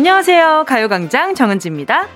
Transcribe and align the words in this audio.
안녕하세요. 0.00 0.64
가요광장 0.66 1.34
정은지입니다. 1.34 2.08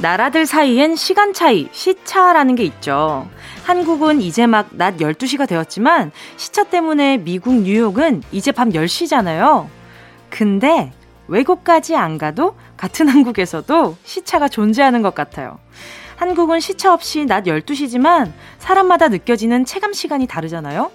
나라들 0.00 0.46
사이엔 0.46 0.96
시간 0.96 1.32
차이, 1.32 1.68
시차라는 1.70 2.56
게 2.56 2.64
있죠. 2.64 3.30
한국은 3.62 4.20
이제 4.20 4.48
막 4.48 4.70
낮 4.72 4.96
12시가 4.96 5.46
되었지만 5.46 6.10
시차 6.36 6.64
때문에 6.64 7.18
미국 7.18 7.54
뉴욕은 7.54 8.24
이제 8.32 8.50
밤 8.50 8.70
10시잖아요. 8.70 9.68
근데 10.28 10.90
외국까지 11.28 11.94
안 11.94 12.18
가도 12.18 12.56
같은 12.76 13.06
한국에서도 13.06 13.96
시차가 14.02 14.48
존재하는 14.48 15.02
것 15.02 15.14
같아요. 15.14 15.60
한국은 16.16 16.58
시차 16.58 16.92
없이 16.92 17.26
낮 17.26 17.44
12시지만 17.44 18.32
사람마다 18.58 19.06
느껴지는 19.06 19.64
체감 19.64 19.92
시간이 19.92 20.26
다르잖아요. 20.26 20.90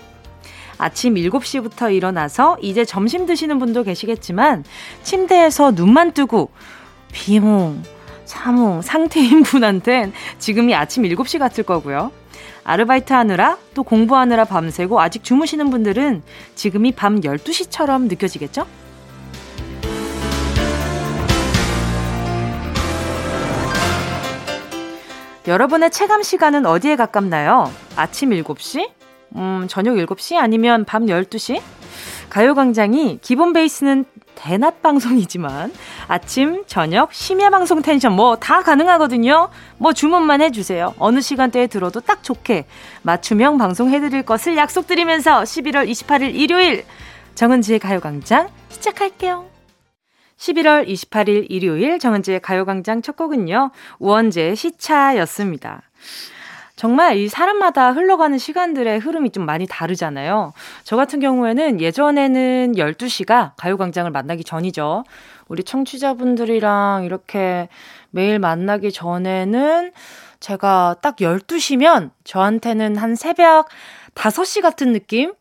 아침 0.81 1.13
7시부터 1.13 1.93
일어나서 1.93 2.57
이제 2.59 2.83
점심 2.83 3.27
드시는 3.27 3.59
분도 3.59 3.83
계시겠지만 3.83 4.63
침대에서 5.03 5.73
눈만 5.75 6.11
뜨고 6.11 6.49
비몽, 7.11 7.83
사몽 8.25 8.81
상태인 8.81 9.43
분한텐 9.45 10.11
지금이 10.39 10.73
아침 10.73 11.03
7시 11.03 11.37
같을 11.37 11.63
거고요. 11.63 12.11
아르바이트 12.63 13.13
하느라 13.13 13.59
또 13.75 13.83
공부하느라 13.83 14.45
밤새고 14.45 14.99
아직 14.99 15.23
주무시는 15.23 15.69
분들은 15.69 16.23
지금이 16.55 16.93
밤 16.93 17.21
12시처럼 17.21 18.07
느껴지겠죠? 18.07 18.65
여러분의 25.47 25.91
체감 25.91 26.23
시간은 26.23 26.65
어디에 26.65 26.95
가깝나요? 26.95 27.71
아침 27.95 28.31
7시? 28.31 29.00
음, 29.35 29.65
저녁 29.69 29.95
7시 29.95 30.37
아니면 30.37 30.85
밤 30.85 31.05
12시? 31.05 31.61
가요광장이 32.29 33.19
기본 33.21 33.51
베이스는 33.53 34.05
대낮 34.35 34.81
방송이지만 34.81 35.71
아침, 36.07 36.63
저녁, 36.65 37.13
심야 37.13 37.49
방송 37.49 37.81
텐션 37.81 38.13
뭐 38.13 38.37
다 38.37 38.63
가능하거든요. 38.63 39.49
뭐 39.77 39.93
주문만 39.93 40.41
해주세요. 40.41 40.95
어느 40.97 41.21
시간대에 41.21 41.67
들어도 41.67 41.99
딱 41.99 42.23
좋게 42.23 42.65
맞춤형 43.03 43.57
방송 43.57 43.89
해드릴 43.89 44.23
것을 44.23 44.57
약속드리면서 44.57 45.43
11월 45.43 45.89
28일 45.89 46.33
일요일 46.33 46.85
정은지의 47.35 47.79
가요광장 47.79 48.49
시작할게요. 48.69 49.45
11월 50.37 50.87
28일 50.87 51.45
일요일 51.49 51.99
정은지의 51.99 52.39
가요광장 52.39 53.03
첫 53.03 53.15
곡은요. 53.15 53.69
우원재의 53.99 54.55
시차였습니다. 54.55 55.83
정말 56.81 57.15
이 57.15 57.27
사람마다 57.27 57.91
흘러가는 57.91 58.35
시간들의 58.39 58.97
흐름이 58.97 59.29
좀 59.29 59.45
많이 59.45 59.67
다르잖아요. 59.67 60.51
저 60.83 60.95
같은 60.95 61.19
경우에는 61.19 61.79
예전에는 61.79 62.73
12시가 62.75 63.51
가요광장을 63.55 64.09
만나기 64.09 64.43
전이죠. 64.43 65.03
우리 65.47 65.63
청취자분들이랑 65.63 67.03
이렇게 67.03 67.69
매일 68.09 68.39
만나기 68.39 68.91
전에는 68.91 69.91
제가 70.39 70.95
딱 71.03 71.17
12시면 71.17 72.09
저한테는 72.23 72.95
한 72.95 73.13
새벽 73.13 73.67
5시 74.15 74.63
같은 74.63 74.91
느낌? 74.91 75.35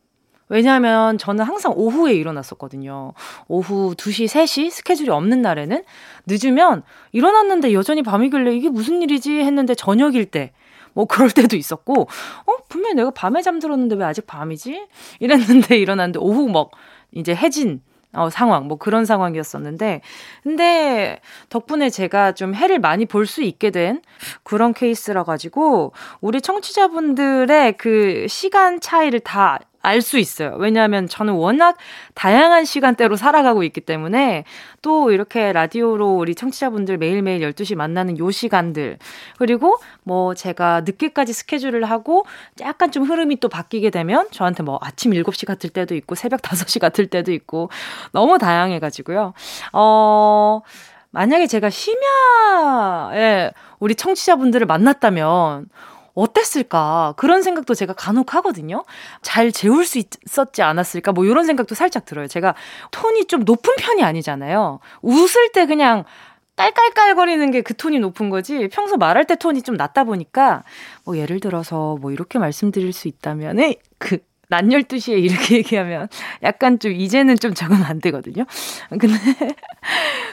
왜냐하면 0.47 1.17
저는 1.17 1.43
항상 1.43 1.73
오후에 1.75 2.13
일어났었거든요. 2.13 3.13
오후 3.47 3.95
2시, 3.95 4.25
3시 4.25 4.69
스케줄이 4.69 5.09
없는 5.09 5.41
날에는 5.41 5.83
늦으면 6.27 6.83
일어났는데 7.13 7.73
여전히 7.73 8.03
밤이길래 8.03 8.53
이게 8.53 8.69
무슨 8.69 9.01
일이지 9.01 9.39
했는데 9.39 9.73
저녁일 9.73 10.25
때. 10.27 10.51
뭐 10.93 11.05
그럴 11.05 11.29
때도 11.31 11.55
있었고, 11.55 12.07
어, 12.45 12.53
분명히 12.69 12.95
내가 12.95 13.11
밤에 13.11 13.41
잠들었는데 13.41 13.95
왜 13.95 14.05
아직 14.05 14.27
밤이지? 14.27 14.87
이랬는데 15.19 15.77
일어났는데 15.79 16.19
오후 16.19 16.49
막 16.49 16.71
이제 17.11 17.35
해진 17.35 17.81
어, 18.13 18.29
상황, 18.29 18.67
뭐 18.67 18.77
그런 18.77 19.05
상황이었었는데, 19.05 20.01
근데 20.43 21.21
덕분에 21.49 21.89
제가 21.89 22.33
좀 22.33 22.53
해를 22.53 22.77
많이 22.79 23.05
볼 23.05 23.25
수 23.25 23.41
있게 23.41 23.69
된 23.69 24.01
그런 24.43 24.73
케이스라 24.73 25.23
가지고, 25.23 25.93
우리 26.19 26.41
청취자분들의 26.41 27.77
그 27.77 28.25
시간 28.27 28.81
차이를 28.81 29.21
다 29.21 29.59
알 29.81 30.01
수 30.01 30.17
있어요. 30.17 30.55
왜냐하면 30.57 31.07
저는 31.07 31.33
워낙 31.33 31.77
다양한 32.13 32.65
시간대로 32.65 33.15
살아가고 33.15 33.63
있기 33.63 33.81
때문에 33.81 34.45
또 34.81 35.11
이렇게 35.11 35.53
라디오로 35.53 36.17
우리 36.17 36.35
청취자분들 36.35 36.97
매일매일 36.97 37.41
12시 37.41 37.75
만나는 37.75 38.17
요 38.17 38.31
시간들 38.31 38.97
그리고 39.37 39.77
뭐 40.03 40.33
제가 40.33 40.81
늦게까지 40.81 41.33
스케줄을 41.33 41.85
하고 41.85 42.25
약간 42.61 42.91
좀 42.91 43.03
흐름이 43.03 43.39
또 43.39 43.49
바뀌게 43.49 43.89
되면 43.89 44.27
저한테 44.31 44.63
뭐 44.63 44.79
아침 44.81 45.11
7시 45.11 45.45
같을 45.45 45.69
때도 45.69 45.95
있고 45.95 46.15
새벽 46.15 46.41
5시 46.41 46.79
같을 46.79 47.07
때도 47.07 47.31
있고 47.31 47.69
너무 48.11 48.37
다양해 48.37 48.79
가지고요. 48.79 49.33
어 49.73 50.61
만약에 51.11 51.47
제가 51.47 51.69
심야에 51.69 53.51
우리 53.79 53.95
청취자분들을 53.95 54.65
만났다면 54.65 55.67
어땠을까? 56.13 57.13
그런 57.17 57.41
생각도 57.41 57.73
제가 57.73 57.93
간혹 57.93 58.35
하거든요. 58.35 58.83
잘 59.21 59.51
재울 59.51 59.85
수 59.85 59.99
있었지 59.99 60.61
않았을까? 60.61 61.11
뭐 61.11 61.25
이런 61.25 61.45
생각도 61.45 61.75
살짝 61.75 62.05
들어요. 62.05 62.27
제가 62.27 62.55
톤이 62.91 63.25
좀 63.25 63.43
높은 63.43 63.75
편이 63.77 64.03
아니잖아요. 64.03 64.79
웃을 65.01 65.51
때 65.51 65.65
그냥 65.65 66.03
깔깔깔거리는 66.57 67.51
게 67.51 67.61
그 67.61 67.75
톤이 67.75 67.99
높은 67.99 68.29
거지 68.29 68.67
평소 68.67 68.97
말할 68.97 69.25
때 69.25 69.35
톤이 69.35 69.61
좀 69.63 69.75
낮다 69.75 70.03
보니까 70.03 70.63
뭐 71.05 71.17
예를 71.17 71.39
들어서 71.39 71.97
뭐 72.01 72.11
이렇게 72.11 72.37
말씀드릴 72.39 72.93
수 72.93 73.07
있다면은 73.07 73.73
그 73.97 74.17
낮 74.51 74.65
12시에 74.65 75.17
이렇게 75.17 75.55
얘기하면 75.63 76.09
약간 76.43 76.77
좀 76.77 76.91
이제는 76.91 77.37
좀 77.37 77.53
적응 77.53 77.83
안 77.85 77.99
되거든요. 78.01 78.45
근데, 78.89 79.07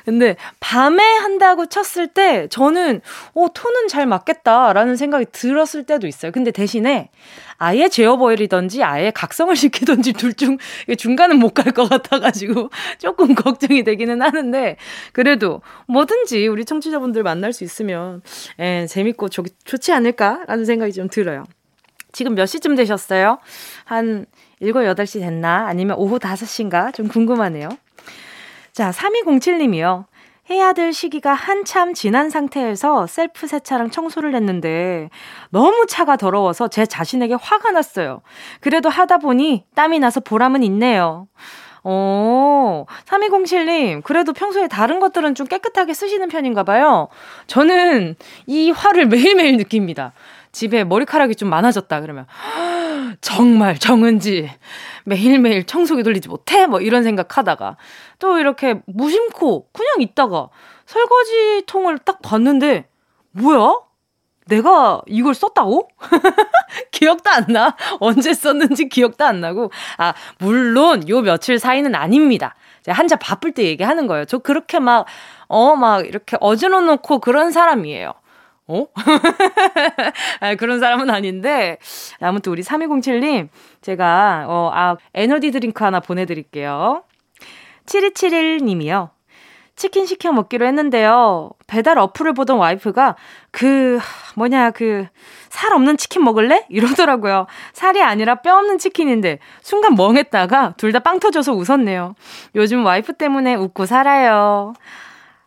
근데 0.04 0.36
밤에 0.60 1.02
한다고 1.02 1.66
쳤을 1.66 2.08
때 2.08 2.48
저는, 2.48 3.00
어, 3.34 3.46
톤은 3.54 3.88
잘 3.88 4.06
맞겠다라는 4.06 4.96
생각이 4.96 5.26
들었을 5.32 5.84
때도 5.84 6.06
있어요. 6.08 6.32
근데 6.32 6.50
대신에 6.50 7.10
아예 7.58 7.88
재워버리던지 7.88 8.82
아예 8.82 9.10
각성을 9.10 9.54
시키던지 9.56 10.12
둘 10.12 10.34
중, 10.34 10.58
중간은 10.96 11.38
못 11.38 11.54
갈 11.54 11.72
것 11.72 11.88
같아가지고 11.88 12.70
조금 12.98 13.34
걱정이 13.34 13.82
되기는 13.84 14.20
하는데 14.22 14.76
그래도 15.12 15.60
뭐든지 15.86 16.46
우리 16.48 16.64
청취자분들 16.64 17.22
만날 17.22 17.52
수 17.52 17.62
있으면 17.64 18.22
예, 18.60 18.86
재밌고 18.88 19.28
좋, 19.28 19.44
좋지 19.64 19.92
않을까라는 19.92 20.64
생각이 20.64 20.92
좀 20.92 21.08
들어요. 21.08 21.44
지금 22.12 22.34
몇 22.34 22.46
시쯤 22.46 22.74
되셨어요? 22.74 23.38
한 23.84 24.26
7, 24.60 24.72
8시 24.72 25.20
됐나? 25.20 25.66
아니면 25.66 25.96
오후 25.98 26.18
5시인가? 26.18 26.94
좀 26.94 27.08
궁금하네요. 27.08 27.68
자, 28.72 28.90
3207님이요. 28.90 30.04
해야 30.50 30.72
될 30.72 30.94
시기가 30.94 31.34
한참 31.34 31.92
지난 31.92 32.30
상태에서 32.30 33.06
셀프 33.06 33.46
세차랑 33.46 33.90
청소를 33.90 34.34
했는데 34.34 35.10
너무 35.50 35.84
차가 35.86 36.16
더러워서 36.16 36.68
제 36.68 36.86
자신에게 36.86 37.34
화가 37.34 37.70
났어요. 37.72 38.22
그래도 38.60 38.88
하다 38.88 39.18
보니 39.18 39.64
땀이 39.74 39.98
나서 39.98 40.20
보람은 40.20 40.62
있네요. 40.62 41.28
어, 41.84 42.86
3207님, 43.06 44.02
그래도 44.02 44.32
평소에 44.32 44.68
다른 44.68 45.00
것들은 45.00 45.34
좀 45.34 45.46
깨끗하게 45.46 45.94
쓰시는 45.94 46.28
편인가 46.28 46.62
봐요. 46.62 47.08
저는 47.46 48.16
이 48.46 48.70
화를 48.70 49.06
매일매일 49.06 49.56
느낍니다. 49.56 50.12
집에 50.52 50.84
머리카락이 50.84 51.34
좀 51.34 51.50
많아졌다 51.50 52.00
그러면 52.00 52.26
정말 53.20 53.78
정은지 53.78 54.50
매일매일 55.04 55.64
청소기 55.64 56.02
돌리지 56.02 56.28
못해 56.28 56.66
뭐 56.66 56.80
이런 56.80 57.02
생각하다가 57.02 57.76
또 58.18 58.38
이렇게 58.38 58.80
무심코 58.86 59.68
그냥 59.72 60.00
있다가 60.00 60.48
설거지 60.86 61.64
통을 61.66 61.98
딱 61.98 62.22
봤는데 62.22 62.88
뭐야? 63.32 63.88
내가 64.48 65.02
이걸 65.06 65.34
썼다고? 65.34 65.88
기억도 66.90 67.30
안 67.30 67.46
나. 67.48 67.76
언제 68.00 68.32
썼는지 68.32 68.88
기억도 68.88 69.24
안 69.24 69.40
나고. 69.40 69.70
아, 69.98 70.14
물론 70.38 71.06
요 71.08 71.20
며칠 71.20 71.58
사이는 71.58 71.94
아닙니다. 71.94 72.54
한창 72.86 73.16
바쁠 73.16 73.52
때 73.52 73.64
얘기하는 73.64 74.06
거예요. 74.06 74.24
저 74.24 74.38
그렇게 74.38 74.78
막, 74.78 75.04
어, 75.48 75.76
막 75.76 76.06
이렇게 76.06 76.38
어질러 76.40 76.80
놓고 76.80 77.18
그런 77.18 77.52
사람이에요. 77.52 78.14
어? 78.68 78.86
아, 80.40 80.54
그런 80.56 80.78
사람은 80.80 81.10
아닌데, 81.10 81.78
아무튼 82.20 82.52
우리 82.52 82.62
3207님, 82.62 83.48
제가, 83.80 84.44
어, 84.48 84.70
아, 84.74 84.96
에너지 85.14 85.50
드링크 85.50 85.82
하나 85.84 86.00
보내드릴게요. 86.00 87.02
7271님이요. 87.86 89.10
치킨 89.74 90.06
시켜 90.06 90.32
먹기로 90.32 90.66
했는데요. 90.66 91.50
배달 91.68 91.98
어플을 91.98 92.34
보던 92.34 92.58
와이프가 92.58 93.14
그, 93.52 94.00
뭐냐, 94.34 94.72
그, 94.72 95.06
살 95.50 95.72
없는 95.72 95.96
치킨 95.96 96.24
먹을래? 96.24 96.66
이러더라고요. 96.68 97.46
살이 97.72 98.02
아니라 98.02 98.36
뼈 98.36 98.56
없는 98.58 98.78
치킨인데, 98.78 99.38
순간 99.62 99.94
멍했다가 99.94 100.74
둘 100.76 100.92
다 100.92 100.98
빵 100.98 101.20
터져서 101.20 101.52
웃었네요. 101.54 102.16
요즘 102.56 102.84
와이프 102.84 103.14
때문에 103.14 103.54
웃고 103.54 103.86
살아요. 103.86 104.74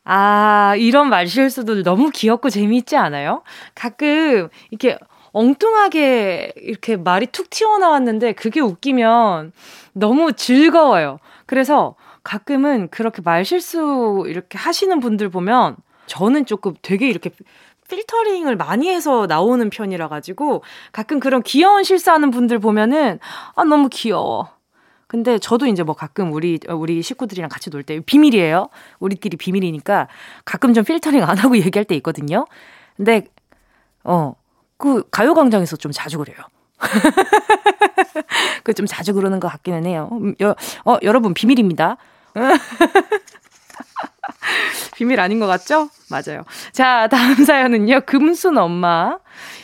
아, 0.04 0.76
이런 0.78 1.10
말 1.10 1.28
실수도 1.28 1.84
너무 1.84 2.10
귀엽고 2.12 2.50
재미있지 2.50 2.98
않아요? 2.98 3.44
가끔 3.76 4.50
이렇게 4.72 4.98
엉뚱하게 5.34 6.54
이렇게 6.58 6.98
말이 6.98 7.28
툭 7.28 7.50
튀어나왔는데 7.50 8.34
그게 8.34 8.60
웃기면 8.60 9.54
너무 9.94 10.34
즐거워요. 10.34 11.20
그래서 11.46 11.96
가끔은 12.24 12.90
그렇게 12.90 13.22
말 13.22 13.46
실수 13.46 14.24
이렇게 14.28 14.58
하시는 14.58 15.00
분들 15.00 15.30
보면 15.30 15.78
저는 16.08 16.46
조금 16.46 16.74
되게 16.82 17.08
이렇게 17.08 17.30
필터링을 17.90 18.56
많이 18.56 18.90
해서 18.90 19.26
나오는 19.28 19.70
편이라 19.70 20.08
가지고 20.10 20.64
가끔 20.92 21.20
그런 21.20 21.44
귀여운 21.44 21.84
실수하는 21.84 22.32
분들 22.32 22.60
보면은 22.60 23.20
아 23.56 23.64
너무 23.64 23.90
귀여워. 23.92 24.50
근데 25.12 25.38
저도 25.40 25.66
이제 25.68 25.84
뭐 25.84 25.94
가끔 25.94 26.32
우리 26.32 26.58
우리 26.70 27.02
식구들이랑 27.02 27.50
같이 27.50 27.70
놀 27.70 27.84
때 27.84 28.00
비밀이에요. 28.00 28.70
우리끼리 29.00 29.36
비밀이니까 29.36 30.08
가끔 30.46 30.74
좀 30.74 30.86
필터링 30.86 31.22
안 31.22 31.38
하고 31.38 31.58
얘기할 31.60 31.84
때 31.84 31.96
있거든요. 31.96 32.46
근데 32.96 33.26
어 34.06 34.36
그 34.78 35.04
가요광장에서 35.12 35.76
좀 35.78 35.92
자주 35.92 36.18
그래요. 36.18 36.38
그 38.64 38.74
좀 38.74 38.86
자주 38.88 39.14
그러는 39.14 39.40
것 39.40 39.48
같기는 39.50 39.86
해요. 39.86 40.10
음, 40.14 40.34
여, 40.42 40.56
어 40.86 40.98
여러분 41.04 41.34
비밀입니다. 41.34 41.98
비밀 44.96 45.20
아닌 45.20 45.40
것 45.40 45.48
같죠? 45.48 45.90
맞아요. 46.10 46.44
자, 46.72 47.08
다음 47.10 47.36
사연은요. 47.46 48.02
금순 48.06 48.58
엄마 48.58 49.18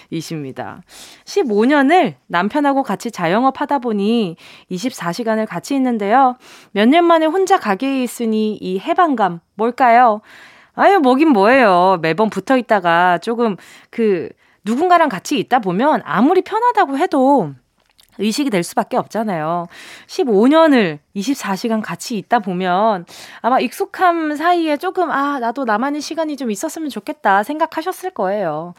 이십니다. 0.10 0.82
15년을 1.26 2.16
남편하고 2.28 2.84
같이 2.84 3.12
자영업 3.12 3.60
하다 3.60 3.80
보니 3.80 4.38
24시간을 4.72 5.46
같이 5.48 5.76
있는데요. 5.76 6.38
몇 6.72 6.88
년 6.88 7.04
만에 7.06 7.26
혼자 7.26 7.60
가게에 7.60 8.04
있으니 8.04 8.56
이 8.56 8.80
해방감 8.80 9.42
뭘까요? 9.56 10.22
아유, 10.76 11.00
뭐긴 11.00 11.30
뭐예요. 11.30 12.00
매번 12.02 12.30
붙어 12.30 12.56
있다가 12.58 13.18
조금 13.18 13.58
그 13.90 14.30
누군가랑 14.64 15.10
같이 15.10 15.38
있다 15.40 15.60
보면 15.60 16.02
아무리 16.06 16.42
편하다고 16.42 16.98
해도 16.98 17.54
의식이 18.20 18.50
될 18.50 18.64
수밖에 18.64 18.98
없잖아요. 18.98 19.68
15년을 20.08 21.00
24시간 21.16 21.82
같이 21.82 22.18
있다 22.18 22.40
보면 22.40 23.06
아마 23.42 23.60
익숙함 23.60 24.36
사이에 24.36 24.78
조금, 24.78 25.12
아, 25.12 25.40
나도 25.40 25.66
나만의 25.66 26.02
시간이 26.02 26.38
좀 26.38 26.52
있었으면 26.52 26.90
좋겠다 26.90 27.44
생각하셨을 27.44 28.12
거예요. 28.12 28.74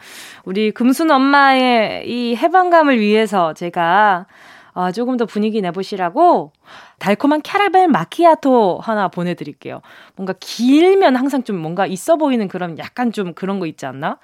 우리 0.45 0.71
금순 0.71 1.11
엄마의 1.11 2.09
이 2.09 2.35
해방감을 2.35 2.99
위해서 2.99 3.53
제가 3.53 4.25
어, 4.73 4.91
조금 4.91 5.17
더 5.17 5.25
분위기 5.25 5.61
내보시라고 5.61 6.53
달콤한 6.99 7.41
캐러멜 7.41 7.87
마키아토 7.87 8.79
하나 8.81 9.07
보내드릴게요. 9.07 9.81
뭔가 10.15 10.33
길면 10.39 11.15
항상 11.15 11.43
좀 11.43 11.57
뭔가 11.57 11.85
있어 11.85 12.15
보이는 12.15 12.47
그런 12.47 12.77
약간 12.77 13.11
좀 13.11 13.33
그런 13.33 13.59
거 13.59 13.65
있지 13.65 13.85
않나? 13.85 14.19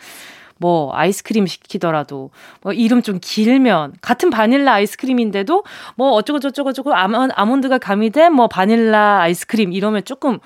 뭐 0.58 0.92
아이스크림 0.94 1.48
시키더라도 1.48 2.32
뭐 2.62 2.74
이름 2.74 3.02
좀 3.02 3.20
길면 3.22 3.96
같은 4.02 4.30
바닐라 4.30 4.74
아이스크림인데도 4.74 5.64
뭐 5.96 6.12
어쩌고 6.12 6.40
저쩌고 6.40 6.74
저쩌고 6.74 6.94
아몬드가 6.94 7.78
가미된 7.78 8.34
뭐 8.34 8.48
바닐라 8.48 9.22
아이스크림 9.22 9.74
이러면 9.74 10.04
조금 10.06 10.40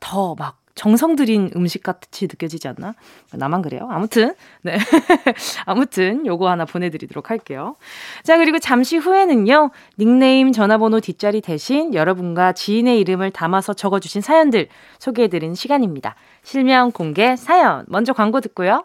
더 0.00 0.34
막 0.38 0.58
정성 0.76 1.16
들인 1.16 1.50
음식 1.56 1.82
같이 1.82 2.26
느껴지지 2.26 2.68
않나? 2.68 2.94
나만 3.32 3.62
그래요? 3.62 3.88
아무튼, 3.90 4.34
네. 4.60 4.76
아무튼, 5.64 6.26
요거 6.26 6.50
하나 6.50 6.66
보내드리도록 6.66 7.30
할게요. 7.30 7.76
자, 8.22 8.36
그리고 8.36 8.58
잠시 8.58 8.98
후에는요, 8.98 9.70
닉네임 9.98 10.52
전화번호 10.52 11.00
뒷자리 11.00 11.40
대신 11.40 11.94
여러분과 11.94 12.52
지인의 12.52 13.00
이름을 13.00 13.30
담아서 13.30 13.72
적어주신 13.72 14.20
사연들 14.20 14.68
소개해드리는 14.98 15.54
시간입니다. 15.54 16.14
실명 16.42 16.92
공개 16.92 17.36
사연. 17.36 17.86
먼저 17.88 18.12
광고 18.12 18.42
듣고요. 18.42 18.84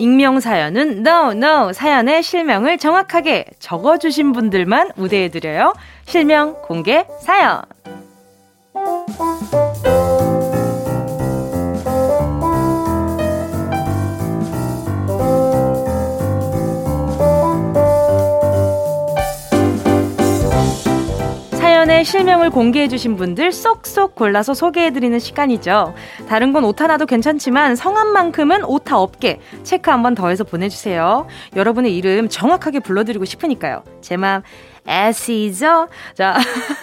익명 0.00 0.40
사연은 0.40 1.06
no 1.06 1.32
no 1.32 1.72
사연의 1.74 2.22
실명을 2.22 2.78
정확하게 2.78 3.44
적어주신 3.58 4.32
분들만 4.32 4.92
우대해드려요. 4.96 5.74
실명 6.06 6.56
공개 6.62 7.06
사연. 7.20 7.62
실명을 22.04 22.50
공개해주신 22.50 23.16
분들 23.16 23.52
쏙쏙 23.52 24.14
골라서 24.14 24.54
소개해드리는 24.54 25.18
시간이죠. 25.18 25.94
다른 26.28 26.52
건 26.52 26.64
오타 26.64 26.86
나도 26.86 27.06
괜찮지만 27.06 27.76
성함만큼은 27.76 28.64
오타 28.64 28.98
없게 28.98 29.40
체크 29.62 29.90
한번 29.90 30.14
더 30.14 30.28
해서 30.28 30.44
보내주세요. 30.44 31.26
여러분의 31.56 31.96
이름 31.96 32.28
정확하게 32.28 32.80
불러드리고 32.80 33.24
싶으니까요. 33.24 33.82
제 34.00 34.16
맘, 34.16 34.42
애시죠? 34.88 35.88
자. 36.14 36.36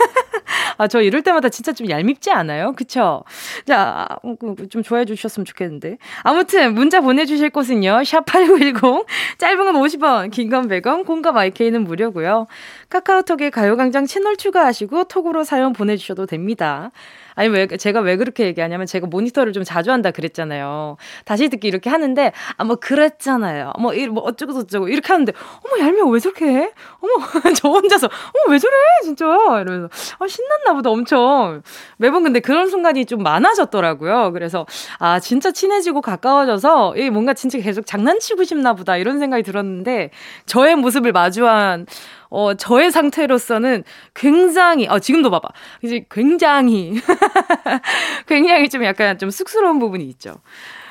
아, 0.78 0.88
저 0.88 1.02
이럴 1.02 1.24
때마다 1.24 1.50
진짜 1.50 1.72
좀 1.72 1.90
얄밉지 1.90 2.30
않아요? 2.32 2.74
그쵸? 2.76 3.24
자, 3.66 4.08
어, 4.24 4.36
그, 4.40 4.54
그좀 4.56 4.84
좋아해 4.84 5.06
주셨으면 5.06 5.44
좋겠는데. 5.46 5.98
아무튼, 6.24 6.74
문자 6.76 7.02
보내주실 7.02 7.50
곳은요, 7.50 8.02
샵8910, 8.04 9.06
짧은 9.40 9.58
건 9.66 9.74
50원, 9.76 10.32
긴 10.32 10.50
건 10.50 10.68
100원, 10.68 11.06
공감 11.06 11.36
IK는 11.38 11.84
무료고요 11.84 12.48
카카오톡에 12.90 13.50
가요광장 13.50 14.06
채널 14.06 14.38
추가하시고, 14.38 15.06
톡으로 15.06 15.44
사연 15.44 15.74
보내주셔도 15.74 16.26
됩니다. 16.28 16.92
아니 17.38 17.50
왜 17.50 17.68
제가 17.68 18.02
왜 18.02 18.18
그렇게 18.18 18.46
얘기하냐면 18.46 18.88
제가 18.88 19.06
모니터를 19.06 19.54
좀 19.54 19.64
자주 19.64 19.92
한다 19.92 20.10
그랬잖아요. 20.10 20.98
다시 21.24 21.50
듣기 21.50 21.68
이렇게 21.68 21.90
하는데 21.90 22.34
아뭐 22.58 22.78
그랬잖아요. 22.78 23.74
뭐, 23.80 23.94
뭐 24.12 24.24
어쩌고 24.24 24.54
저쩌고 24.54 24.90
이렇게 24.90 25.14
하는데 25.14 25.32
어머 25.64 25.86
얄미워 25.86 26.10
왜 26.10 26.20
저렇게 26.20 26.48
해? 26.48 26.72
어머 27.00 27.26
저 27.56 27.70
혼자서 27.70 28.08
어머 28.08 28.54
왜 28.54 28.58
저래 28.58 28.74
진짜 29.04 29.26
이러면서 29.62 29.88
아 30.18 30.28
신났나 30.28 30.74
보다 30.74 30.90
엄청 30.90 31.62
매번 31.98 32.24
근데 32.24 32.40
그런 32.40 32.70
순간이 32.70 33.06
좀 33.06 33.22
많아졌더라고요. 33.22 34.32
그래서 34.34 34.66
아 34.98 35.20
진짜 35.20 35.52
친해지고 35.52 36.02
가까워져서 36.02 36.98
이 36.98 37.12
뭔가 37.12 37.36
진짜 37.36 37.60
계속 37.60 37.86
장난치고 37.86 38.46
싶나 38.46 38.74
보다 38.74 38.98
이런 38.98 39.20
생각이 39.20 39.44
들었는데 39.44 40.10
저의 40.48 40.76
모습을 40.76 41.12
마주한 41.12 41.86
어, 42.30 42.54
저의 42.56 42.92
상태로서는 42.92 43.84
굉장히, 44.14 44.88
어, 44.88 45.00
지금도 45.00 45.30
봐봐. 45.30 45.50
이제 45.82 46.06
굉장히, 46.10 46.94
굉장히 48.28 48.70
좀 48.70 48.84
약간 48.84 49.18
좀 49.18 49.30
쑥스러운 49.30 49.80
부분이 49.80 50.04
있죠. 50.06 50.42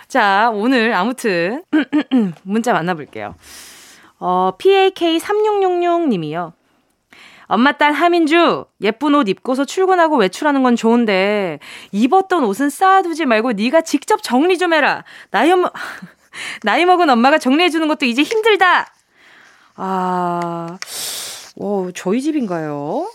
자, 0.09 0.51
오늘 0.53 0.95
아무튼, 0.95 1.63
문자 2.43 2.73
만나볼게요. 2.73 3.35
어, 4.19 4.53
PAK3666님이요. 4.59 6.53
엄마 7.49 7.73
딸 7.73 7.93
하민주, 7.93 8.65
예쁜 8.81 9.15
옷 9.15 9.29
입고서 9.29 9.65
출근하고 9.65 10.17
외출하는 10.17 10.63
건 10.63 10.75
좋은데, 10.75 11.61
입었던 11.93 12.43
옷은 12.45 12.71
쌓아두지 12.71 13.25
말고 13.25 13.53
네가 13.53 13.83
직접 13.83 14.23
정리 14.23 14.59
좀 14.59 14.73
해라. 14.73 15.05
나이, 15.31 15.51
나이 16.63 16.85
먹은 16.85 17.09
엄마가 17.09 17.39
정리해 17.39 17.71
주는 17.71 17.87
것도 17.89 18.07
이제 18.07 18.23
힘들다! 18.23 18.93
아, 19.77 20.79
오, 21.59 21.91
저희 21.93 22.21
집인가요? 22.21 23.11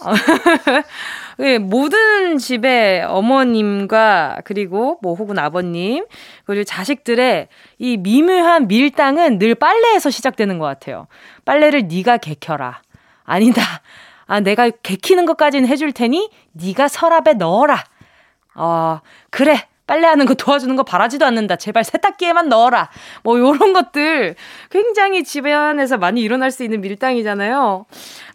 네, 1.38 1.60
모든 1.60 2.40
집에 2.40 3.04
어머님과 3.04 4.40
그리고 4.46 4.98
뭐 5.04 5.14
혹은 5.14 5.38
아버님 5.38 6.06
그리고 6.46 6.64
자식들의 6.64 7.48
이 7.78 7.98
미묘한 7.98 8.68
밀당은 8.68 9.38
늘 9.38 9.54
빨래에서 9.54 10.10
시작되는 10.10 10.58
것 10.58 10.66
같아요. 10.66 11.06
빨래를 11.46 11.88
네가 11.88 12.18
개켜라. 12.18 12.82
아니다. 13.26 13.62
아, 14.26 14.40
내가 14.40 14.72
개키는 14.72 15.26
것까지는 15.28 15.68
해줄 15.68 15.92
테니 15.92 16.32
네가 16.54 16.88
서랍에 16.88 17.34
넣어라. 17.34 17.84
어, 18.56 19.02
그래. 19.30 19.68
빨래하는 19.92 20.26
거 20.26 20.36
도와주는 20.36 20.74
거 20.78 20.84
바라지도 20.84 21.26
않는다. 21.26 21.58
제발 21.58 21.84
세탁기에만 21.84 22.48
넣어라. 22.48 22.90
뭐 23.24 23.38
요런 23.38 23.74
것들 23.74 24.36
굉장히 24.70 25.26
집안에서 25.26 25.98
많이 25.98 26.22
일어날 26.22 26.50
수 26.50 26.64
있는 26.64 26.80
밀당이잖아요. 26.80 27.86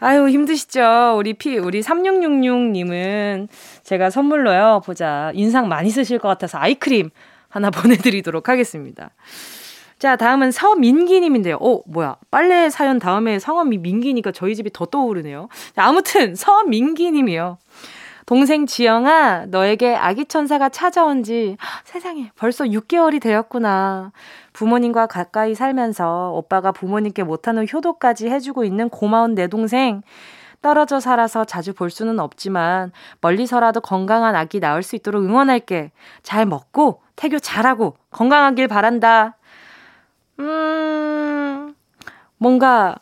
아유, 0.00 0.28
힘드시죠? 0.28 1.14
우리 1.16 1.32
피 1.32 1.56
우리 1.56 1.80
3666 1.80 2.72
님은 2.72 3.48
제가 3.84 4.10
선물로요. 4.10 4.82
보자. 4.84 5.30
인상 5.32 5.68
많이 5.68 5.88
쓰실 5.88 6.18
것 6.18 6.28
같아서 6.28 6.58
아이크림 6.58 7.08
하나 7.48 7.70
보내 7.72 7.96
드리도록 7.96 8.50
하겠습니다. 8.50 9.12
자, 9.98 10.16
다음은 10.16 10.50
서민기님인데요. 10.50 11.56
어, 11.56 11.80
뭐야. 11.86 12.16
빨래 12.30 12.68
사연 12.68 12.98
다음에 12.98 13.38
성함이 13.38 13.78
민기니까 13.78 14.30
저희 14.32 14.54
집이 14.54 14.74
더 14.74 14.84
떠오르네요. 14.84 15.48
자, 15.74 15.84
아무튼, 15.84 16.34
서민기님이요. 16.34 17.56
동생 18.26 18.66
지영아, 18.66 19.46
너에게 19.46 19.94
아기 19.94 20.26
천사가 20.26 20.68
찾아온 20.68 21.22
지 21.22 21.56
세상에 21.84 22.32
벌써 22.34 22.64
6개월이 22.64 23.20
되었구나. 23.22 24.10
부모님과 24.52 25.06
가까이 25.06 25.54
살면서 25.54 26.32
오빠가 26.34 26.72
부모님께 26.72 27.22
못하는 27.22 27.66
효도까지 27.72 28.28
해주고 28.28 28.64
있는 28.64 28.88
고마운 28.88 29.36
내 29.36 29.46
동생. 29.46 30.02
떨어져 30.60 30.98
살아서 30.98 31.44
자주 31.44 31.72
볼 31.72 31.88
수는 31.88 32.18
없지만 32.18 32.90
멀리서라도 33.20 33.80
건강한 33.80 34.34
아기 34.34 34.58
낳을 34.58 34.82
수 34.82 34.96
있도록 34.96 35.22
응원할게. 35.22 35.92
잘 36.24 36.46
먹고 36.46 37.02
태교 37.14 37.38
잘하고 37.38 37.96
건강하길 38.10 38.66
바란다. 38.66 39.36
음, 40.40 41.76
뭔가, 42.38 42.96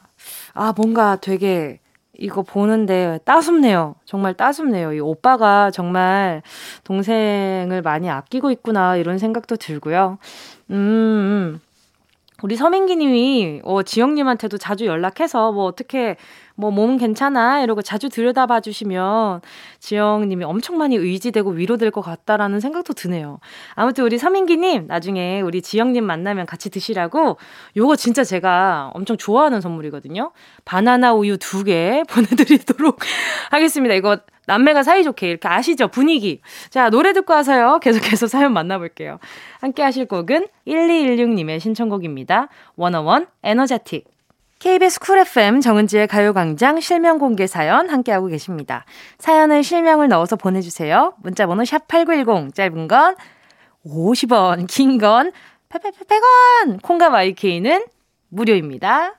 아, 0.53 0.75
뭔가 0.77 1.17
되게 1.17 1.81
이거 2.19 2.43
보는데 2.43 3.19
따숩네요. 3.25 3.95
정말 4.05 4.35
따숩네요. 4.35 4.93
이 4.93 5.01
오빠가 5.01 5.71
정말 5.71 6.43
동생을 6.85 7.83
많이 7.83 8.09
아끼고 8.11 8.51
있구나, 8.51 8.97
이런 8.97 9.19
생각도 9.19 9.57
들고요. 9.57 10.19
음, 10.71 10.77
음. 10.77 11.61
우리 12.43 12.57
서민기 12.57 12.97
님이, 12.97 13.61
어, 13.65 13.83
지영 13.83 14.15
님한테도 14.15 14.59
자주 14.59 14.87
연락해서, 14.87 15.53
뭐, 15.53 15.65
어떻게, 15.65 16.17
뭐, 16.57 16.71
몸 16.71 16.97
괜찮아? 16.99 17.63
이러고 17.63 17.83
자주 17.83 18.09
들여다봐 18.09 18.61
주시면, 18.61 19.41
지영님이 19.81 20.45
엄청 20.45 20.79
많이 20.79 20.97
의지되고 20.97 21.51
위로될 21.51 21.91
것 21.91 22.01
같다라는 22.01 22.61
생각도 22.61 22.93
드네요. 22.93 23.41
아무튼 23.75 24.05
우리 24.05 24.19
서민기 24.19 24.57
님, 24.59 24.87
나중에 24.87 25.41
우리 25.41 25.61
지영님 25.61 26.05
만나면 26.05 26.47
같이 26.47 26.71
드시라고, 26.71 27.39
요거 27.77 27.97
진짜 27.97 28.23
제가 28.23 28.93
엄청 28.95 29.17
좋아하는 29.17 29.61
선물이거든요. 29.61 30.31
바나나 30.65 31.15
우유 31.15 31.37
두 31.39 31.65
개 31.65 32.03
보내드리도록 32.11 32.99
하겠습니다. 33.51 33.95
이거 33.95 34.19
남매가 34.47 34.83
사이좋게 34.83 35.29
이렇게 35.29 35.49
아시죠? 35.49 35.89
분위기. 35.89 36.41
자, 36.69 36.91
노래 36.91 37.13
듣고 37.15 37.33
와서요. 37.33 37.79
계속해서 37.81 38.27
사연 38.27 38.53
만나볼게요. 38.53 39.19
함께 39.61 39.83
하실 39.83 40.07
곡은 40.07 40.49
1216님의 40.67 41.61
신청곡입니다. 41.61 42.49
워너원 42.77 43.27
Energetic. 43.43 44.14
KBS 44.65 44.99
Cool 44.99 45.19
FM 45.19 45.61
정은지의 45.61 46.07
가요광장 46.09 46.81
실명 46.81 47.19
공개 47.19 47.47
사연 47.47 47.91
함께하고 47.91 48.29
계십니다. 48.29 48.87
사연을 49.19 49.63
실명을 49.63 50.09
넣어서 50.09 50.37
보내주세요. 50.37 51.13
문자번호 51.19 51.65
샵8910, 51.65 52.55
짧은 52.55 52.89
건 52.89 53.15
50원, 53.85 54.67
긴 54.67 54.97
건 54.99 55.33
100원, 55.69 56.81
콩과 56.81 57.11
마이 57.11 57.39
K는 57.39 57.85
무료입니다. 58.31 59.17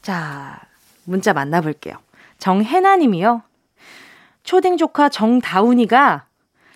자, 0.00 0.60
문자 1.02 1.32
만나볼게요. 1.32 1.96
정혜나님이요. 2.38 3.42
초딩 4.44 4.76
조카 4.76 5.08
정다운이가 5.08 6.26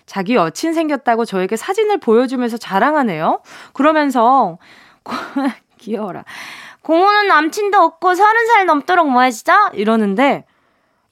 자기 0.05 0.35
여친 0.35 0.73
생겼다고 0.73 1.23
저에게 1.23 1.55
사진을 1.55 1.99
보여주면서 2.01 2.57
자랑하네요. 2.57 3.39
그러면서 3.71 4.57
귀여워라. 5.79 6.25
고모는 6.83 7.27
남친도 7.27 7.77
없고 7.77 8.13
서른 8.13 8.47
살 8.47 8.65
넘도록 8.65 9.09
뭐 9.09 9.21
하시죠? 9.21 9.53
이러는데 9.73 10.45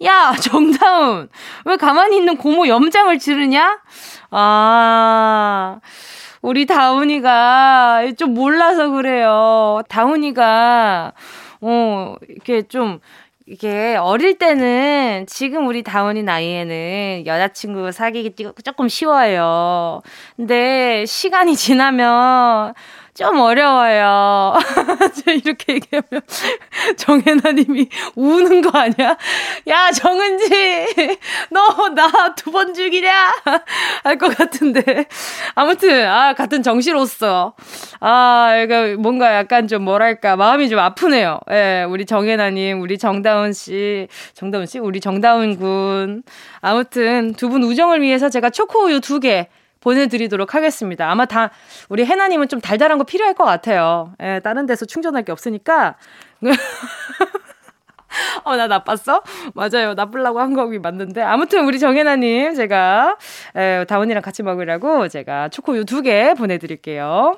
야 0.04 0.34
정다운 0.40 1.30
왜 1.66 1.78
가만히 1.78 2.18
있는 2.18 2.38
고모 2.38 2.68
염장을 2.68 3.18
지르냐? 3.20 3.80
아 4.32 5.80
우리 6.42 6.66
다운이가 6.66 8.14
좀 8.18 8.34
몰라서 8.34 8.90
그래요. 8.90 9.82
다운이가 9.88 11.14
어 11.62 12.16
이렇게 12.28 12.64
좀 12.64 13.00
이게 13.46 13.96
어릴 13.96 14.38
때는 14.38 15.26
지금 15.28 15.68
우리 15.68 15.84
다운이 15.84 16.24
나이에는 16.24 17.26
여자친구 17.26 17.92
사귀기 17.92 18.34
조금 18.64 18.88
쉬워요. 18.88 20.02
근데 20.36 21.06
시간이 21.06 21.56
지나면 21.56 22.74
좀 23.22 23.40
어려워요. 23.40 24.54
이렇게 25.46 25.74
얘기하면 25.76 26.22
정혜나님이 26.98 27.88
우는 28.16 28.62
거 28.62 28.78
아니야? 28.80 29.16
야 29.68 29.92
정은지 29.92 30.50
너 31.52 31.90
나 31.94 32.34
두 32.36 32.52
번 32.52 32.74
죽이냐? 32.74 33.12
할 34.04 34.18
것 34.18 34.36
같은데 34.36 35.06
아무튼 35.56 36.06
아 36.08 36.34
같은 36.34 36.64
정씨로서 36.64 37.54
아 38.00 38.56
이거 38.64 38.96
뭔가 39.00 39.36
약간 39.36 39.68
좀 39.68 39.84
뭐랄까 39.84 40.36
마음이 40.36 40.68
좀 40.70 40.80
아프네요. 40.80 41.40
예, 41.52 41.86
우리 41.88 42.06
정혜나님, 42.06 42.82
우리 42.82 42.98
정다운 42.98 43.54
씨, 43.54 44.08
정다운 44.34 44.66
씨, 44.66 44.80
우리 44.80 45.00
정다운 45.00 45.58
군 45.58 46.24
아무튼 46.62 47.34
두 47.36 47.52
분 47.52 47.64
우정을 47.64 48.02
위해서 48.02 48.30
제가 48.30 48.50
초코 48.50 48.86
우유 48.86 49.00
두 49.02 49.20
개. 49.20 49.48
보내드리도록 49.82 50.56
하겠습니다. 50.56 51.10
아마 51.12 51.26
다 51.26 51.52
우리 51.90 52.06
해나님은 52.06 52.48
좀 52.48 52.62
달달한 52.62 52.98
거 52.98 53.04
필요할 53.04 53.34
것 53.34 53.44
같아요. 53.44 54.14
예, 54.22 54.40
다른 54.44 54.66
데서 54.66 54.86
충전할 54.86 55.24
게 55.24 55.32
없으니까. 55.32 55.96
어, 58.44 58.56
나 58.58 58.68
나빴어? 58.68 59.24
맞아요. 59.54 59.94
나쁘려고 59.94 60.40
한 60.40 60.54
거기 60.54 60.80
맞는데. 60.80 61.22
아무튼 61.22 61.66
우리 61.66 61.80
정혜나님, 61.80 62.54
제가, 62.56 63.18
에, 63.56 63.86
다원이랑 63.86 64.22
같이 64.22 64.44
먹으라고 64.44 65.08
제가 65.08 65.50
초코유 65.50 65.86
두 65.86 66.02
개 66.02 66.34
보내드릴게요. 66.34 67.38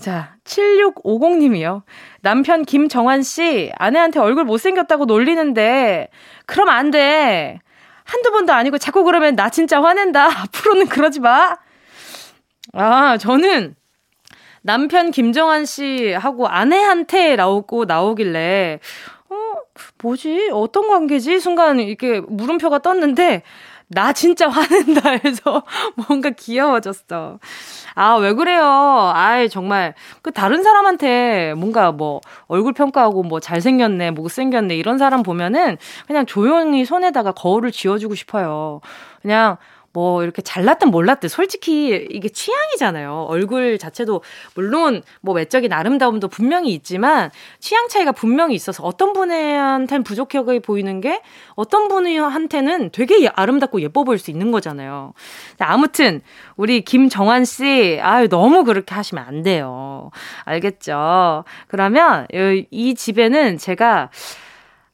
자, 0.00 0.34
7650님이요. 0.44 1.82
남편 2.22 2.64
김정환 2.64 3.22
씨, 3.22 3.70
아내한테 3.76 4.18
얼굴 4.18 4.44
못생겼다고 4.44 5.04
놀리는데, 5.04 6.08
그럼 6.46 6.68
안 6.70 6.90
돼. 6.90 7.60
한두 8.12 8.30
번도 8.30 8.52
아니고 8.52 8.76
자꾸 8.76 9.04
그러면 9.04 9.36
나 9.36 9.48
진짜 9.48 9.82
화낸다. 9.82 10.26
앞으로는 10.42 10.88
그러지 10.88 11.20
마. 11.20 11.56
아, 12.74 13.16
저는 13.16 13.74
남편 14.60 15.10
김정환 15.10 15.64
씨하고 15.64 16.46
아내한테 16.46 17.36
나오고 17.36 17.86
나오길래, 17.86 18.80
어, 19.30 19.34
뭐지? 20.02 20.50
어떤 20.52 20.88
관계지? 20.88 21.40
순간 21.40 21.80
이렇게 21.80 22.20
물음표가 22.20 22.80
떴는데, 22.80 23.42
나 23.94 24.12
진짜 24.12 24.48
화낸다 24.48 25.10
해서 25.24 25.62
뭔가 26.08 26.30
귀여워졌어. 26.30 27.38
아, 27.94 28.14
왜 28.16 28.32
그래요? 28.32 29.12
아이, 29.14 29.48
정말. 29.48 29.94
그 30.22 30.32
다른 30.32 30.62
사람한테 30.62 31.54
뭔가 31.54 31.92
뭐 31.92 32.20
얼굴 32.46 32.72
평가하고 32.72 33.22
뭐 33.22 33.40
잘생겼네, 33.40 34.12
못생겼네, 34.12 34.76
이런 34.76 34.98
사람 34.98 35.22
보면은 35.22 35.76
그냥 36.06 36.26
조용히 36.26 36.84
손에다가 36.84 37.32
거울을 37.32 37.70
지어주고 37.70 38.14
싶어요. 38.14 38.80
그냥 39.20 39.56
뭐 39.92 40.22
이렇게 40.22 40.40
잘났든 40.40 40.90
몰랐든 40.90 41.28
솔직히 41.28 42.06
이게 42.10 42.28
취향이잖아요. 42.28 43.26
얼굴 43.28 43.78
자체도 43.78 44.22
물론 44.54 45.02
뭐 45.20 45.34
외적인 45.34 45.72
아름다움도 45.72 46.28
분명히 46.28 46.72
있지만 46.72 47.30
취향 47.60 47.88
차이가 47.88 48.12
분명히 48.12 48.54
있어서 48.54 48.82
어떤 48.84 49.12
분한테는 49.12 50.02
부족해 50.02 50.60
보이는 50.60 51.00
게 51.00 51.20
어떤 51.54 51.88
분한테는 51.88 52.90
되게 52.90 53.28
아름답고 53.28 53.82
예뻐 53.82 54.04
보일 54.04 54.18
수 54.18 54.30
있는 54.30 54.50
거잖아요. 54.50 55.12
아무튼 55.58 56.22
우리 56.56 56.80
김정환 56.82 57.44
씨, 57.44 57.98
아유 58.02 58.28
너무 58.28 58.64
그렇게 58.64 58.94
하시면 58.94 59.24
안 59.24 59.42
돼요. 59.42 60.10
알겠죠? 60.44 61.44
그러면 61.68 62.26
이 62.70 62.94
집에는 62.94 63.58
제가 63.58 64.10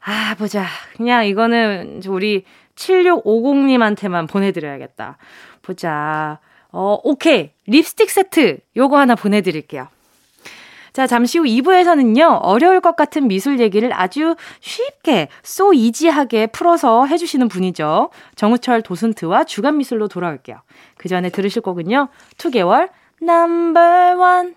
아 0.01 0.35
보자 0.39 0.65
그냥 0.97 1.27
이거는 1.27 2.03
우리 2.09 2.45
7650님한테만 2.79 4.29
보내드려야겠다. 4.29 5.19
보자. 5.63 6.39
어, 6.71 6.99
오케이. 7.03 7.51
립스틱 7.67 8.11
세트. 8.11 8.59
요거 8.77 8.99
하나 8.99 9.15
보내드릴게요. 9.15 9.89
자, 10.93 11.07
잠시 11.07 11.39
후 11.39 11.45
2부에서는요, 11.45 12.41
어려울 12.43 12.81
것 12.81 12.97
같은 12.97 13.29
미술 13.29 13.61
얘기를 13.61 13.93
아주 13.93 14.35
쉽게, 14.59 15.29
쏘 15.45 15.73
이지하게 15.73 16.49
풀어서 16.49 17.07
해주시는 17.07 17.47
분이죠. 17.47 18.11
정우철 18.35 18.83
도슨트와 18.83 19.45
주간 19.45 19.77
미술로 19.77 20.09
돌아올게요. 20.09 20.61
그 20.97 21.09
전에 21.09 21.31
들으실 21.31 21.63
곡은요, 21.63 22.09
2개월, 22.39 22.89
넘버 23.21 23.81
원. 24.17 24.57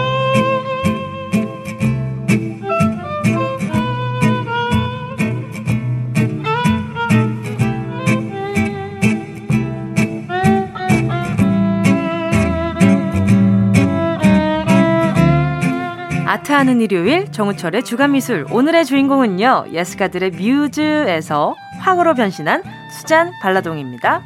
아트하는 16.31 16.79
일요일 16.79 17.29
정우철의 17.29 17.83
주간미술 17.83 18.45
오늘의 18.51 18.85
주인공은요 18.85 19.65
예스가들의 19.73 20.31
뮤즈에서 20.31 21.55
화으로 21.81 22.13
변신한 22.13 22.63
수잔 22.89 23.33
발라동입니다. 23.41 24.21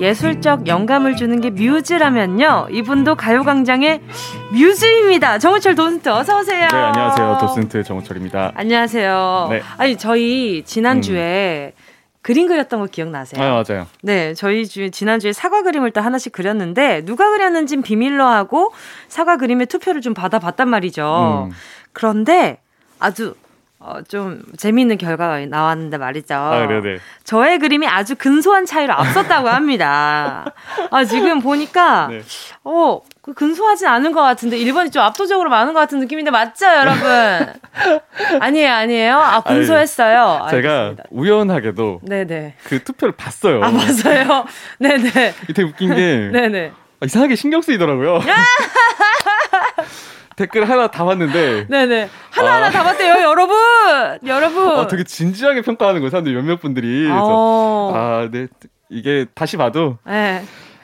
예술적 0.00 0.66
영감을 0.66 1.16
주는 1.16 1.40
게 1.42 1.50
뮤즈라면요. 1.50 2.68
이분도 2.70 3.16
가요광장의 3.16 4.00
뮤즈입니다. 4.52 5.38
정우철 5.38 5.74
도슨트 5.74 6.08
어서 6.08 6.38
오세요. 6.38 6.68
네, 6.70 6.76
안녕하세요. 6.76 7.38
도슨트 7.40 7.82
정우철입니다. 7.82 8.52
안녕하세요. 8.54 9.48
네. 9.50 9.62
아니 9.76 9.96
저희 9.96 10.62
지난주에 10.64 11.72
음. 11.73 11.73
그림 12.24 12.48
그렸던 12.48 12.80
거 12.80 12.86
기억나세요? 12.86 13.44
아, 13.44 13.62
맞아요. 13.62 13.86
네, 14.02 14.32
저희 14.32 14.66
주, 14.66 14.90
지난주에 14.90 15.34
사과 15.34 15.62
그림을 15.62 15.90
또 15.90 16.00
하나씩 16.00 16.32
그렸는데, 16.32 17.04
누가 17.04 17.28
그렸는진 17.28 17.82
비밀로 17.82 18.24
하고, 18.24 18.72
사과 19.08 19.36
그림의 19.36 19.66
투표를 19.66 20.00
좀 20.00 20.14
받아봤단 20.14 20.66
말이죠. 20.66 21.48
음. 21.50 21.54
그런데 21.92 22.62
아주 22.98 23.34
어, 23.86 24.00
좀 24.08 24.40
재미있는 24.56 24.96
결과가 24.96 25.44
나왔는데 25.44 25.98
말이죠. 25.98 26.34
아, 26.34 26.66
네네. 26.66 27.00
저의 27.22 27.58
그림이 27.58 27.86
아주 27.86 28.14
근소한 28.14 28.64
차이로 28.64 28.94
앞섰다고 28.94 29.46
합니다. 29.50 30.46
아, 30.90 31.04
지금 31.04 31.40
보니까, 31.40 32.06
네. 32.08 32.22
어, 32.64 33.02
그 33.20 33.34
근소하진 33.34 33.86
않은 33.86 34.12
것 34.12 34.22
같은데, 34.22 34.56
1번이 34.56 34.90
좀 34.90 35.02
압도적으로 35.02 35.50
많은 35.50 35.74
것 35.74 35.80
같은 35.80 35.98
느낌인데, 36.00 36.30
맞죠, 36.30 36.64
여러분? 36.66 37.52
아니에요, 38.40 38.72
아니에요? 38.72 39.18
아, 39.18 39.42
근소했어요. 39.42 40.44
아니, 40.44 40.50
제가 40.52 40.94
우연하게도 41.10 42.00
네네. 42.04 42.54
그 42.64 42.82
투표를 42.82 43.12
봤어요. 43.16 43.62
아, 43.62 43.70
봤어요? 43.70 44.46
네네. 44.78 45.10
되게 45.48 45.62
웃긴 45.62 45.94
게, 45.94 46.30
네네. 46.32 46.72
아, 47.00 47.04
이상하게 47.04 47.36
신경 47.36 47.60
쓰이더라고요. 47.60 48.20
댓글 50.36 50.68
하나 50.68 50.88
담았는데. 50.88 51.66
네네. 51.68 52.08
하나하나 52.30 52.66
아. 52.66 52.70
담았대요, 52.70 53.22
여러분! 53.22 53.56
여러분! 54.26 54.68
아, 54.78 54.86
되게 54.86 55.04
진지하게 55.04 55.62
평가하는 55.62 56.00
거예요, 56.00 56.10
사람들 56.10 56.32
몇몇 56.34 56.60
분들이. 56.60 57.04
그래서, 57.04 57.20
어. 57.26 57.92
아, 57.94 58.28
네. 58.30 58.46
이게 58.90 59.26
다시 59.34 59.56
봐도. 59.56 59.98
네. 60.06 60.42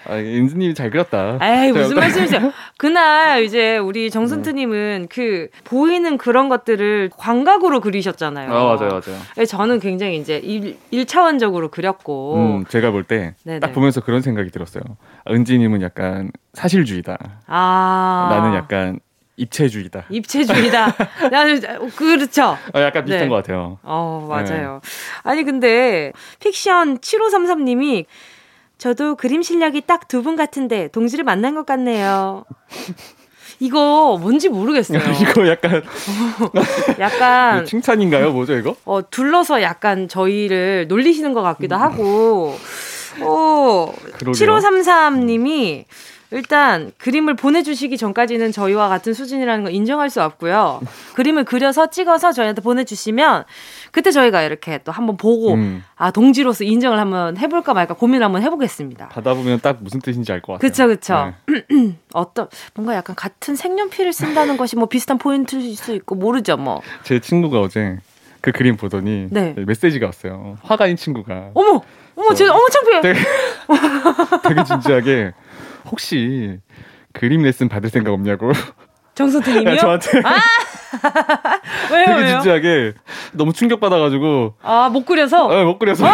아, 0.09 0.17
인수님이 0.17 0.75
잘 0.75 0.91
그렸다. 0.91 1.39
에이, 1.43 1.73
무슨 1.73 1.95
말씀이세요? 1.97 2.53
그날 2.79 3.45
이제 3.45 3.77
우리 3.77 4.11
정순트님은 4.11 5.09
그 5.11 5.49
보이는 5.65 6.17
그런 6.17 6.49
것들을 6.49 7.11
광각으로 7.15 7.81
그리셨잖아요. 7.81 8.51
아, 8.51 8.65
맞아요, 8.65 8.89
맞아요. 8.89 9.45
저는 9.47 9.79
굉장히 9.79 10.17
이제 10.17 10.39
일, 10.39 10.79
1차원적으로 10.91 11.71
그렸고. 11.71 12.37
음, 12.37 12.65
제가 12.67 12.91
볼 12.93 13.05
때 13.05 13.35
딱 13.61 13.73
보면서 13.73 14.01
그런 14.01 14.23
생각이 14.23 14.51
들었어요. 14.51 14.83
은지님은 15.29 15.83
약간 15.83 16.31
사실주의다. 16.55 17.19
아. 17.47 18.29
나는 18.31 18.57
약간 18.57 19.01
입체주의다. 19.41 20.05
입체주의다. 20.11 20.95
나는 21.31 21.61
그렇죠. 21.97 22.57
어, 22.75 22.81
약간 22.81 23.05
비슷한 23.05 23.25
네. 23.25 23.29
것 23.29 23.37
같아요. 23.37 23.79
어 23.83 24.27
맞아요. 24.29 24.81
네. 24.83 24.91
아니 25.23 25.45
근데 25.45 26.13
픽션 26.41 26.99
7533님이 26.99 28.05
저도 28.79 29.15
그림 29.17 29.43
실력이 29.43 29.83
딱 29.83 30.09
두 30.09 30.23
분 30.23 30.37
같은데 30.37 30.89
동지를 30.89 31.25
만난 31.25 31.55
것 31.55 31.67
같네요. 31.67 32.45
이거 33.63 34.17
뭔지 34.21 34.49
모르겠어요. 34.49 34.99
이거 35.21 35.47
약간 35.49 35.83
약간 36.99 37.67
칭찬인가요? 37.67 38.33
뭐죠 38.33 38.57
이거? 38.57 38.75
어 38.87 39.01
둘러서 39.11 39.61
약간 39.63 40.09
저희를 40.09 40.87
놀리시는 40.89 41.33
것 41.35 41.43
같기도 41.43 41.77
하고. 41.77 42.57
어 43.23 43.93
7533님이 44.21 45.85
일단 46.33 46.93
그림을 46.99 47.35
보내주시기 47.35 47.97
전까지는 47.97 48.53
저희와 48.53 48.89
같은 48.89 49.15
수준이라는 49.15 49.65
걸 49.65 49.75
인정할 49.75 50.11
수 50.11 50.23
없고요. 50.23 50.81
그림을 51.15 51.45
그려서 51.45 51.91
찍어서 51.91 52.33
저희한테 52.33 52.63
보내주시면 52.63 53.45
그때 53.91 54.11
저희가 54.13 54.43
이렇게 54.43 54.79
또 54.85 54.93
한번 54.93 55.17
보고 55.17 55.55
음. 55.55 55.83
아 55.97 56.11
동지로서 56.13 56.63
인정을 56.65 56.99
한번 57.01 57.37
해볼까 57.37 57.75
말까 57.75 57.95
고민을 57.95 58.25
한번 58.25 58.43
해보겠습니다. 58.43 59.09
받아보면 59.09 59.61
딱 59.61 59.79
무슨 59.81 60.01
뜻인지 60.01 60.31
알 60.33 60.41
것 60.41 60.53
같아요. 60.55 60.61
그렇죠, 60.61 60.87
그렇죠. 60.87 61.35
네. 61.49 61.97
어떤 62.15 62.49
뭔가 62.75 62.95
약간 62.95 63.17
같은 63.17 63.57
색연필을 63.57 64.13
쓴다는 64.13 64.57
것이 64.57 64.77
뭐 64.77 64.87
비슷한 64.87 65.19
포인트일 65.19 65.77
수 65.77 65.93
있고 65.95 66.15
모르죠, 66.15 66.57
뭐. 66.57 66.81
제 67.03 67.19
친구가 67.21 67.61
어제 67.61 67.99
그 68.41 68.53
그림 68.53 68.77
보더니 68.77 69.27
네. 69.31 69.55
메시지가 69.57 70.07
왔어요. 70.07 70.59
화가인 70.63 70.97
친구가. 70.97 71.51
어머, 71.55 71.83
어머, 72.17 72.35
제 72.35 72.47
어머 72.47 72.61
창피해. 72.71 73.01
되게, 73.03 73.21
되게 74.49 74.65
진지하게. 74.65 75.33
혹시 75.91 76.59
그림 77.13 77.43
레슨 77.43 77.69
받을 77.69 77.91
생각 77.91 78.13
없냐고. 78.13 78.53
정선태님이요? 79.15 79.77
저한테. 79.77 80.23
아! 80.25 80.41
왜요? 81.93 82.07
되게 82.07 82.21
왜요? 82.21 82.29
진지하게 82.29 82.93
너무 83.33 83.53
충격 83.53 83.81
받아가지고. 83.81 84.55
아, 84.63 84.89
못 84.89 85.05
그려서? 85.05 85.49
네, 85.49 85.65
못 85.65 85.79
그려서. 85.79 86.07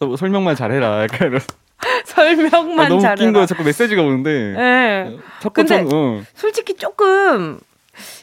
뭐 0.00 0.16
설명만 0.16 0.54
잘해라. 0.56 1.02
약간 1.02 1.28
이런. 1.28 1.40
설명만 2.06 2.86
아, 2.86 2.88
너무 2.88 3.00
잘해라. 3.00 3.14
너무 3.16 3.28
웃긴 3.28 3.32
거 3.32 3.46
자꾸 3.46 3.64
메시지가 3.64 4.02
오는데. 4.02 4.54
네. 4.56 5.16
근데 5.52 5.64
참, 5.76 5.88
어. 5.92 6.22
솔직히 6.34 6.74
조금 6.76 7.58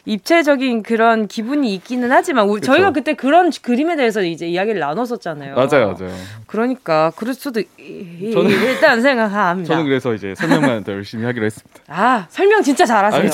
입체적인 0.04 0.82
그런 0.82 1.28
기분이 1.28 1.74
있기는 1.74 2.10
하지만 2.10 2.48
우리, 2.48 2.60
저희가 2.60 2.92
그때 2.92 3.14
그런 3.14 3.50
그림에 3.62 3.96
대해서 3.96 4.22
이제 4.22 4.46
이야기를 4.46 4.80
나눴었잖아요. 4.80 5.54
맞아요, 5.54 5.94
맞아요. 5.98 6.14
그러니까 6.46 7.12
그럴 7.16 7.34
수도 7.34 7.62
저는 7.62 8.50
일단 8.50 9.00
생각합니다. 9.00 9.68
저는 9.72 9.84
그래서 9.84 10.14
이제 10.14 10.34
설명만 10.34 10.84
더 10.84 10.92
열심히 10.92 11.24
하기로 11.24 11.46
했습니다. 11.46 11.80
아 11.88 12.26
설명 12.30 12.62
진짜 12.62 12.84
잘하세요. 12.84 13.20
아니, 13.20 13.30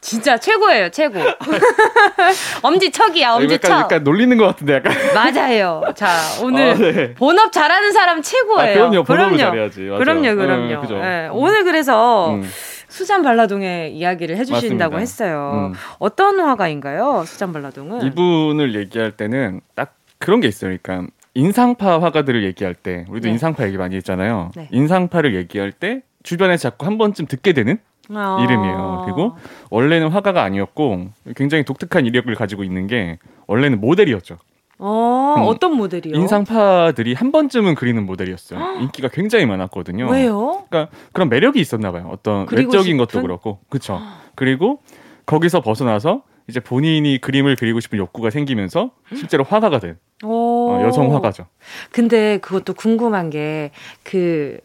진짜 0.00 0.36
최고예요, 0.36 0.90
최고. 0.90 1.18
엄지척이야, 2.62 3.36
엄지척. 3.36 3.70
약간, 3.70 3.84
약간 3.84 4.04
놀리는 4.04 4.36
것 4.36 4.44
같은데, 4.48 4.74
약간. 4.74 4.92
맞아요. 5.14 5.82
자, 5.96 6.18
오늘 6.42 6.72
아, 6.72 6.74
네. 6.74 7.14
본업 7.14 7.50
잘하는 7.52 7.90
사람 7.92 8.20
최고예요. 8.20 8.60
아, 8.60 8.74
그럼요, 8.74 9.04
그럼요. 9.04 9.36
잘해야지. 9.38 9.80
맞아. 9.84 9.98
그럼요, 10.04 10.36
그럼요. 10.36 10.94
음, 10.96 11.00
네, 11.00 11.28
오늘 11.32 11.64
그래서 11.64 12.34
음. 12.34 12.46
수잔 12.94 13.22
발라동의 13.22 13.96
이야기를 13.96 14.36
해주신다고 14.36 14.94
맞습니다. 14.94 14.98
했어요. 14.98 15.72
음. 15.72 15.78
어떤 15.98 16.38
화가인가요, 16.38 17.24
수잔 17.26 17.52
발라동은? 17.52 18.06
이분을 18.06 18.76
얘기할 18.76 19.10
때는 19.10 19.60
딱 19.74 19.96
그런 20.18 20.40
게 20.40 20.46
있어요. 20.46 20.76
그러니까 20.80 21.10
인상파 21.34 22.00
화가들을 22.00 22.44
얘기할 22.44 22.76
때, 22.76 23.04
우리도 23.08 23.26
네. 23.26 23.32
인상파 23.32 23.66
얘기 23.66 23.76
많이 23.76 23.96
했잖아요. 23.96 24.52
네. 24.54 24.68
인상파를 24.70 25.34
얘기할 25.34 25.72
때 25.72 26.02
주변에 26.22 26.56
자꾸 26.56 26.86
한 26.86 26.96
번쯤 26.96 27.26
듣게 27.26 27.52
되는 27.52 27.78
아~ 28.10 28.38
이름이에요. 28.44 29.02
그리고 29.06 29.36
원래는 29.70 30.10
화가가 30.10 30.44
아니었고 30.44 31.08
굉장히 31.34 31.64
독특한 31.64 32.06
이력을 32.06 32.32
가지고 32.36 32.62
있는 32.62 32.86
게 32.86 33.18
원래는 33.48 33.80
모델이었죠. 33.80 34.36
어, 34.78 35.34
음, 35.38 35.42
어떤 35.44 35.76
모델이요? 35.76 36.16
인상파들이 36.16 37.14
한 37.14 37.30
번쯤은 37.32 37.74
그리는 37.74 38.04
모델이었어요. 38.04 38.80
인기가 38.80 39.08
굉장히 39.08 39.46
많았거든요. 39.46 40.08
왜요? 40.08 40.64
그러니까 40.68 40.94
그런 41.12 41.28
매력이 41.28 41.60
있었나 41.60 41.92
봐요. 41.92 42.08
어떤 42.12 42.46
외적인 42.50 42.82
싶은? 42.82 42.96
것도 42.96 43.22
그렇고. 43.22 43.60
그렇죠. 43.68 44.00
그리고 44.34 44.80
거기서 45.26 45.60
벗어나서 45.60 46.22
이제 46.48 46.60
본인이 46.60 47.18
그림을 47.20 47.56
그리고 47.56 47.80
싶은 47.80 47.98
욕구가 47.98 48.30
생기면서 48.30 48.90
실제로 49.14 49.44
화가가 49.44 49.78
된 49.78 49.96
어, 50.24 50.80
여성 50.82 51.14
화가죠. 51.14 51.46
근데 51.90 52.38
그것도 52.38 52.74
궁금한 52.74 53.30
게그 53.30 54.58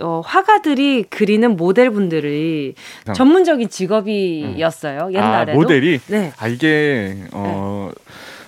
어, 0.00 0.22
화가들이 0.24 1.04
그리는 1.10 1.56
모델분들이 1.56 2.74
어. 3.08 3.12
전문적인 3.12 3.68
직업이었어요 3.68 5.06
음. 5.06 5.14
옛날에 5.14 5.52
아, 5.52 5.54
모델이 5.54 5.98
네. 6.06 6.32
아 6.38 6.46
이게 6.46 7.16
어, 7.32 7.90
네. 7.92 8.02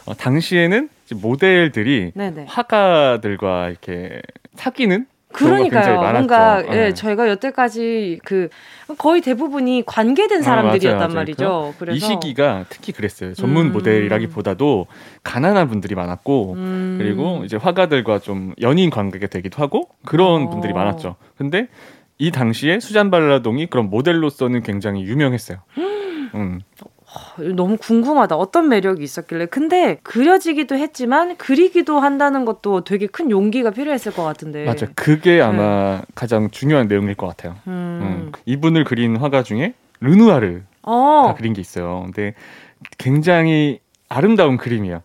어 0.06 0.14
당시에는 0.14 0.88
모델들이 1.14 2.12
네네. 2.14 2.46
화가들과 2.48 3.68
이렇게 3.68 4.22
사귀는 4.54 5.06
그러니까요. 5.32 6.00
뭔가 6.00 6.62
예, 6.66 6.70
네. 6.70 6.94
저희가 6.94 7.28
여태까지 7.28 8.20
그 8.24 8.48
거의 8.98 9.20
대부분이 9.20 9.84
관계된 9.86 10.40
아, 10.40 10.42
사람들이었단 10.42 10.96
아, 10.96 10.98
맞아요, 10.98 11.08
맞아요. 11.08 11.14
말이죠. 11.14 11.74
그래서 11.78 11.96
이 11.96 12.00
시기가 12.00 12.64
특히 12.68 12.92
그랬어요. 12.92 13.34
전문 13.34 13.66
음. 13.66 13.72
모델이라기보다도 13.72 14.86
가난한 15.22 15.68
분들이 15.68 15.94
많았고 15.94 16.54
음. 16.54 16.96
그리고 16.98 17.42
이제 17.44 17.56
화가들과 17.56 18.18
좀 18.18 18.54
연인 18.60 18.90
관계가 18.90 19.28
되기도 19.28 19.62
하고 19.62 19.88
그런 20.04 20.44
어. 20.44 20.50
분들이 20.50 20.72
많았죠. 20.72 21.14
근데 21.36 21.68
이 22.18 22.30
당시에 22.32 22.80
수잔 22.80 23.10
발라동이 23.10 23.66
그런 23.66 23.88
모델로서는 23.88 24.62
굉장히 24.62 25.04
유명했어요. 25.04 25.58
음. 26.34 26.60
너무 27.56 27.76
궁금하다. 27.76 28.36
어떤 28.36 28.68
매력이 28.68 29.02
있었길래. 29.02 29.46
근데 29.46 29.98
그려지기도 30.02 30.76
했지만 30.76 31.36
그리기도 31.36 31.98
한다는 31.98 32.44
것도 32.44 32.84
되게 32.84 33.06
큰 33.06 33.30
용기가 33.30 33.70
필요했을 33.70 34.12
것 34.12 34.22
같은데. 34.24 34.64
맞아. 34.64 34.86
그게 34.94 35.40
아마 35.40 35.98
네. 36.00 36.02
가장 36.14 36.50
중요한 36.50 36.88
내용일 36.88 37.14
것 37.14 37.26
같아요. 37.26 37.56
음. 37.66 37.72
음. 38.02 38.32
이분을 38.46 38.84
그린 38.84 39.16
화가 39.16 39.42
중에 39.42 39.74
르누아르가 40.00 40.64
어. 40.82 41.34
그린 41.36 41.52
게 41.52 41.60
있어요. 41.60 42.02
근데 42.04 42.34
굉장히 42.98 43.80
아름다운 44.08 44.56
그림이야. 44.56 45.02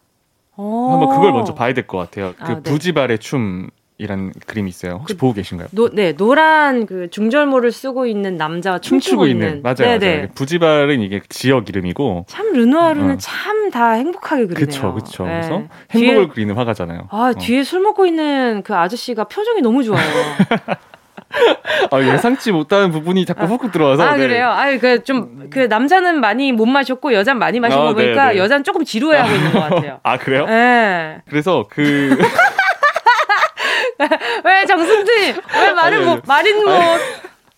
어. 0.58 0.90
한번 0.92 1.10
그걸 1.16 1.32
먼저 1.34 1.54
봐야 1.54 1.74
될 1.74 1.86
것 1.88 1.98
같아요. 1.98 2.34
그 2.38 2.44
아, 2.44 2.56
네. 2.56 2.62
부지발의 2.64 3.20
춤 3.20 3.70
이란 3.98 4.34
그림이 4.46 4.70
있어요. 4.70 4.98
혹시 5.00 5.14
그, 5.14 5.20
보고 5.20 5.34
계신가요? 5.34 5.70
노, 5.72 5.90
네, 5.90 6.14
노란 6.14 6.86
그 6.86 7.10
중절모를 7.10 7.72
쓰고 7.72 8.06
있는 8.06 8.36
남자가 8.36 8.80
춤추고, 8.80 9.26
춤추고 9.26 9.28
있는. 9.28 9.62
맞아요, 9.64 9.98
네네. 9.98 10.16
맞아요. 10.16 10.28
부지발은 10.36 11.02
이게 11.02 11.22
지역 11.30 11.70
이름이고. 11.70 12.26
참 12.28 12.52
르누아르는 12.54 13.16
어. 13.16 13.18
참다 13.18 13.92
행복하게 13.94 14.48
그리네요. 14.48 14.56
그렇죠, 14.56 14.94
그렇죠. 14.94 15.24
네. 15.26 15.32
그래서 15.32 15.64
행복을 15.92 16.26
뒤에, 16.26 16.28
그리는 16.34 16.56
화가잖아요. 16.56 17.08
아, 17.10 17.34
어. 17.36 17.40
뒤에 17.40 17.64
술 17.64 17.80
먹고 17.82 18.06
있는 18.06 18.64
그 18.66 18.76
아저씨가 18.76 19.26
표정이 19.26 19.62
너무 19.62 19.84
좋아요. 19.84 20.04
아, 21.92 22.02
예상치 22.02 22.52
못하는 22.52 22.92
부분이 22.92 23.26
자꾸 23.26 23.46
훅훅 23.46 23.72
들어와서. 23.72 24.04
아, 24.04 24.16
네. 24.16 24.28
그래요? 24.28 24.50
아, 24.50 24.78
그, 24.78 25.04
좀, 25.04 25.50
그, 25.50 25.60
남자는 25.60 26.20
많이 26.22 26.52
못 26.52 26.66
마셨고, 26.66 27.14
여자는 27.14 27.40
많이 27.40 27.60
마신 27.60 27.80
어, 27.80 27.84
거 27.86 27.94
보니까, 27.94 28.28
네네. 28.28 28.40
여자는 28.40 28.64
조금 28.64 28.84
지루해하고 28.86 29.36
있는 29.36 29.52
것 29.52 29.60
같아요. 29.60 30.00
아, 30.04 30.18
그래요? 30.18 30.46
네. 30.46 31.22
그래서 31.28 31.66
그. 31.70 32.18
왜 34.44 34.66
정승진 34.66 35.36
왜 35.54 35.72
말을 35.74 36.02
못 36.06 36.22
말인 36.26 36.64
못 36.64 36.72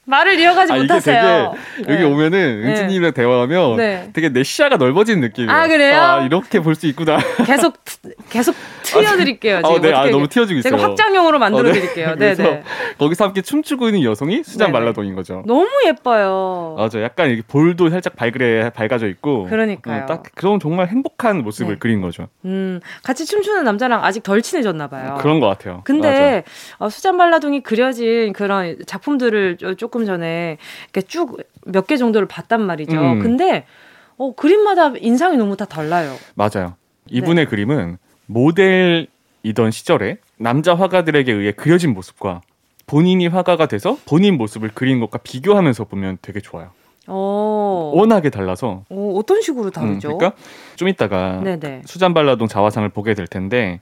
말을 0.06 0.40
이어가지 0.40 0.72
아, 0.72 0.76
못하세요. 0.78 1.56
여기 1.80 1.98
네. 1.98 2.04
오면은 2.04 2.62
네. 2.62 2.70
은지님이랑 2.70 3.14
대화하면 3.14 3.76
네. 3.76 4.10
되게 4.14 4.30
내 4.30 4.42
시야가 4.44 4.78
넓어지는 4.78 5.20
느낌이에요. 5.22 5.52
아 5.52 5.68
그래요? 5.68 6.02
아, 6.02 6.22
이렇게 6.26 6.60
볼 6.62 6.76
수 6.76 6.88
있구나. 6.88 7.18
계속 7.46 7.76
계속 8.30 8.56
트여드릴게요. 8.91 9.58
지금 9.62 9.76
아, 9.76 9.80
네, 9.82 9.93
아, 9.93 10.10
너무 10.10 10.28
트여지고 10.28 10.60
있어요. 10.60 10.71
제가 10.76 10.84
확장용으로 10.89 11.39
만들어드릴게요. 11.39 12.10
어, 12.10 12.15
네, 12.15 12.34
네. 12.36 12.63
거기서 12.97 13.26
함께 13.26 13.41
춤추고 13.41 13.88
있는 13.88 14.04
여성이 14.04 14.43
수잔 14.43 14.71
발라동인 14.71 15.15
거죠. 15.15 15.43
너무 15.45 15.67
예뻐요. 15.86 16.76
맞아, 16.78 17.02
약간 17.02 17.30
이게 17.30 17.41
볼도 17.47 17.89
살짝 17.89 18.15
밝게 18.15 18.71
밝아져 18.73 19.08
있고. 19.08 19.45
그러니까요. 19.47 20.04
어, 20.04 20.06
딱 20.06 20.23
그런 20.36 20.60
정말 20.60 20.88
행복한 20.88 21.43
모습을 21.43 21.73
네. 21.76 21.80
그린 21.80 22.02
거죠. 22.02 22.28
음, 22.45 22.80
같이 23.04 23.26
춤추는 23.26 23.63
남자랑 23.63 24.04
아직 24.04 24.23
덜 24.23 24.41
친해졌나 24.41 24.88
봐요. 24.88 25.17
그런 25.19 25.39
것 25.39 25.47
같아요. 25.47 25.82
근데 25.84 26.43
어, 26.78 26.89
수잔 26.89 27.17
발라동이 27.17 27.62
그려진 27.62 28.34
그런 28.34 28.78
작품들을 28.86 29.58
조금 29.78 30.06
전에 30.06 30.58
이렇게 30.93 31.02
쭉 31.08 31.38
몇 31.65 31.86
개 31.88 31.97
정도를 31.97 32.28
봤단 32.28 32.62
말이죠. 32.62 32.97
음. 32.97 33.19
근데 33.19 33.65
어, 34.17 34.34
그림마다 34.34 34.93
인상이 35.00 35.36
너무 35.38 35.58
다 35.58 35.65
달라요. 35.65 36.15
맞아요. 36.36 36.76
이분의 37.10 37.45
네. 37.45 37.50
그림은 37.50 37.97
모델이던 38.28 39.72
시절에 39.72 40.18
남자 40.38 40.76
화가들에게 40.76 41.32
의해 41.32 41.52
그려진 41.52 41.94
모습과 41.94 42.42
본인이 42.86 43.28
화가가 43.28 43.66
돼서 43.68 43.98
본인 44.06 44.38
모습을 44.38 44.70
그린 44.74 45.00
것과 45.00 45.18
비교하면서 45.20 45.86
보면 45.86 46.20
되게 46.22 46.40
좋아요. 46.40 46.70
오. 47.08 47.94
워낙에 47.96 48.30
달라서. 48.30 48.84
오, 48.90 49.18
어떤 49.18 49.42
식으로 49.42 49.72
다르죠? 49.72 50.10
음, 50.10 50.18
그러니까 50.18 50.40
좀 50.76 50.90
이따가 50.90 51.42
네네. 51.42 51.84
수잔 51.86 52.13
발라동 52.13 52.48
자화상을 52.48 52.88
보게 52.90 53.13
될 53.13 53.28
텐데 53.28 53.80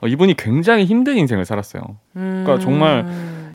어, 0.00 0.06
이분이 0.06 0.34
굉장히 0.36 0.84
힘든 0.84 1.16
인생을 1.16 1.44
살았어요. 1.44 1.82
그러니까 2.14 2.54
음. 2.54 2.60
정말 2.60 3.04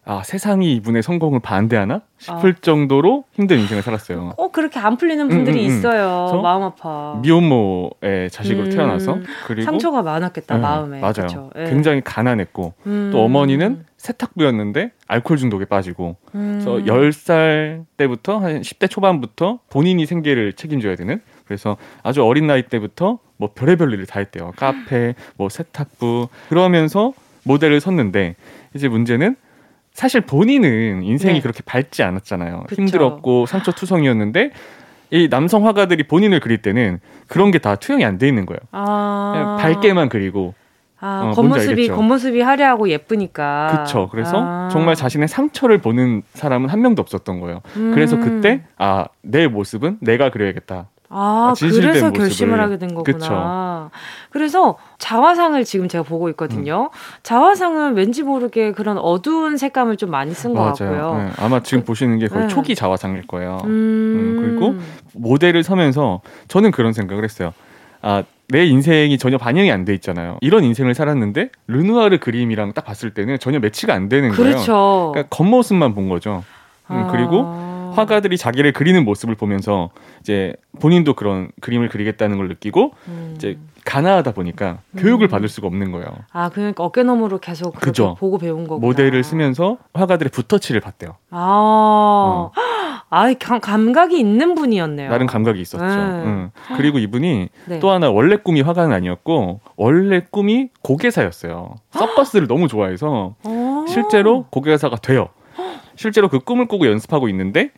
아 0.05 0.21
세상이 0.23 0.73
이분의 0.75 1.01
성공을 1.01 1.39
반대하나 1.39 2.01
싶을 2.17 2.51
아. 2.57 2.61
정도로 2.61 3.23
힘든 3.31 3.59
인생을 3.59 3.81
살았어요. 3.83 4.33
꼭 4.35 4.51
그렇게 4.51 4.77
안 4.79 4.97
풀리는 4.97 5.29
분들이 5.29 5.59
음, 5.61 5.65
음, 5.65 5.71
음. 5.71 5.77
있어요. 5.77 6.41
마음 6.41 6.63
아파. 6.63 7.19
미혼모의 7.21 8.29
자식으로 8.29 8.65
음. 8.65 8.69
태어나서 8.71 9.19
그리고 9.47 9.63
상처가 9.63 10.01
많았겠다 10.01 10.55
네, 10.55 10.61
마음에. 10.61 10.99
맞아요. 10.99 11.51
네. 11.55 11.69
굉장히 11.69 12.01
가난했고 12.01 12.73
음. 12.85 13.11
또 13.13 13.23
어머니는 13.23 13.85
세탁부였는데 13.95 14.91
알코올 15.07 15.37
중독에 15.37 15.63
빠지고 15.63 16.17
그래서 16.31 16.71
10살 16.79 17.85
때부터 17.95 18.39
한 18.39 18.59
10대 18.61 18.89
초반부터 18.89 19.59
본인이 19.69 20.05
생계를 20.05 20.51
책임져야 20.53 20.97
되는 20.97 21.21
그래서 21.45 21.77
아주 22.03 22.25
어린 22.25 22.47
나이 22.47 22.63
때부터 22.63 23.19
뭐 23.37 23.51
별의별 23.55 23.93
일을 23.93 24.05
다 24.05 24.19
했대요. 24.19 24.51
카페, 24.57 25.15
뭐 25.37 25.47
세탁부 25.47 26.27
그러면서 26.49 27.13
모델을 27.43 27.79
섰는데 27.79 28.35
이제 28.73 28.89
문제는 28.89 29.37
사실 29.93 30.21
본인은 30.21 31.03
인생이 31.03 31.35
네. 31.35 31.41
그렇게 31.41 31.61
밝지 31.65 32.03
않았잖아요. 32.03 32.63
그쵸. 32.67 32.81
힘들었고 32.81 33.45
상처투성이었는데 33.45 34.51
이 35.11 35.29
남성 35.29 35.67
화가들이 35.67 36.03
본인을 36.07 36.39
그릴 36.39 36.57
때는 36.61 36.99
그런 37.27 37.51
게 37.51 37.59
다 37.59 37.75
투영이 37.75 38.03
안 38.03 38.17
돼 38.17 38.27
있는 38.27 38.45
거예요. 38.47 38.59
아... 38.71 39.57
밝게만 39.61 40.09
그리고 40.09 40.55
아, 40.99 41.25
어, 41.25 41.31
겉모습이 41.35 41.89
겉모습이 41.89 42.41
화려하고 42.41 42.89
예쁘니까. 42.89 43.67
그렇죠. 43.71 44.07
그래서 44.09 44.41
아. 44.41 44.69
정말 44.71 44.95
자신의 44.95 45.27
상처를 45.27 45.77
보는 45.79 46.23
사람은 46.33 46.69
한 46.69 46.81
명도 46.81 47.01
없었던 47.01 47.39
거예요. 47.41 47.61
음. 47.75 47.91
그래서 47.93 48.17
그때 48.17 48.63
아 48.77 49.05
내 49.21 49.47
모습은 49.47 49.97
내가 50.01 50.29
그려야겠다. 50.31 50.87
아, 51.13 51.53
아 51.53 51.53
그래서 51.59 52.11
결심을 52.11 52.59
하게 52.59 52.77
된 52.77 52.93
거구나. 52.93 53.17
그쵸. 53.17 53.91
그래서 54.31 54.77
자화상을 54.97 55.63
지금 55.63 55.87
제가 55.87 56.03
보고 56.03 56.27
있거든요. 56.29 56.89
음. 56.91 56.97
자화상은 57.21 57.93
왠지 57.93 58.23
모르게 58.23 58.71
그런 58.71 58.97
어두운 58.97 59.57
색감을 59.57 59.97
좀 59.97 60.09
많이 60.09 60.33
쓴 60.33 60.53
것 60.53 60.63
같고요. 60.63 61.15
네. 61.17 61.31
아마 61.37 61.61
지금 61.61 61.81
그, 61.81 61.85
보시는 61.87 62.19
게 62.19 62.27
거의 62.27 62.43
네. 62.43 62.47
초기 62.47 62.75
자화상일 62.75 63.27
거예요. 63.27 63.59
음. 63.65 63.69
음, 63.69 64.37
그리고 64.41 64.75
모델을 65.13 65.63
서면서 65.63 66.21
저는 66.47 66.71
그런 66.71 66.93
생각을 66.93 67.23
했어요. 67.23 67.53
아, 68.01 68.23
내 68.49 68.65
인생이 68.65 69.17
전혀 69.17 69.37
반영이 69.37 69.71
안 69.71 69.85
돼 69.85 69.93
있잖아요. 69.95 70.37
이런 70.41 70.63
인생을 70.63 70.93
살았는데 70.93 71.49
르누아르 71.67 72.19
그림이랑 72.19 72.73
딱 72.73 72.83
봤을 72.85 73.13
때는 73.13 73.39
전혀 73.39 73.59
매치가 73.59 73.93
안 73.93 74.09
되는 74.09 74.29
그렇죠. 74.31 74.73
거예요. 74.73 75.11
그러니까 75.13 75.35
겉모습만 75.35 75.93
본 75.95 76.09
거죠. 76.09 76.43
음, 76.91 76.95
아. 76.95 77.11
그리고 77.11 77.43
화가들이 77.95 78.37
자기를 78.37 78.73
그리는 78.73 79.03
모습을 79.05 79.35
보면서 79.35 79.89
이제 80.23 80.53
본인도 80.79 81.15
그런 81.15 81.49
그림을 81.59 81.89
그리겠다는 81.89 82.37
걸 82.37 82.47
느끼고 82.47 82.93
음. 83.09 83.33
이제 83.35 83.57
가난하다 83.83 84.31
보니까 84.31 84.79
음. 84.91 84.99
교육을 85.01 85.27
받을 85.27 85.49
수가 85.49 85.67
없는 85.67 85.91
거예요. 85.91 86.07
아, 86.31 86.49
그러니까 86.49 86.85
어깨너머로 86.85 87.39
계속 87.39 87.75
그죠. 87.75 88.15
보고 88.17 88.37
배운 88.37 88.65
거고 88.65 88.79
모델을 88.79 89.21
쓰면서 89.25 89.77
화가들의 89.93 90.29
붓터치를 90.31 90.79
받대요. 90.79 91.17
아. 91.29 91.37
어. 91.51 92.51
아, 93.09 93.31
감각이 93.33 94.17
있는 94.17 94.55
분이었네요. 94.55 95.09
나름 95.09 95.27
감각이 95.27 95.59
있었죠. 95.59 95.85
네. 95.85 95.93
응. 95.93 96.51
그리고 96.77 96.97
이분이 96.99 97.49
네. 97.65 97.79
또 97.79 97.91
하나 97.91 98.09
원래 98.09 98.37
꿈이 98.37 98.61
화가는 98.61 98.95
아니었고 98.95 99.59
원래 99.75 100.21
꿈이 100.31 100.69
고개사였어요. 100.81 101.75
서커스를 101.91 102.47
너무 102.47 102.67
좋아해서 102.69 103.35
어. 103.43 103.85
실제로 103.87 104.45
고개사가 104.49 104.95
돼요. 104.95 105.27
실제로 105.95 106.29
그 106.29 106.39
꿈을 106.39 106.67
꾸고 106.67 106.87
연습하고 106.87 107.27
있는데 107.29 107.71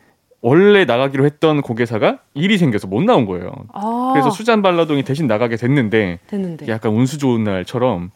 원래 0.46 0.84
나가기로 0.84 1.24
했던 1.24 1.60
고개사가 1.60 2.20
일이 2.34 2.56
생겨서 2.56 2.86
못 2.86 3.02
나온 3.02 3.26
거예요. 3.26 3.52
아. 3.72 4.10
그래서 4.12 4.30
수잔 4.30 4.62
발라동이 4.62 5.02
대신 5.02 5.26
나가게 5.26 5.56
됐는데, 5.56 6.20
됐는데, 6.28 6.68
약간 6.68 6.92
운수 6.92 7.18
좋은 7.18 7.42
날처럼 7.42 8.12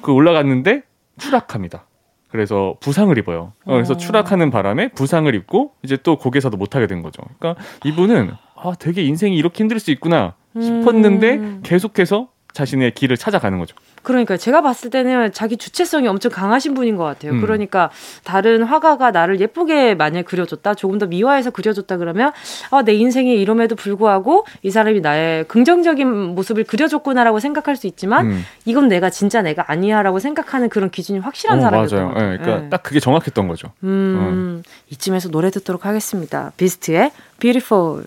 그 0.00 0.12
올라갔는데 0.12 0.82
추락합니다. 1.18 1.88
그래서 2.28 2.76
부상을 2.78 3.16
입어요. 3.18 3.54
어, 3.64 3.72
그래서 3.72 3.94
어. 3.94 3.96
추락하는 3.96 4.52
바람에 4.52 4.90
부상을 4.92 5.34
입고 5.34 5.72
이제 5.82 5.96
또 5.96 6.16
고개사도 6.16 6.56
못 6.56 6.76
하게 6.76 6.86
된 6.86 7.02
거죠. 7.02 7.22
그러니까 7.40 7.60
이분은 7.84 8.30
아 8.54 8.74
되게 8.78 9.02
인생이 9.02 9.36
이렇게 9.36 9.64
힘들 9.64 9.80
수 9.80 9.90
있구나 9.90 10.34
싶었는데 10.60 11.34
음. 11.34 11.60
계속해서 11.64 12.28
자신의 12.58 12.90
길을 12.94 13.16
찾아가는 13.16 13.56
거죠. 13.56 13.76
그러니까 14.02 14.36
제가 14.36 14.62
봤을 14.62 14.90
때는 14.90 15.32
자기 15.32 15.56
주체성이 15.56 16.08
엄청 16.08 16.32
강하신 16.32 16.74
분인 16.74 16.96
것 16.96 17.04
같아요. 17.04 17.32
음. 17.32 17.40
그러니까 17.40 17.90
다른 18.24 18.64
화가가 18.64 19.12
나를 19.12 19.38
예쁘게 19.38 19.94
만약 19.94 20.24
그려줬다, 20.24 20.74
조금 20.74 20.98
더 20.98 21.06
미화해서 21.06 21.50
그려줬다 21.50 21.98
그러면 21.98 22.32
아, 22.70 22.82
내 22.82 22.94
인생이 22.94 23.40
이럼에도 23.40 23.76
불구하고 23.76 24.44
이 24.62 24.70
사람이 24.70 25.00
나의 25.02 25.44
긍정적인 25.46 26.34
모습을 26.34 26.64
그려줬구나라고 26.64 27.38
생각할 27.38 27.76
수 27.76 27.86
있지만 27.86 28.26
음. 28.26 28.44
이건 28.64 28.88
내가 28.88 29.08
진짜 29.08 29.40
내가 29.40 29.70
아니야라고 29.70 30.18
생각하는 30.18 30.68
그런 30.68 30.90
기준이 30.90 31.20
확실한 31.20 31.58
어, 31.58 31.62
사람이었던 31.62 31.98
맞아요. 31.98 32.14
네, 32.14 32.38
그러니까 32.38 32.62
네. 32.62 32.68
딱 32.70 32.82
그게 32.82 32.98
정확했던 32.98 33.46
거죠. 33.46 33.70
음, 33.84 34.62
어. 34.64 34.68
이쯤에서 34.90 35.28
노래 35.28 35.50
듣도록 35.50 35.86
하겠습니다. 35.86 36.50
비스트의 36.56 37.12
Beautiful. 37.38 38.04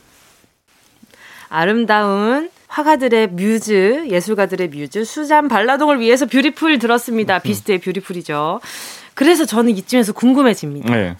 아름다운 1.47 2.49
화가들의 2.71 3.31
뮤즈, 3.31 4.07
예술가들의 4.09 4.69
뮤즈, 4.69 5.03
수잔 5.03 5.49
발라동을 5.49 5.99
위해서 5.99 6.25
Beautiful 6.25 6.79
들었습니다. 6.79 7.35
음. 7.35 7.39
비스트의 7.43 7.79
Beautiful이죠. 7.79 8.61
그래서 9.13 9.45
저는 9.45 9.75
이쯤에서 9.75 10.13
궁금해집니다. 10.13 10.95
네. 10.95 11.17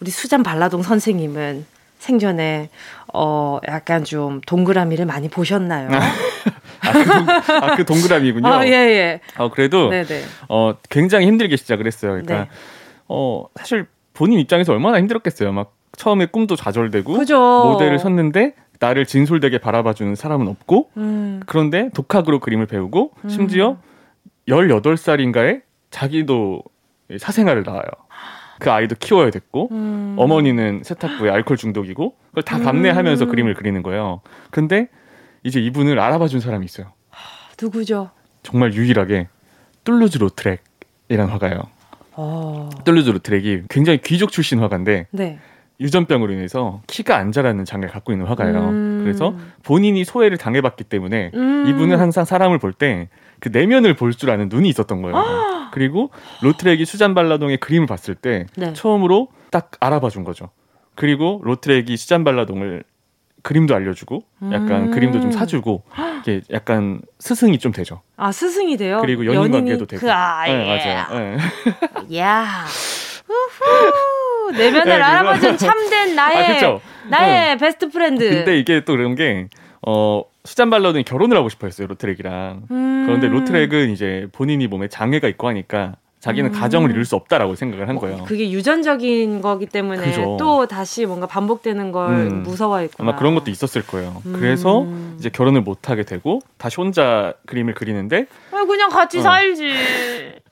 우리 0.00 0.10
수잔 0.10 0.42
발라동 0.42 0.82
선생님은 0.82 1.66
생전에 1.98 2.70
어 3.12 3.60
약간 3.68 4.02
좀 4.02 4.40
동그라미를 4.46 5.04
많이 5.04 5.28
보셨나요? 5.28 5.90
아, 6.80 6.92
그, 6.92 7.04
동, 7.04 7.28
아, 7.28 7.76
그 7.76 7.84
동그라미군요. 7.84 8.48
어, 8.48 8.64
예, 8.64 8.70
예. 8.70 9.20
어, 9.36 9.50
그래도 9.50 9.90
네네. 9.90 10.24
어 10.48 10.74
굉장히 10.88 11.26
힘들게 11.26 11.56
시작을 11.56 11.86
했어요. 11.86 12.12
그러니까 12.12 12.44
네. 12.44 12.48
어 13.08 13.44
사실 13.56 13.86
본인 14.14 14.38
입장에서 14.38 14.72
얼마나 14.72 14.98
힘들었겠어요. 14.98 15.52
막 15.52 15.74
처음에 15.98 16.26
꿈도 16.26 16.56
좌절되고 16.56 17.12
그죠. 17.12 17.38
모델을 17.38 17.98
섰는데 17.98 18.54
나를 18.82 19.06
진솔되게 19.06 19.58
바라봐주는 19.58 20.16
사람은 20.16 20.48
없고 20.48 20.90
음. 20.96 21.40
그런데 21.46 21.88
독학으로 21.94 22.40
그림을 22.40 22.66
배우고 22.66 23.12
음. 23.24 23.28
심지어 23.28 23.78
18살인가에 24.48 25.62
자기도 25.90 26.64
사생아를 27.16 27.62
낳아요. 27.62 27.84
그 28.58 28.72
아이도 28.72 28.96
키워야 28.98 29.30
됐고 29.30 29.68
음. 29.70 30.16
어머니는 30.18 30.82
세탁부에 30.84 31.30
알코올 31.30 31.58
중독이고 31.58 32.16
그걸 32.30 32.42
다 32.42 32.58
감내하면서 32.58 33.26
음. 33.26 33.30
그림을 33.30 33.54
그리는 33.54 33.82
거예요. 33.84 34.20
근데 34.50 34.88
이제 35.44 35.60
이분을 35.60 36.00
알아봐준 36.00 36.40
사람이 36.40 36.64
있어요. 36.64 36.92
누구죠? 37.60 38.10
정말 38.42 38.74
유일하게 38.74 39.28
툴루즈 39.84 40.18
로트렉 40.18 40.60
화가예요. 41.08 41.60
어... 42.14 42.68
툴루즈 42.84 43.10
로트렉이 43.10 43.62
굉장히 43.68 44.00
귀족 44.02 44.32
출신 44.32 44.58
화가인데 44.58 45.06
네. 45.12 45.38
유전병으로 45.82 46.32
인해서 46.32 46.80
키가 46.86 47.16
안 47.16 47.32
자라는 47.32 47.64
장애를 47.66 47.92
갖고 47.92 48.12
있는 48.12 48.26
화가예요. 48.26 48.58
음... 48.70 49.00
그래서 49.02 49.34
본인이 49.62 50.04
소외를 50.04 50.38
당해봤기 50.38 50.84
때문에 50.84 51.32
음... 51.34 51.66
이분은 51.68 51.98
항상 51.98 52.24
사람을 52.24 52.58
볼 52.58 52.72
때 52.72 53.08
그 53.40 53.48
내면을 53.48 53.94
볼 53.94 54.12
줄 54.14 54.30
아는 54.30 54.48
눈이 54.48 54.68
있었던 54.68 55.02
거예요. 55.02 55.16
그리고 55.72 56.10
로트렉이 56.42 56.84
수잔 56.84 57.12
발라동의 57.14 57.56
그림을 57.56 57.88
봤을 57.88 58.14
때 58.14 58.46
네. 58.56 58.72
처음으로 58.72 59.28
딱 59.50 59.72
알아봐 59.80 60.10
준 60.10 60.22
거죠. 60.22 60.50
그리고 60.94 61.40
로트렉이 61.42 61.96
수잔 61.96 62.22
발라동을 62.22 62.84
그림도 63.42 63.74
알려주고 63.74 64.22
약간 64.52 64.70
음. 64.84 64.90
그림도 64.92 65.20
좀 65.20 65.32
사주고 65.32 65.82
이게 66.20 66.42
약간 66.52 67.00
스승이 67.18 67.58
좀 67.58 67.72
되죠. 67.72 68.02
아 68.16 68.30
스승이 68.30 68.76
돼요? 68.76 68.98
그리고 69.00 69.26
연인 69.26 69.50
관계도 69.50 69.86
되고. 69.86 70.00
그 70.00 70.12
아, 70.12 70.44
네, 70.46 70.64
맞아요. 70.64 71.36
네. 72.08 72.18
야. 72.18 72.64
우후. 73.28 74.31
내면을 74.50 74.84
네, 74.84 75.02
알아봐준 75.02 75.56
참된 75.56 76.14
나의 76.16 76.64
아, 76.64 76.80
나의 77.08 77.56
네. 77.56 77.56
베스트 77.56 77.88
프렌드. 77.88 78.28
근데 78.28 78.58
이게 78.58 78.84
또 78.84 78.92
그런 78.92 79.14
게 79.14 79.48
어, 79.86 80.22
수잔 80.44 80.70
발라동은 80.70 81.04
결혼을 81.04 81.36
하고 81.36 81.48
싶어 81.48 81.66
했어요, 81.66 81.86
로트렉이랑. 81.88 82.62
음. 82.70 83.04
그런데 83.06 83.28
로트렉은 83.28 83.90
이제 83.90 84.28
본인이 84.32 84.66
몸에 84.66 84.88
장애가 84.88 85.28
있고 85.28 85.48
하니까 85.48 85.96
자기는 86.20 86.54
음. 86.54 86.60
가정을 86.60 86.90
이룰 86.92 87.04
수 87.04 87.16
없다라고 87.16 87.56
생각을 87.56 87.88
한 87.88 87.96
뭐, 87.96 88.04
거예요. 88.04 88.24
그게 88.24 88.52
유전적인 88.52 89.40
거기 89.40 89.66
때문에 89.66 90.04
그죠. 90.04 90.36
또 90.38 90.66
다시 90.66 91.04
뭔가 91.04 91.26
반복되는 91.26 91.90
걸 91.90 92.10
음. 92.10 92.42
무서워했구나. 92.44 93.08
아마 93.08 93.18
그런 93.18 93.34
것도 93.34 93.50
있었을 93.50 93.84
거예요. 93.84 94.22
음. 94.26 94.32
그래서 94.38 94.86
이제 95.18 95.30
결혼을 95.30 95.62
못 95.62 95.90
하게 95.90 96.04
되고 96.04 96.38
다시 96.58 96.76
혼자 96.76 97.34
그림을 97.46 97.74
그리는데 97.74 98.26
아, 98.52 98.64
그냥 98.64 98.88
같이 98.90 99.18
어. 99.18 99.22
살지. 99.22 99.74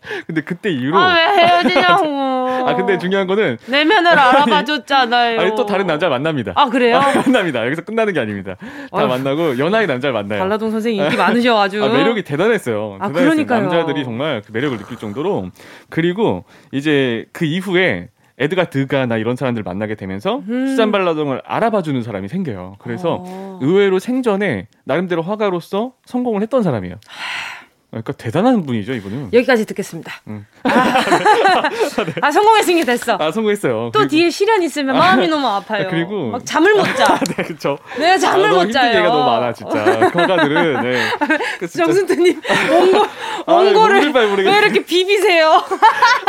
근데 0.27 0.41
그때 0.43 0.71
이후로 0.71 0.99
아, 0.99 1.15
왜 1.15 1.43
헤어지냐고. 1.45 2.05
아 2.67 2.75
근데 2.75 2.99
중요한 2.99 3.27
거는 3.27 3.59
내면을 3.67 4.11
알아봐 4.19 4.65
줬잖아요. 4.65 5.41
아니 5.41 5.55
또 5.57 5.67
다른 5.67 5.87
남자를 5.87 6.11
만납니다. 6.11 6.53
아 6.57 6.69
그래요? 6.69 6.97
아, 6.97 7.15
만납니다. 7.15 7.65
여기서 7.67 7.83
끝나는 7.83 8.13
게 8.13 8.21
아닙니다. 8.21 8.57
다 8.57 8.67
어휴. 8.91 9.07
만나고 9.09 9.59
연하의 9.59 9.87
남자를 9.87 10.13
만나요. 10.13 10.41
발라동 10.41 10.71
선생님 10.71 11.03
인기 11.03 11.17
많으셔가지고. 11.17 11.85
아, 11.85 11.89
매력이 11.89 12.23
대단했어요. 12.23 12.99
아 13.01 13.09
대단했어요. 13.09 13.31
그러니까요. 13.31 13.61
남자들이 13.63 14.05
정말 14.05 14.43
그 14.45 14.53
매력을 14.53 14.77
느낄 14.79 14.97
정도로 14.97 15.51
그리고 15.89 16.45
이제 16.73 17.27
그 17.33 17.45
이후에 17.45 18.09
에드가 18.39 18.71
드가나 18.71 19.19
이런 19.19 19.37
사람들 19.37 19.63
만나게 19.63 19.97
되면서 19.97 20.43
음. 20.49 20.67
수잔 20.69 20.91
발라동을 20.91 21.43
알아봐주는 21.45 22.03
사람이 22.03 22.29
생겨요. 22.29 22.77
그래서 22.79 23.19
어. 23.21 23.59
의외로 23.61 23.99
생전에 23.99 24.67
나름대로 24.85 25.21
화가로서 25.21 25.93
성공을 26.07 26.41
했던 26.41 26.63
사람이에요. 26.63 26.97
그러니까 27.91 28.13
대단한 28.13 28.65
분이죠, 28.65 28.95
이분은. 28.95 29.31
여기까지 29.33 29.67
듣겠습니다. 29.67 30.13
음. 30.29 30.47
아, 30.63 30.71
네. 30.71 32.15
아, 32.23 32.31
성공했으니 32.31 32.85
됐어. 32.85 33.17
아, 33.21 33.33
성공했어요. 33.33 33.91
또 33.93 33.99
그리고... 33.99 34.09
뒤에 34.09 34.31
시련 34.31 34.63
있으면 34.63 34.97
마음이 34.97 35.27
너무 35.27 35.49
아파요. 35.49 35.87
아, 35.87 35.91
그리고 35.91 36.31
막 36.31 36.47
잠을 36.47 36.73
못 36.75 36.85
자. 36.97 37.19
네, 37.37 37.43
그렇죠. 37.43 37.79
내가 37.99 38.17
잠을 38.17 38.47
아, 38.51 38.53
못 38.53 38.71
자요. 38.71 38.97
얘가 38.97 39.09
너무 39.09 39.25
많아, 39.29 39.53
진짜. 39.53 39.79
화가들은. 40.15 40.83
네. 40.83 41.11
그 41.59 41.67
정순태님 41.67 42.41
원고 42.71 43.07
원고를 43.47 44.17
아, 44.17 44.21
왜 44.21 44.59
이렇게 44.59 44.85
비비세요? 44.85 45.49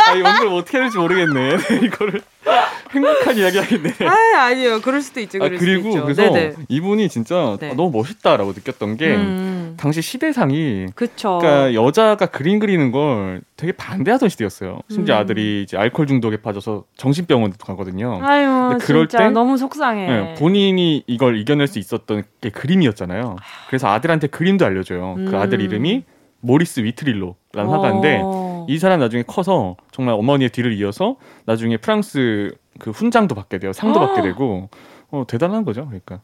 아, 0.06 0.14
이 0.14 0.20
원고를 0.20 0.52
어떻게 0.54 0.78
해야 0.78 0.84
될지 0.86 0.98
모르겠네. 0.98 1.58
이거를. 1.84 2.22
행복한 2.92 3.36
이야기 3.36 3.58
하겠네. 3.58 3.90
아, 4.06 4.42
아니요. 4.44 4.80
그럴 4.80 5.00
수도 5.00 5.20
있죠. 5.20 5.38
아, 5.42 5.48
그리고 5.48 5.88
있죠. 5.88 6.02
그래서 6.02 6.22
네네. 6.30 6.54
이분이 6.68 7.08
진짜 7.08 7.56
네. 7.60 7.74
너무 7.74 7.90
멋있다라고 7.90 8.52
느꼈던 8.52 8.96
게 8.96 9.14
음. 9.14 9.74
당시 9.78 10.02
시대상이 10.02 10.86
그쵸. 10.94 11.38
그러니까 11.40 11.74
여자가 11.74 12.26
그림 12.26 12.58
그리는 12.58 12.90
걸 12.92 13.40
되게 13.56 13.72
반대하던 13.72 14.28
시대였어요. 14.28 14.80
심지어 14.90 15.16
음. 15.16 15.20
아들이 15.20 15.62
이제 15.62 15.76
알코올 15.76 16.06
중독에 16.06 16.38
빠져서 16.38 16.84
정신병원도 16.96 17.56
가거든요. 17.58 18.18
아유, 18.22 18.78
그럴 18.80 19.08
때 19.08 19.30
너무 19.30 19.56
속상해. 19.56 20.06
네, 20.06 20.34
본인이 20.34 21.04
이걸 21.06 21.38
이겨낼 21.38 21.66
수 21.68 21.78
있었던 21.78 22.24
게 22.40 22.50
그림이었잖아요. 22.50 23.36
그래서 23.68 23.88
아들한테 23.88 24.26
그림도 24.26 24.64
알려줘요. 24.66 25.14
음. 25.18 25.30
그 25.30 25.36
아들 25.38 25.60
음. 25.60 25.64
이름이 25.64 26.04
모리스 26.40 26.80
위트릴로라는 26.80 27.70
화가인데 27.70 28.20
어. 28.62 28.66
이 28.68 28.78
사람 28.78 29.00
나중에 29.00 29.22
커서 29.26 29.76
정말 29.90 30.14
어머니의 30.14 30.50
뒤를 30.50 30.72
이어서 30.74 31.16
나중에 31.44 31.76
프랑스 31.76 32.54
그 32.78 32.90
훈장도 32.90 33.34
받게 33.34 33.58
돼요. 33.58 33.72
상도 33.72 34.00
어. 34.00 34.06
받게 34.06 34.22
되고 34.22 34.68
어, 35.10 35.24
대단한 35.26 35.64
거죠. 35.64 35.86
그러니까. 35.86 36.20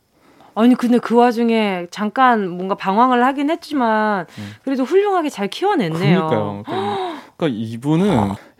아니 0.54 0.74
근데 0.74 0.98
그 0.98 1.14
와중에 1.14 1.86
잠깐 1.90 2.48
뭔가 2.48 2.74
방황을 2.74 3.24
하긴 3.24 3.48
했지만 3.50 4.26
음. 4.38 4.52
그래도 4.64 4.82
훌륭하게 4.82 5.28
잘 5.28 5.46
키워냈네요. 5.48 6.26
그러니까요. 6.26 6.62
그러니까 7.36 7.58
이분은 7.60 8.08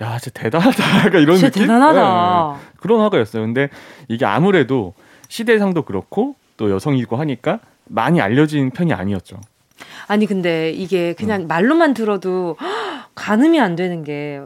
야 0.00 0.18
진짜 0.18 0.42
대단하다. 0.42 0.76
그러니까 1.10 1.18
이런 1.18 1.36
진짜 1.36 1.48
느낌? 1.48 1.62
대단하다. 1.62 2.52
네. 2.56 2.66
그런 2.76 3.00
화가였어요. 3.00 3.42
근데 3.42 3.68
이게 4.06 4.24
아무래도 4.24 4.94
시대상도 5.28 5.82
그렇고 5.82 6.36
또 6.56 6.70
여성이고 6.70 7.16
하니까 7.16 7.58
많이 7.86 8.20
알려진 8.20 8.70
편이 8.70 8.92
아니었죠. 8.92 9.40
아니 10.08 10.26
근데 10.26 10.70
이게 10.70 11.12
그냥 11.12 11.42
음. 11.42 11.48
말로만 11.48 11.94
들어도 11.94 12.56
가늠이 13.14 13.60
안 13.60 13.76
되는 13.76 14.02
게 14.02 14.40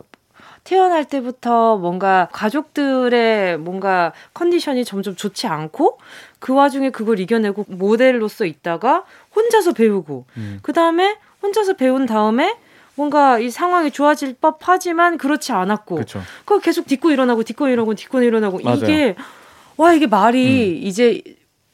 태어날 0.64 1.04
때부터 1.04 1.76
뭔가 1.76 2.28
가족들의 2.32 3.58
뭔가 3.58 4.12
컨디션이 4.34 4.84
점점 4.84 5.16
좋지 5.16 5.46
않고 5.46 5.98
그 6.38 6.52
와중에 6.52 6.90
그걸 6.90 7.18
이겨내고 7.20 7.64
모델로서 7.68 8.44
있다가 8.44 9.04
혼자서 9.34 9.72
배우고 9.72 10.26
음. 10.36 10.58
그 10.62 10.72
다음에 10.72 11.16
혼자서 11.42 11.74
배운 11.74 12.06
다음에 12.06 12.56
뭔가 12.94 13.38
이 13.38 13.50
상황이 13.50 13.90
좋아질 13.90 14.34
법하지만 14.40 15.18
그렇지 15.18 15.52
않았고 15.52 16.00
그걸 16.44 16.60
계속 16.60 16.86
딛고 16.86 17.10
일어나고 17.10 17.42
딛고 17.42 17.68
일어나고 17.68 17.94
딛고 17.94 18.22
일어나고 18.22 18.60
맞아요. 18.62 18.78
이게 18.78 19.16
와 19.76 19.94
이게 19.94 20.06
말이 20.06 20.80
음. 20.80 20.86
이제 20.86 21.22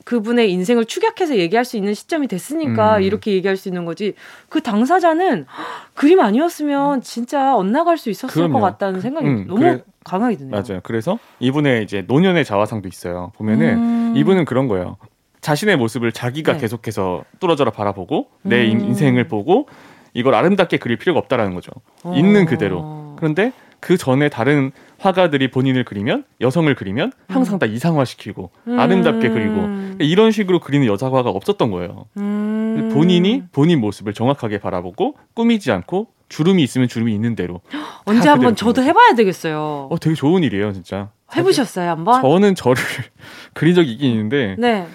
그분의 0.09 0.51
인생을 0.53 0.87
축약해서 0.87 1.37
얘기할 1.37 1.67
수 1.67 1.77
있는 1.77 1.93
시점이 1.93 2.29
됐으니까 2.29 2.97
음. 2.97 3.03
이렇게 3.03 3.33
얘기할 3.33 3.59
수 3.59 3.69
있는 3.69 3.85
거지. 3.85 4.15
그 4.49 4.63
당사자는 4.63 5.45
그림 5.93 6.21
아니었으면 6.21 7.03
진짜 7.03 7.55
엇나갈 7.55 7.99
수 7.99 8.09
있었을 8.09 8.33
그럼요. 8.33 8.55
것 8.55 8.61
같다는 8.61 9.03
생각이 9.03 9.27
음, 9.27 9.45
너무 9.47 9.61
그래, 9.61 9.83
강하게 10.05 10.39
드네요. 10.39 10.53
맞아요. 10.53 10.81
그래서 10.83 11.19
이분의 11.41 11.83
이제 11.83 12.07
노년의 12.09 12.47
자화상도 12.47 12.89
있어요. 12.89 13.33
보면은 13.37 13.77
음. 13.77 14.15
이분은 14.17 14.47
그런 14.47 14.67
거예요. 14.67 14.97
자신의 15.43 15.77
모습을 15.77 16.13
자기가 16.13 16.55
네. 16.55 16.61
계속해서 16.61 17.25
뚫어져라 17.39 17.71
바라보고 17.71 18.29
내 18.41 18.65
음. 18.73 18.81
인생을 18.81 19.29
보고 19.29 19.69
이걸 20.15 20.35
아름답게 20.35 20.79
그릴 20.79 20.97
필요가 20.97 21.21
없다라는 21.21 21.53
거죠. 21.53 21.71
어. 22.03 22.15
있는 22.17 22.47
그대로. 22.47 23.15
그런데 23.19 23.53
그 23.81 23.97
전에 23.97 24.29
다른 24.29 24.73
화가들이 24.99 25.51
본인을 25.51 25.85
그리면 25.85 26.25
여성을 26.41 26.73
그리면 26.75 27.13
항상 27.29 27.57
음. 27.57 27.59
다 27.59 27.67
이상화시키고 27.67 28.51
음. 28.67 28.79
아름답게 28.79 29.29
그리고 29.31 29.69
이런 30.01 30.31
식으로 30.33 30.61
그리는 30.61 30.87
여자 30.87 31.07
화가 31.07 31.31
없었던 31.31 31.71
거예요. 31.71 32.07
음. 32.17 32.91
본인이 32.93 33.45
본인 33.53 33.81
모습을 33.81 34.15
정확하게 34.15 34.59
바라보고 34.59 35.17
꾸미지 35.35 35.71
않고 35.71 36.09
주름이 36.29 36.63
있으면 36.63 36.89
주름이 36.89 37.15
있는 37.15 37.35
대로 37.35 37.61
언제 38.05 38.29
한번 38.29 38.55
저도 38.55 38.83
해봐야 38.83 39.15
되겠어요. 39.15 39.89
어, 39.91 39.99
되게 39.99 40.15
좋은 40.15 40.43
일이에요, 40.43 40.73
진짜. 40.73 41.11
해보셨어요, 41.35 41.91
한번? 41.91 42.21
저는 42.23 42.55
저를 42.55 42.83
그린 43.55 43.75
적이 43.75 43.93
있긴 43.93 44.11
있는데 44.11 44.57
네. 44.59 44.87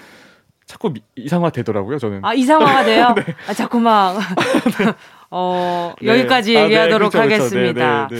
자꾸 0.66 0.92
미, 0.92 1.00
이상화 1.16 1.50
되더라고요, 1.50 1.98
저는. 1.98 2.24
아 2.24 2.34
이상화가 2.34 2.84
돼요? 2.84 3.14
네. 3.18 3.34
아 3.48 3.52
자꾸 3.52 3.78
막 3.80 4.18
네. 4.18 4.92
어, 5.36 5.92
네. 6.00 6.08
여기까지 6.08 6.56
아, 6.56 6.60
네. 6.60 6.64
얘기하도록 6.66 7.10
그쵸, 7.10 7.22
그쵸. 7.22 7.34
하겠습니다. 7.34 8.08
네, 8.08 8.16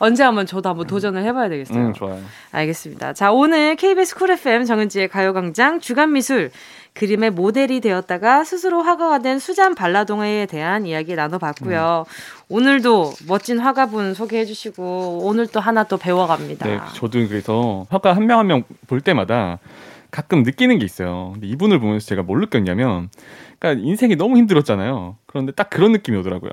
언제 0.00 0.24
한번 0.24 0.46
저도 0.46 0.68
한번 0.68 0.86
도전을 0.88 1.22
해봐야 1.22 1.48
되겠어요. 1.48 1.78
음, 1.78 1.92
좋아요. 1.94 2.20
알겠습니다. 2.50 3.12
자, 3.12 3.30
오늘 3.30 3.76
KBS 3.76 4.16
쿨 4.16 4.30
FM 4.32 4.64
정은지의 4.64 5.08
가요광장 5.08 5.78
주간미술 5.80 6.50
그림의 6.94 7.30
모델이 7.30 7.80
되었다가 7.80 8.42
스스로 8.44 8.82
화가가 8.82 9.18
된 9.20 9.38
수잔 9.38 9.74
발라동에 9.74 10.46
대한 10.46 10.86
이야기 10.86 11.14
나눠봤고요. 11.14 12.04
음. 12.08 12.12
오늘도 12.48 13.12
멋진 13.28 13.58
화가분 13.58 14.14
소개해주시고 14.14 15.20
오늘 15.22 15.46
또 15.46 15.60
하나 15.60 15.84
또 15.84 15.96
배워갑니다. 15.98 16.66
네, 16.66 16.78
저도 16.94 17.28
그래서 17.28 17.86
화가 17.90 18.14
한 18.16 18.24
명 18.26 18.38
한 18.40 18.46
명 18.48 18.64
볼 18.88 19.00
때마다 19.00 19.58
가끔 20.16 20.44
느끼는 20.44 20.78
게 20.78 20.86
있어요. 20.86 21.32
근데 21.34 21.46
이분을 21.46 21.78
보면서 21.78 22.06
제가 22.06 22.22
뭘 22.22 22.40
느꼈냐면, 22.40 23.10
그러니까 23.58 23.86
인생이 23.86 24.16
너무 24.16 24.38
힘들었잖아요. 24.38 25.18
그런데 25.26 25.52
딱 25.52 25.68
그런 25.68 25.92
느낌이 25.92 26.16
오더라고요. 26.16 26.50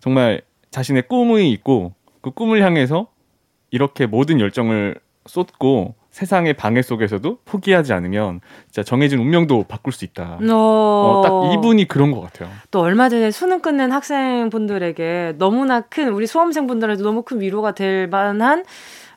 정말 0.00 0.40
자신의 0.70 1.08
꿈이 1.08 1.52
있고 1.52 1.92
그 2.22 2.30
꿈을 2.30 2.62
향해서 2.62 3.08
이렇게 3.70 4.06
모든 4.06 4.40
열정을 4.40 4.98
쏟고 5.26 5.94
세상의 6.10 6.54
방해 6.54 6.80
속에서도 6.80 7.38
포기하지 7.44 7.92
않으면 7.92 8.40
진짜 8.66 8.82
정해진 8.82 9.18
운명도 9.18 9.64
바꿀 9.68 9.92
수 9.92 10.06
있다. 10.06 10.38
어, 10.50 11.20
어딱 11.20 11.52
이분이 11.52 11.88
그런 11.88 12.12
것 12.12 12.22
같아요. 12.22 12.48
또 12.70 12.80
얼마 12.80 13.10
전에 13.10 13.30
수능 13.30 13.60
끝낸 13.60 13.92
학생분들에게 13.92 15.34
너무나 15.36 15.82
큰 15.82 16.08
우리 16.08 16.26
수험생분들에도 16.26 17.02
너무 17.02 17.22
큰 17.22 17.42
위로가 17.42 17.72
될 17.72 18.08
만한 18.08 18.64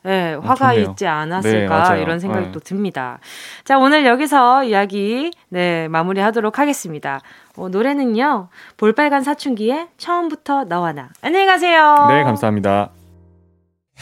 네, 0.06 0.34
화가 0.34 0.74
좋네요. 0.74 0.90
있지 0.90 1.06
않았을까 1.06 1.94
네, 1.94 2.02
이런 2.02 2.20
생각이 2.20 2.46
네. 2.46 2.52
또 2.52 2.60
듭니다. 2.60 3.18
자 3.64 3.76
오늘 3.76 4.06
여기서 4.06 4.62
이야기 4.62 5.32
네 5.48 5.88
마무리하도록 5.88 6.58
하겠습니다. 6.58 7.20
어, 7.56 7.68
노래는요 7.68 8.48
볼빨간 8.76 9.24
사춘기의 9.24 9.88
처음부터 9.98 10.64
너와 10.64 10.92
나 10.92 11.08
안녕히 11.22 11.46
가세요. 11.46 12.06
네 12.08 12.22
감사합니다. 12.22 12.90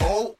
Oh. 0.01 0.35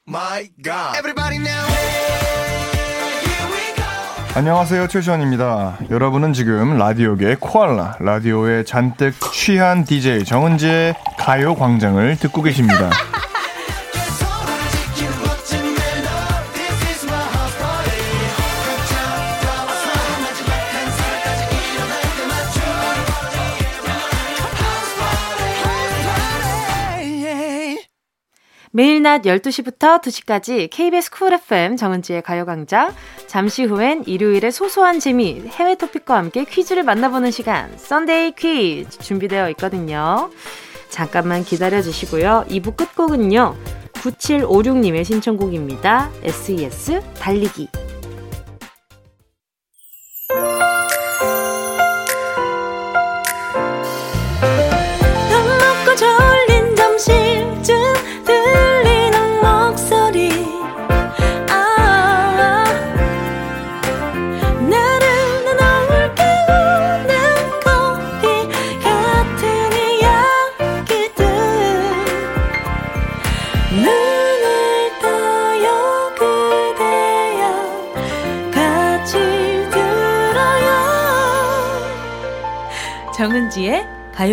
안녕하세요 4.35 4.87
최시원입니다. 4.89 5.77
여러분은 5.89 6.33
지금 6.33 6.77
라디오계 6.77 7.37
코알라 7.39 7.95
라디오에 8.01 8.65
잔뜩 8.65 9.13
취한 9.31 9.85
DJ 9.85 10.25
정은지의 10.25 10.93
가요광장을 11.17 12.17
듣고 12.17 12.41
계십니다. 12.41 12.89
매일 28.75 29.01
낮 29.01 29.21
12시부터 29.21 30.01
2시까지 30.01 30.69
KBS 30.69 31.09
쿨 31.09 31.31
FM 31.31 31.77
정은지의 31.77 32.21
가요광장. 32.23 32.93
잠시 33.25 33.63
후엔 33.63 34.03
일요일의 34.05 34.51
소소한 34.51 34.99
재미, 34.99 35.41
해외 35.47 35.75
토픽과 35.75 36.17
함께 36.17 36.43
퀴즈를 36.43 36.83
만나보는 36.83 37.31
시간, 37.31 37.71
썬데이 37.77 38.33
퀴즈 38.33 38.99
준비되어 38.99 39.49
있거든요. 39.51 40.29
잠깐만 40.89 41.45
기다려 41.45 41.81
주시고요. 41.81 42.47
2부 42.49 42.75
끝곡은요. 42.75 43.55
9756님의 43.93 45.05
신청곡입니다. 45.05 46.11
SES 46.23 47.01
달리기. 47.13 47.69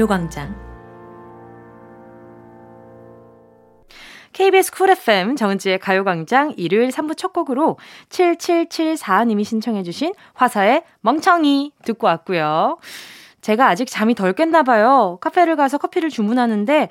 가요광장. 0.02 0.54
KBS 4.32 4.72
Cool 4.72 4.90
FM 4.90 5.36
정은지의 5.36 5.78
가요광장 5.78 6.54
일요일 6.56 6.88
3부 6.88 7.16
첫 7.16 7.32
곡으로 7.32 7.76
7774님이 8.08 9.44
신청해주신 9.44 10.14
화사의 10.34 10.84
멍청이 11.02 11.72
듣고 11.84 12.06
왔고요. 12.06 12.78
제가 13.42 13.68
아직 13.68 13.86
잠이 13.88 14.14
덜 14.14 14.32
깼나 14.32 14.62
봐요. 14.62 15.18
카페를 15.20 15.56
가서 15.56 15.78
커피를 15.78 16.08
주문하는데 16.08 16.88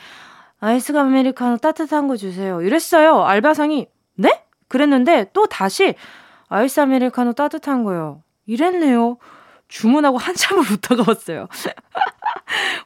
아이스 0.59 0.95
아메리카노 0.95 1.57
따뜻한 1.57 2.07
거 2.07 2.15
주세요. 2.15 2.61
이랬어요. 2.61 3.23
알바생이 3.23 3.87
네? 4.15 4.43
그랬는데 4.67 5.31
또 5.33 5.47
다시 5.47 5.95
아이스 6.47 6.79
아메리카노 6.79 7.33
따뜻한 7.33 7.83
거요. 7.83 8.23
이랬네요. 8.45 9.17
주문하고 9.67 10.17
한참을 10.17 10.63
웃다가 10.71 11.03
왔어요. 11.07 11.47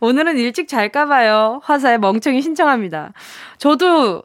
오늘은 0.01 0.37
일찍 0.37 0.67
잘까봐요. 0.67 1.61
화사의 1.63 1.99
멍청이 1.99 2.41
신청합니다. 2.41 3.13
저도 3.57 4.23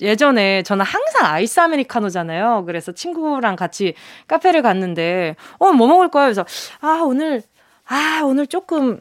예전에 0.00 0.62
저는 0.62 0.84
항상 0.84 1.26
아이스 1.26 1.60
아메리카노잖아요. 1.60 2.64
그래서 2.66 2.92
친구랑 2.92 3.56
같이 3.56 3.94
카페를 4.26 4.62
갔는데, 4.62 5.36
어, 5.58 5.72
뭐 5.72 5.86
먹을 5.86 6.08
거야? 6.08 6.24
그래서, 6.24 6.44
아, 6.80 7.02
오늘, 7.04 7.42
아, 7.86 8.22
오늘 8.24 8.46
조금, 8.46 8.98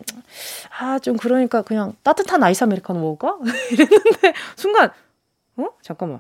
아, 0.80 1.00
좀 1.00 1.18
그러니까 1.18 1.62
그냥 1.62 1.94
따뜻한 2.04 2.44
아이스 2.44 2.64
아메리카노 2.64 3.00
먹을까? 3.00 3.38
이랬는데, 3.72 4.34
순간, 4.56 4.92
어? 5.58 5.68
잠깐만. 5.82 6.20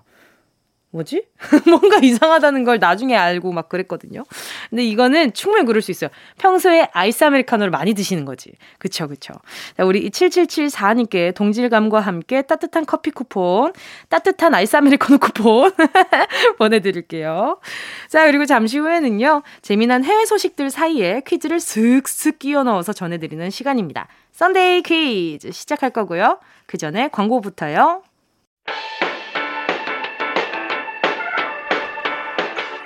뭐지? 0.91 1.23
뭔가 1.67 1.97
이상하다는 1.97 2.63
걸 2.65 2.79
나중에 2.79 3.15
알고 3.15 3.51
막 3.51 3.69
그랬거든요. 3.69 4.23
근데 4.69 4.83
이거는 4.83 5.33
충분히 5.33 5.65
그럴 5.65 5.81
수 5.81 5.91
있어요. 5.91 6.09
평소에 6.37 6.89
아이스 6.91 7.23
아메리카노를 7.23 7.71
많이 7.71 7.93
드시는 7.93 8.25
거지. 8.25 8.51
그쵸, 8.77 9.07
그쵸. 9.07 9.33
자, 9.77 9.85
우리 9.85 10.09
7774님께 10.09 11.33
동질감과 11.33 12.01
함께 12.01 12.41
따뜻한 12.41 12.85
커피 12.85 13.11
쿠폰, 13.11 13.73
따뜻한 14.09 14.53
아이스 14.53 14.75
아메리카노 14.75 15.17
쿠폰 15.19 15.71
보내드릴게요. 16.59 17.59
자, 18.09 18.25
그리고 18.25 18.45
잠시 18.45 18.77
후에는요, 18.77 19.43
재미난 19.61 20.03
해외 20.03 20.25
소식들 20.25 20.69
사이에 20.69 21.21
퀴즈를 21.25 21.59
슥슥 21.59 22.39
끼워 22.39 22.63
넣어서 22.63 22.91
전해드리는 22.91 23.49
시간입니다. 23.49 24.07
Sunday 24.33 24.81
퀴즈 24.83 25.51
시작할 25.51 25.91
거고요. 25.91 26.39
그 26.65 26.77
전에 26.77 27.09
광고부터요. 27.09 28.03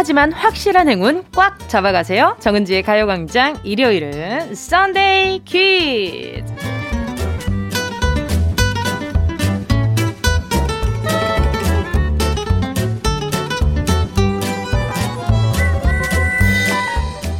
하지만 0.00 0.32
확실한 0.32 0.88
행운 0.88 1.24
꽉 1.36 1.68
잡아가세요. 1.68 2.34
정은지의 2.40 2.84
가요광장 2.84 3.60
일요일은 3.64 4.54
썬데이 4.54 5.44
퀴즈. 5.44 6.42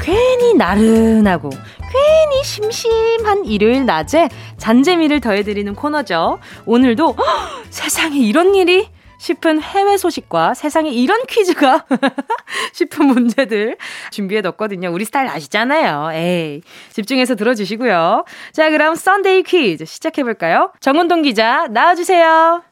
괜히 0.02 0.52
나른하고 0.52 1.48
괜히 1.48 2.44
심심한 2.44 3.46
일요일 3.46 3.86
낮에 3.86 4.28
잔재미를 4.58 5.20
더해드리는 5.20 5.74
코너죠. 5.74 6.38
오늘도 6.66 7.12
허, 7.12 7.24
세상에 7.70 8.18
이런 8.18 8.54
일이 8.54 8.86
싶은 9.20 9.60
해외 9.60 9.98
소식과 9.98 10.54
세상에 10.54 10.90
이런 10.90 11.22
퀴즈가 11.26 11.84
싶은 12.72 13.06
문제들 13.06 13.76
준비해 14.10 14.40
뒀거든요. 14.40 14.90
우리 14.90 15.04
스타일 15.04 15.28
아시잖아요. 15.28 16.10
에이. 16.14 16.62
집중해서 16.92 17.34
들어주시고요. 17.36 18.24
자, 18.52 18.70
그럼 18.70 18.94
Sunday 18.94 19.42
퀴즈 19.42 19.84
시작해 19.84 20.22
볼까요? 20.24 20.72
정은동 20.80 21.22
기자, 21.22 21.68
나와주세요. 21.68 22.62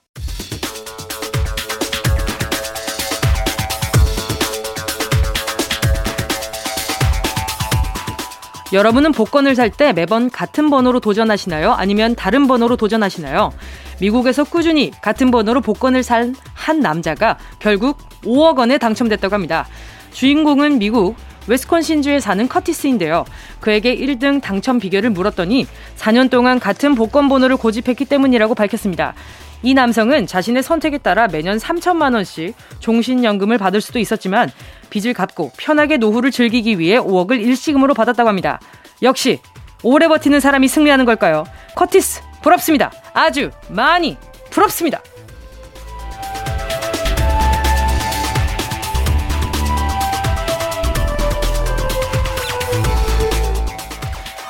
여러분은 8.73 9.13
복권을 9.13 9.55
살 9.55 9.71
때 9.71 9.93
매번 9.93 10.29
같은 10.31 10.71
번호로 10.71 11.01
도전하시나요? 11.01 11.73
아니면 11.73 12.15
다른 12.15 12.47
번호로 12.47 12.77
도전하시나요? 12.77 13.53
미국에서 14.01 14.45
꾸준히 14.45 14.91
같은 15.03 15.31
번호로 15.31 15.61
복권을 15.61 16.03
산 16.03 16.35
한 16.69 16.81
남자가 16.81 17.39
결국 17.61 17.97
5억 18.25 18.59
원에 18.59 18.77
당첨됐다고 18.77 19.33
합니다. 19.33 19.67
주인공은 20.13 20.79
미국 20.79 21.17
웨스콘신주에 21.47 22.21
사는 22.21 22.47
커티스인데요. 22.47 23.25
그에게 23.61 23.97
1등 23.97 24.43
당첨 24.43 24.79
비결을 24.79 25.09
물었더니 25.09 25.67
4년 25.97 26.29
동안 26.29 26.61
같은 26.61 26.95
복권 26.95 27.31
번호를 27.31 27.57
고집했기 27.57 28.05
때문이라고 28.05 28.55
밝혔습니다. 28.55 29.15
이 29.63 29.75
남성은 29.75 30.27
자신의 30.27 30.63
선택에 30.63 30.99
따라 30.99 31.27
매년 31.27 31.59
3천만 31.59 32.15
원씩 32.15 32.55
종신연금을 32.79 33.59
받을 33.59 33.81
수도 33.81 33.99
있었지만 33.99 34.51
빚을 34.91 35.15
갚고 35.15 35.53
편하게 35.57 35.97
노후를 35.97 36.31
즐기기 36.31 36.79
위해 36.79 36.99
5억을 36.99 37.41
일시금으로 37.41 37.95
받았다고 37.95 38.29
합니다. 38.29 38.61
역시 39.03 39.41
오래 39.83 40.09
버티는 40.09 40.41
사람이 40.41 40.69
승리하는 40.69 41.05
걸까요? 41.05 41.45
커티스 41.75 42.23
부럽습니다. 42.43 42.93
아주 43.13 43.51
많이 43.69 44.17
부럽습니다. 44.51 45.01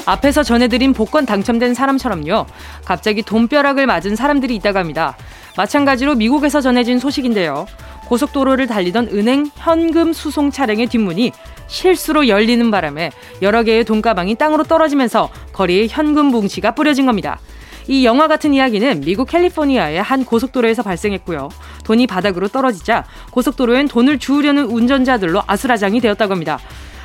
앞에서 0.09 0.43
전해드린 0.43 0.95
복권 0.95 1.27
당첨된 1.27 1.75
사람처럼요. 1.75 2.47
갑자기 2.87 3.23
돈벼락을 3.23 3.87
맞은 3.87 4.17
사람들이 4.17 4.55
있다고 4.57 4.79
합니다. 4.79 5.17
마찬가지로 5.57 6.15
미국에서 6.15 6.63
전해진 6.63 6.99
소식인데요. 6.99 7.67
고속도로를 8.07 8.67
달리던 8.67 9.09
은행 9.13 9.51
현금 9.57 10.15
수송 10.15 10.51
차량의 10.51 10.87
뒷문이 10.87 11.33
실수로 11.67 12.27
열리는 12.29 12.71
바람에 12.71 13.11
여러 13.43 13.63
개의 13.63 13.85
돈가방이 13.85 14.37
땅으로 14.37 14.65
떨어지면서 14.65 15.29
거리에 15.53 15.89
현금 15.91 16.27
뭉치가 16.27 16.75
뿌려진 16.75 17.05
겁니다. 17.05 17.39
이 17.87 18.07
영화 18.07 18.29
같은 18.29 18.55
이야기는 18.55 19.03
미국 19.03 19.29
캘리포니아의 19.29 20.03
한 20.03 20.25
고속도로에서 20.25 20.83
발생했고요. 20.83 21.51
돈이 21.85 22.07
바닥으로 22.07 22.49
떨어지자 22.49 23.05
고속도로엔 23.31 23.89
돈을 23.89 24.19
주우려는 24.19 24.65
운전자들로 24.65 25.43
아수라장이 25.47 26.01
되었다고 26.01 26.33
합니다. 26.33 26.59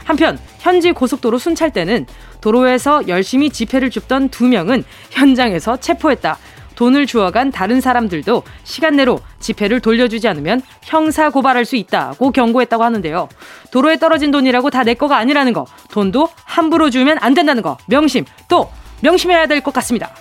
한편 0.06 0.38
현지 0.60 0.91
고속도로 0.91 1.38
순찰대는 1.38 2.06
도로에서 2.44 3.08
열심히 3.08 3.50
지폐를 3.50 3.89
줍던 3.89 4.28
두 4.28 4.50
명은 4.50 4.84
현장에서 5.12 5.78
체포했다. 5.78 6.38
돈을 6.76 7.06
주어간 7.06 7.52
다른 7.52 7.80
사람들도 7.80 8.44
시간 8.66 8.98
내로 8.98 9.20
지폐를 9.39 9.80
돌려주지 9.80 10.28
않으면 10.28 10.62
형사 10.82 11.30
고발할 11.30 11.64
수 11.64 11.78
있다고 11.78 12.32
경고했다고 12.32 12.84
하는데요. 12.84 13.30
도로에 13.72 13.98
떨어진 13.98 14.32
돈이라고 14.32 14.72
다 14.72 14.84
내 14.84 14.94
거가 14.94 15.16
아니라는 15.18 15.54
거, 15.54 15.66
돈도 15.91 16.28
함부로 16.44 16.89
주면 16.89 17.18
안 17.22 17.34
된다는 17.34 17.62
거, 17.64 17.78
명심, 17.88 18.26
또 18.50 18.70
명심해야 19.02 19.46
될 19.48 19.62
것 19.62 19.74
같습니다. 19.76 20.12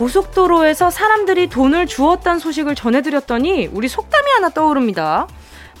고속도로에서 0.00 0.88
사람들이 0.88 1.48
돈을 1.48 1.86
주었다는 1.86 2.38
소식을 2.38 2.74
전해드렸더니 2.74 3.66
우리 3.66 3.86
속담이 3.86 4.30
하나 4.30 4.48
떠오릅니다. 4.48 5.28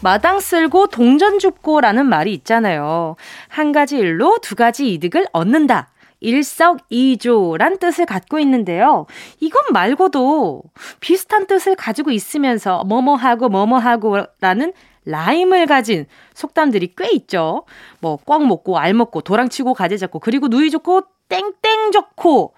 마당 0.02 0.40
쓸고 0.40 0.88
동전 0.88 1.38
줍고라는 1.38 2.04
말이 2.04 2.34
있잖아요. 2.34 3.16
한 3.48 3.72
가지 3.72 3.96
일로 3.96 4.36
두 4.42 4.56
가지 4.56 4.92
이득을 4.92 5.24
얻는다. 5.32 5.88
일석이조란 6.20 7.78
뜻을 7.78 8.04
갖고 8.04 8.38
있는데요. 8.40 9.06
이것 9.40 9.58
말고도 9.72 10.64
비슷한 11.00 11.46
뜻을 11.46 11.74
가지고 11.74 12.10
있으면서 12.10 12.84
뭐뭐하고 12.84 13.48
뭐뭐하고라는 13.48 14.74
라임을 15.06 15.64
가진 15.64 16.04
속담들이 16.34 16.92
꽤 16.94 17.10
있죠. 17.12 17.64
뭐꽉 18.00 18.46
먹고 18.46 18.76
알 18.76 18.92
먹고 18.92 19.22
도랑 19.22 19.48
치고 19.48 19.72
가재 19.72 19.96
잡고 19.96 20.18
그리고 20.18 20.48
누이 20.48 20.70
좋고 20.70 21.04
땡땡 21.30 21.92
좋고 21.92 22.52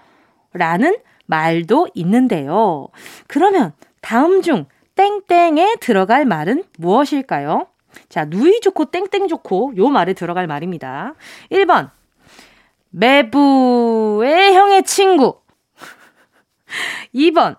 라는 0.55 0.97
말도 1.33 1.89
있는데요. 1.95 2.89
그러면 3.27 3.73
다음 4.03 4.43
중 4.43 4.67
땡땡에 4.97 5.77
들어갈 5.81 6.27
말은 6.27 6.65
무엇일까요? 6.77 7.69
자, 8.11 8.27
누이 8.27 8.61
좋고 8.61 8.87
땡땡 8.87 9.29
좋고 9.29 9.73
요 9.79 9.89
말에 9.89 10.13
들어갈 10.13 10.47
말입니다. 10.47 11.15
1번. 11.51 11.91
매부의 12.91 14.53
형의 14.53 14.83
친구. 14.83 15.41
2번. 17.15 17.57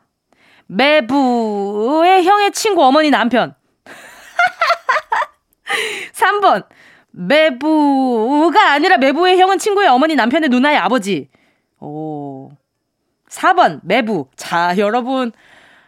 매부의 0.68 2.26
형의 2.26 2.52
친구 2.52 2.84
어머니 2.84 3.10
남편. 3.10 3.56
3번. 6.14 6.68
매부가 7.10 8.74
아니라 8.74 8.98
매부의 8.98 9.40
형은 9.40 9.58
친구의 9.58 9.88
어머니 9.88 10.14
남편의 10.14 10.50
누나의 10.50 10.78
아버지. 10.78 11.30
오. 11.80 12.52
4번 13.34 13.80
매부. 13.84 14.28
자, 14.36 14.76
여러분. 14.78 15.32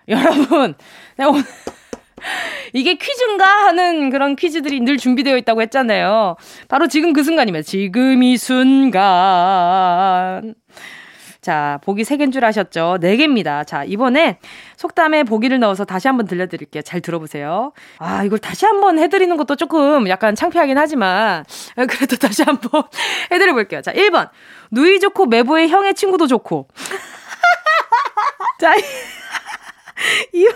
여러분. 0.08 0.74
내가 1.18 1.30
오늘 1.30 1.44
이게 2.74 2.96
퀴즈인가 2.96 3.46
하는 3.46 4.10
그런 4.10 4.36
퀴즈들이 4.36 4.82
늘 4.82 4.98
준비되어 4.98 5.38
있다고 5.38 5.62
했잖아요. 5.62 6.36
바로 6.68 6.88
지금 6.88 7.14
그 7.14 7.24
순간이면 7.24 7.64
지금 7.64 8.24
이 8.24 8.38
순간. 8.38 9.04
자, 11.42 11.80
보기 11.84 12.02
3개인 12.02 12.34
줄 12.34 12.44
아셨죠? 12.44 12.98
4개입니다. 13.00 13.68
자, 13.68 13.84
이번에 13.84 14.40
속담에 14.78 15.22
보기를 15.26 15.60
넣어서 15.60 15.86
다시 15.86 16.08
한번 16.08 16.26
들려드릴게요. 16.26 16.82
잘 16.82 17.02
들어보세요. 17.02 17.72
아, 18.00 18.24
이걸 18.24 18.40
다시 18.40 18.66
한번 18.66 18.98
해드리는 18.98 19.38
것도 19.38 19.56
조금 19.56 20.10
약간 20.10 20.34
창피하긴 20.34 20.76
하지만, 20.76 21.46
그래도 21.76 22.16
다시 22.16 22.42
한번 22.42 22.82
해드려볼게요. 23.32 23.84
자, 23.84 23.94
1번. 23.94 24.32
누이 24.72 25.00
좋고 25.00 25.28
매부의 25.28 25.70
형의 25.70 25.94
친구도 25.94 26.26
좋고. 26.26 26.68
자, 28.60 28.74
2번, 30.34 30.54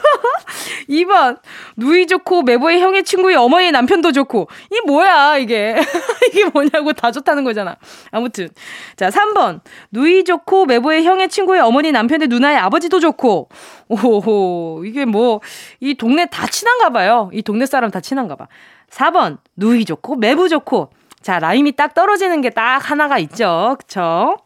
2번. 0.90 1.40
누이 1.78 2.08
좋고, 2.08 2.44
매보의 2.44 2.80
형의 2.82 3.04
친구의 3.04 3.36
어머니 3.36 3.72
남편도 3.72 4.12
좋고. 4.12 4.48
이 4.72 4.82
뭐야, 4.86 5.38
이게. 5.38 5.76
이게 6.30 6.46
뭐냐고 6.46 6.94
다 6.94 7.12
좋다는 7.12 7.44
거잖아. 7.44 7.78
아무튼. 8.12 8.50
자, 8.96 9.10
3번. 9.10 9.62
누이 9.92 10.24
좋고, 10.24 10.66
매보의 10.66 11.04
형의 11.04 11.30
친구의 11.30 11.62
어머니 11.62 11.92
남편의 11.92 12.28
누나의 12.28 12.58
아버지도 12.58 13.00
좋고. 13.00 13.50
오호, 13.88 14.84
이게 14.86 15.06
뭐, 15.06 15.42
이 15.80 15.96
동네 15.96 16.26
다 16.26 16.46
친한가 16.48 16.90
봐요. 16.90 17.30
이 17.34 17.42
동네 17.42 17.66
사람 17.66 17.92
다 17.92 18.02
친한가 18.02 18.36
봐. 18.36 18.48
4번. 18.92 19.38
누이 19.56 19.86
좋고, 19.86 20.18
매부 20.18 20.50
좋고. 20.50 20.90
자, 21.22 21.38
라임이 21.40 21.74
딱 21.74 21.94
떨어지는 21.94 22.42
게 22.42 22.50
딱 22.50 22.80
하나가 22.90 23.18
있죠. 23.20 23.76
그쵸? 23.80 24.38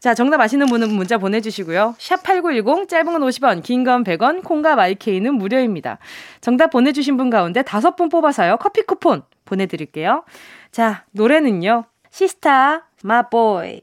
자, 0.00 0.14
정답 0.14 0.40
아시는 0.40 0.66
분은 0.66 0.90
문자 0.90 1.18
보내주시고요. 1.18 1.96
샵8910, 1.98 2.88
짧은 2.88 3.12
건 3.12 3.22
50원, 3.22 3.62
긴 3.62 3.84
건 3.84 4.04
100원, 4.04 4.42
콩과 4.44 4.76
마이케이는 4.76 5.34
무료입니다. 5.34 5.98
정답 6.40 6.68
보내주신 6.70 7.16
분 7.16 7.28
가운데 7.30 7.62
다섯 7.62 7.96
분 7.96 8.08
뽑아서요. 8.08 8.56
커피 8.58 8.82
쿠폰 8.82 9.22
보내드릴게요. 9.44 10.24
자, 10.70 11.04
노래는요. 11.10 11.84
시스타, 12.10 12.86
마보이. 13.02 13.80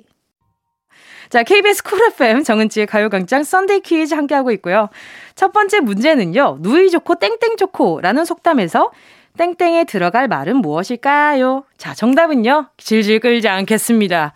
자, 1.30 1.44
KBS 1.44 1.84
Cool 1.84 2.02
FM 2.08 2.44
정은지의 2.44 2.88
가요광장 2.88 3.44
Sunday 3.44 3.82
퀴즈 3.82 4.16
함께하고 4.16 4.50
있고요. 4.54 4.90
첫 5.36 5.52
번째 5.52 5.80
문제는요. 5.82 6.58
누이 6.62 6.90
좋고 6.90 7.16
땡땡 7.16 7.58
좋고라는 7.58 8.26
속담에서 8.26 8.92
땡땡에 9.38 9.86
들어갈 9.86 10.28
말은 10.28 10.58
무엇일까요? 10.58 11.64
자, 11.78 11.94
정답은요. 11.94 12.70
질질 12.78 13.20
끌지 13.20 13.48
않겠습니다. 13.48 14.34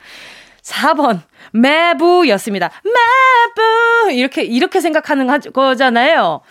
4번. 0.61 1.21
매부였습니다. 1.51 2.71
매부! 2.83 4.11
이렇게, 4.11 4.43
이렇게 4.43 4.79
생각하는 4.79 5.27
거잖아요. 5.51 6.41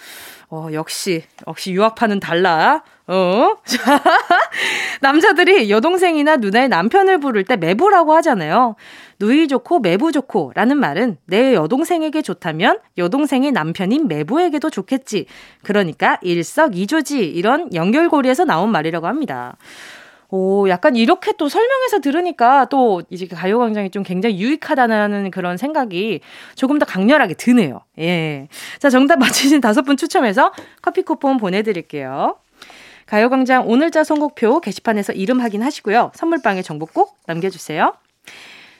어, 0.50 0.68
역시, 0.72 1.24
역시 1.46 1.72
유학파는 1.72 2.20
달라. 2.20 2.82
어? 3.08 3.56
자, 3.64 4.00
남자들이 5.00 5.70
여동생이나 5.70 6.36
누나의 6.36 6.68
남편을 6.68 7.18
부를 7.18 7.44
때 7.44 7.56
매부라고 7.56 8.12
하잖아요. 8.14 8.76
누이 9.18 9.48
좋고 9.48 9.80
매부 9.80 10.12
좋고 10.12 10.52
라는 10.54 10.78
말은 10.78 11.16
내 11.26 11.54
여동생에게 11.54 12.22
좋다면 12.22 12.78
여동생의 12.98 13.52
남편인 13.52 14.08
매부에게도 14.08 14.70
좋겠지. 14.70 15.26
그러니까 15.62 16.18
일석이조지. 16.22 17.24
이런 17.24 17.72
연결고리에서 17.74 18.44
나온 18.44 18.70
말이라고 18.70 19.06
합니다. 19.06 19.56
오, 20.34 20.66
약간 20.70 20.96
이렇게 20.96 21.32
또 21.36 21.50
설명해서 21.50 22.00
들으니까 22.00 22.64
또 22.66 23.02
이제 23.10 23.26
가요광장이 23.26 23.90
좀 23.90 24.02
굉장히 24.02 24.40
유익하다는 24.40 25.30
그런 25.30 25.58
생각이 25.58 26.20
조금 26.54 26.78
더 26.78 26.86
강렬하게 26.86 27.34
드네요. 27.34 27.82
예. 27.98 28.48
자, 28.78 28.88
정답 28.88 29.18
맞히신 29.18 29.60
다섯 29.60 29.82
분 29.82 29.98
추첨해서 29.98 30.52
커피 30.80 31.02
쿠폰 31.02 31.36
보내드릴게요. 31.36 32.36
가요광장 33.12 33.68
오늘자 33.68 34.04
선곡표 34.04 34.60
게시판에서 34.60 35.12
이름 35.12 35.38
확인하시고요. 35.38 36.12
선물방에 36.14 36.62
정보 36.62 36.86
꼭 36.86 37.18
남겨주세요. 37.26 37.92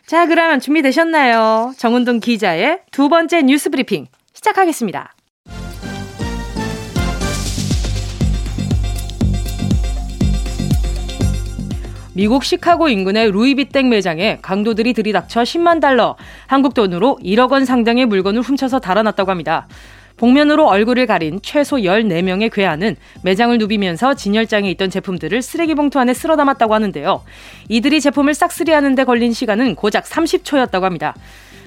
자, 0.07 0.27
그러면 0.27 0.59
준비되셨나요? 0.59 1.75
정은동 1.77 2.21
기자의 2.21 2.81
두 2.91 3.11
번째 3.11 3.43
뉴스 3.43 3.69
브리핑 3.69 4.07
시작하겠습니다. 4.33 5.15
미국 12.15 12.43
시카고 12.45 12.89
인근의 12.89 13.33
루이비땡 13.33 13.91
매장에 13.91 14.39
강도들이 14.41 14.95
들이닥쳐 14.95 15.43
10만 15.43 15.83
달러, 15.83 16.17
한국 16.47 16.73
돈으로 16.73 17.19
1억 17.23 17.53
원 17.53 17.67
상당의 17.67 18.07
물건을 18.07 18.41
훔쳐서 18.41 18.81
달아났다고 18.81 19.31
합니다. 19.31 19.69
복면으로 20.17 20.67
얼굴을 20.67 21.07
가린 21.07 21.41
최소 21.43 21.77
14명의 21.77 22.51
괴한은 22.53 22.97
매장을 23.23 23.57
누비면서 23.59 24.15
진열장에 24.15 24.71
있던 24.73 24.91
제품들을 24.91 25.43
쓰레기 25.43 25.75
봉투 25.75 25.99
안에 25.99 26.15
쓸어 26.15 26.37
담았다고 26.37 26.75
하는데요. 26.75 27.23
이들이 27.69 28.01
제품을 28.01 28.35
싹쓸이하는 28.35 28.95
데 28.95 29.05
걸린 29.05 29.33
시간은 29.33 29.75
고작 29.75 30.05
30초였다고 30.05 30.83
합니다. 30.83 31.15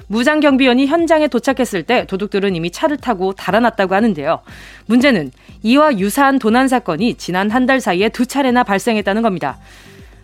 무장 0.07 0.39
경비원이 0.39 0.85
현장에 0.85 1.27
도착했을 1.27 1.81
때 1.83 2.05
도둑들은 2.05 2.55
이미 2.55 2.69
차를 2.69 2.97
타고 2.97 3.33
달아났다고 3.33 3.95
하는데요. 3.95 4.39
문제는 4.85 5.31
이와 5.63 5.97
유사한 5.97 6.37
도난 6.37 6.67
사건이 6.67 7.15
지난 7.15 7.49
한 7.49 7.65
달 7.65 7.81
사이에 7.81 8.09
두 8.09 8.27
차례나 8.27 8.63
발생했다는 8.63 9.23
겁니다. 9.23 9.57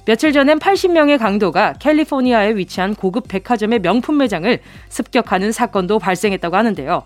며칠 0.05 0.33
전엔 0.33 0.59
80명의 0.59 1.19
강도가 1.19 1.73
캘리포니아에 1.73 2.55
위치한 2.55 2.95
고급 2.95 3.27
백화점의 3.27 3.79
명품 3.79 4.17
매장을 4.17 4.59
습격하는 4.89 5.51
사건도 5.51 5.99
발생했다고 5.99 6.55
하는데요. 6.55 7.03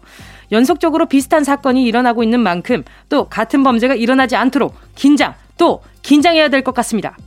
연속적으로 0.51 1.05
비슷한 1.07 1.43
사건이 1.43 1.83
일어나고 1.83 2.23
있는 2.23 2.39
만큼 2.39 2.83
또 3.09 3.25
같은 3.25 3.63
범죄가 3.63 3.95
일어나지 3.95 4.35
않도록 4.35 4.75
긴장, 4.95 5.33
또 5.57 5.81
긴장해야 6.03 6.49
될 6.49 6.63
것 6.63 6.73
같습니다. 6.75 7.17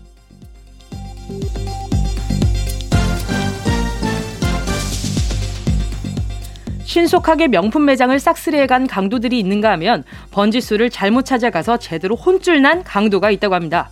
신속하게 6.84 7.48
명품 7.48 7.84
매장을 7.84 8.18
싹쓸이해 8.18 8.66
간 8.66 8.86
강도들이 8.86 9.38
있는가 9.38 9.70
하면 9.72 10.04
번지수를 10.30 10.88
잘못 10.88 11.26
찾아가서 11.26 11.76
제대로 11.76 12.16
혼쭐 12.16 12.62
난 12.62 12.82
강도가 12.82 13.30
있다고 13.30 13.54
합니다. 13.54 13.90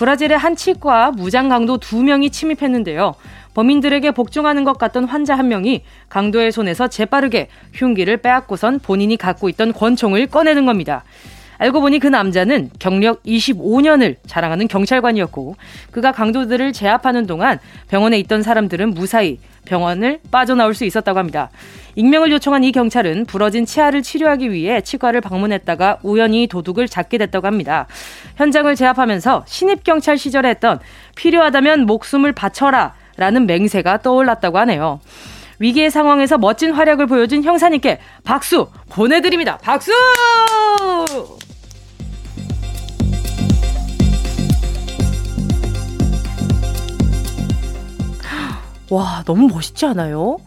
브라질의 0.00 0.38
한 0.38 0.56
치과 0.56 1.10
무장 1.10 1.50
강도 1.50 1.76
두 1.76 2.02
명이 2.02 2.30
침입했는데요. 2.30 3.16
범인들에게 3.52 4.12
복종하는 4.12 4.64
것 4.64 4.78
같던 4.78 5.04
환자 5.04 5.34
한 5.34 5.48
명이 5.48 5.82
강도의 6.08 6.52
손에서 6.52 6.88
재빠르게 6.88 7.48
흉기를 7.74 8.16
빼앗고선 8.16 8.78
본인이 8.78 9.18
갖고 9.18 9.50
있던 9.50 9.74
권총을 9.74 10.28
꺼내는 10.28 10.64
겁니다. 10.64 11.04
알고 11.58 11.82
보니 11.82 11.98
그 11.98 12.06
남자는 12.06 12.70
경력 12.78 13.22
25년을 13.24 14.16
자랑하는 14.26 14.68
경찰관이었고 14.68 15.56
그가 15.90 16.12
강도들을 16.12 16.72
제압하는 16.72 17.26
동안 17.26 17.58
병원에 17.88 18.18
있던 18.20 18.42
사람들은 18.42 18.94
무사히 18.94 19.38
병원을 19.64 20.20
빠져나올 20.30 20.74
수 20.74 20.84
있었다고 20.84 21.18
합니다. 21.18 21.50
익명을 21.96 22.30
요청한 22.30 22.64
이 22.64 22.72
경찰은 22.72 23.26
부러진 23.26 23.66
치아를 23.66 24.02
치료하기 24.02 24.52
위해 24.52 24.80
치과를 24.80 25.20
방문했다가 25.20 25.98
우연히 26.02 26.46
도둑을 26.46 26.88
잡게 26.88 27.18
됐다고 27.18 27.46
합니다. 27.46 27.86
현장을 28.36 28.74
제압하면서 28.74 29.44
신입 29.46 29.84
경찰 29.84 30.16
시절에 30.16 30.48
했던 30.50 30.78
필요하다면 31.16 31.86
목숨을 31.86 32.32
바쳐라 32.32 32.94
라는 33.16 33.46
맹세가 33.46 34.02
떠올랐다고 34.02 34.58
하네요. 34.58 35.00
위기의 35.58 35.90
상황에서 35.90 36.38
멋진 36.38 36.72
활약을 36.72 37.06
보여준 37.06 37.44
형사님께 37.44 37.98
박수 38.24 38.68
보내드립니다. 38.88 39.58
박수! 39.58 39.92
와, 48.90 49.22
너무 49.24 49.48
멋있지 49.48 49.86
않아요? 49.86 50.38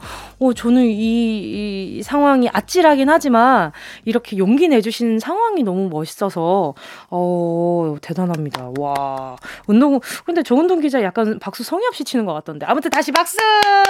어, 0.43 0.53
저는 0.53 0.85
이, 0.85 1.97
이 1.97 2.03
상황이 2.03 2.49
아찔하긴 2.51 3.09
하지만 3.09 3.71
이렇게 4.05 4.37
용기 4.37 4.67
내주신 4.67 5.19
상황이 5.19 5.63
너무 5.63 5.89
멋있어서, 5.89 6.73
어, 7.09 7.95
대단합니다. 8.01 8.71
와. 8.77 9.35
운동, 9.67 9.99
근데 10.25 10.43
조은동 10.43 10.81
기자 10.81 11.01
약간 11.01 11.39
박수 11.39 11.63
성의 11.63 11.87
없이 11.87 12.03
치는 12.03 12.25
것 12.25 12.33
같던데. 12.33 12.65
아무튼 12.65 12.91
다시 12.91 13.11
박수! 13.11 13.37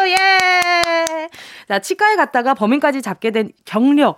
예! 0.08 1.28
자, 1.68 1.80
치과에 1.80 2.16
갔다가 2.16 2.54
범인까지 2.54 3.02
잡게 3.02 3.32
된 3.32 3.52
경력 3.66 4.16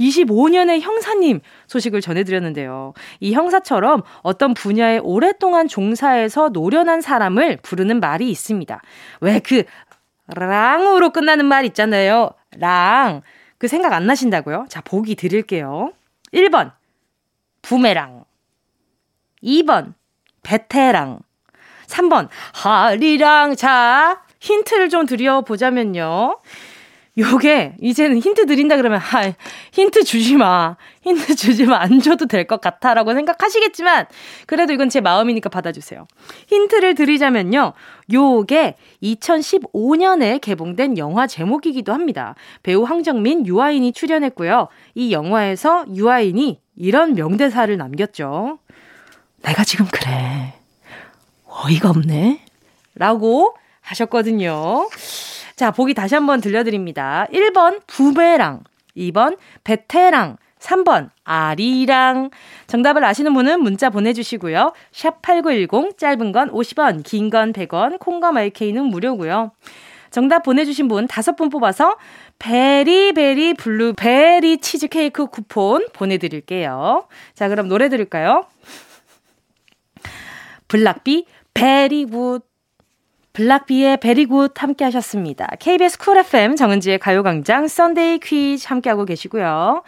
25년의 0.00 0.80
형사님 0.80 1.40
소식을 1.66 2.00
전해드렸는데요. 2.00 2.94
이 3.20 3.32
형사처럼 3.32 4.02
어떤 4.22 4.54
분야에 4.54 4.98
오랫동안 4.98 5.68
종사해서 5.68 6.48
노련한 6.48 7.00
사람을 7.00 7.58
부르는 7.62 8.00
말이 8.00 8.30
있습니다. 8.30 8.80
왜 9.20 9.40
그 9.44 9.64
랑으로 10.26 11.10
끝나는 11.10 11.44
말 11.46 11.64
있잖아요. 11.66 12.30
랑. 12.58 13.22
그 13.58 13.68
생각 13.68 13.92
안 13.92 14.06
나신다고요? 14.06 14.66
자, 14.68 14.80
보기 14.80 15.14
드릴게요. 15.14 15.92
1번, 16.32 16.72
부메랑. 17.62 18.24
2번, 19.42 19.94
베테랑. 20.42 21.20
3번, 21.86 22.28
하리랑. 22.54 23.56
자, 23.56 24.22
힌트를 24.40 24.88
좀 24.88 25.06
드려보자면요. 25.06 26.38
요게 27.16 27.76
이제는 27.80 28.18
힌트 28.18 28.46
드린다 28.46 28.76
그러면 28.76 28.98
아, 29.00 29.32
힌트 29.72 30.02
주지 30.02 30.36
마. 30.36 30.76
힌트 31.02 31.36
주지 31.36 31.64
마. 31.64 31.76
안 31.78 32.00
줘도 32.00 32.26
될 32.26 32.44
것 32.46 32.60
같아라고 32.60 33.14
생각하시겠지만 33.14 34.06
그래도 34.46 34.72
이건 34.72 34.88
제 34.88 35.00
마음이니까 35.00 35.48
받아주세요. 35.48 36.06
힌트를 36.48 36.94
드리자면요. 36.96 37.72
요게 38.12 38.76
2015년에 39.02 40.40
개봉된 40.40 40.98
영화 40.98 41.26
제목이기도 41.28 41.92
합니다. 41.92 42.34
배우 42.64 42.82
황정민, 42.82 43.46
유아인이 43.46 43.92
출연했고요. 43.92 44.68
이 44.94 45.12
영화에서 45.12 45.84
유아인이 45.94 46.60
이런 46.76 47.14
명대사를 47.14 47.76
남겼죠. 47.76 48.58
내가 49.42 49.62
지금 49.62 49.86
그래. 49.86 50.54
어이가 51.46 51.90
없네. 51.90 52.40
라고 52.96 53.54
하셨거든요. 53.82 54.88
자, 55.56 55.70
보기 55.70 55.94
다시 55.94 56.14
한번 56.14 56.40
들려드립니다. 56.40 57.26
1번 57.32 57.80
부베랑, 57.86 58.64
2번 58.96 59.36
베테랑, 59.62 60.36
3번 60.58 61.10
아리랑. 61.24 62.30
정답을 62.66 63.04
아시는 63.04 63.34
분은 63.34 63.60
문자 63.62 63.90
보내주시고요. 63.90 64.72
샵 64.92 65.20
8910 65.22 65.98
짧은 65.98 66.32
건 66.32 66.50
50원, 66.50 67.02
긴 67.04 67.30
건 67.30 67.52
100원, 67.52 67.98
콩과 67.98 68.32
마이케이는 68.32 68.84
무료고요. 68.84 69.52
정답 70.10 70.42
보내주신 70.44 70.88
분 70.88 71.06
다섯 71.06 71.34
분 71.36 71.50
뽑아서 71.50 71.96
very 72.38 72.96
very 72.96 73.54
블루베리 73.54 74.58
치즈케이크 74.58 75.26
쿠폰 75.26 75.86
보내드릴게요. 75.92 77.06
자, 77.34 77.48
그럼 77.48 77.68
노래 77.68 77.88
들을까요? 77.88 78.46
블락비 80.68 81.26
Very 81.52 81.97
Good 81.97 82.42
블락비의 83.34 83.98
Very 83.98 84.30
Good 84.30 84.62
함께 84.62 84.84
하셨습니다. 84.84 85.48
KBS 85.58 85.98
Cool 85.98 86.16
FM 86.18 86.54
정은지의 86.56 86.98
가요광장 87.00 87.66
Sunday 87.68 88.20
퀴즈 88.20 88.66
함께하고 88.68 89.04
계시고요. 89.04 89.82